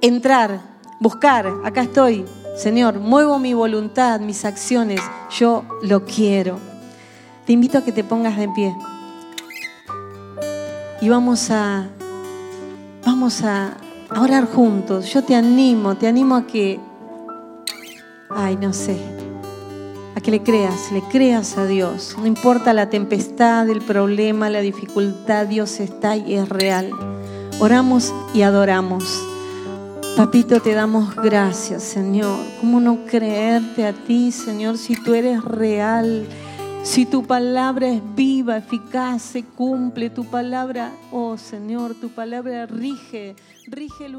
Entrar, 0.00 0.60
buscar, 1.00 1.52
acá 1.64 1.82
estoy, 1.82 2.24
Señor, 2.56 3.00
muevo 3.00 3.38
mi 3.38 3.52
voluntad, 3.52 4.20
mis 4.20 4.44
acciones, 4.44 5.00
yo 5.36 5.64
lo 5.82 6.04
quiero. 6.04 6.58
Te 7.46 7.52
invito 7.52 7.78
a 7.78 7.84
que 7.84 7.90
te 7.90 8.04
pongas 8.04 8.36
de 8.36 8.48
pie. 8.48 8.76
Y 11.00 11.08
vamos 11.08 11.50
a 11.50 11.88
vamos 13.04 13.42
a, 13.42 13.76
orar 14.16 14.46
juntos. 14.46 15.12
Yo 15.12 15.24
te 15.24 15.34
animo, 15.34 15.96
te 15.96 16.06
animo 16.06 16.36
a 16.36 16.46
que 16.46 16.78
ay, 18.30 18.56
no 18.56 18.72
sé, 18.72 18.96
que 20.24 20.30
le 20.30 20.42
creas, 20.42 20.90
le 20.90 21.02
creas 21.02 21.58
a 21.58 21.66
Dios. 21.66 22.16
No 22.18 22.26
importa 22.26 22.72
la 22.72 22.88
tempestad, 22.88 23.68
el 23.68 23.82
problema, 23.82 24.48
la 24.48 24.60
dificultad, 24.62 25.46
Dios 25.46 25.78
está 25.80 26.16
y 26.16 26.34
es 26.34 26.48
real. 26.48 26.90
oramos 27.60 28.12
y 28.32 28.42
adoramos. 28.42 29.04
Papito, 30.16 30.60
te 30.60 30.72
damos 30.72 31.14
gracias, 31.14 31.82
Señor. 31.82 32.38
¿Cómo 32.60 32.80
no 32.80 33.04
creerte 33.04 33.86
a 33.86 33.92
ti, 33.92 34.32
Señor, 34.32 34.78
si 34.78 34.96
tú 34.96 35.14
eres 35.14 35.44
real? 35.44 36.26
Si 36.84 37.06
tu 37.06 37.26
palabra 37.26 37.88
es 37.88 38.02
viva, 38.14 38.58
eficaz, 38.58 39.22
se 39.22 39.42
cumple, 39.42 40.10
tu 40.10 40.26
palabra, 40.26 40.92
oh 41.10 41.38
Señor, 41.38 41.94
tu 41.94 42.10
palabra 42.10 42.66
rige, 42.66 43.36
rige 43.66 44.04
el 44.04 44.12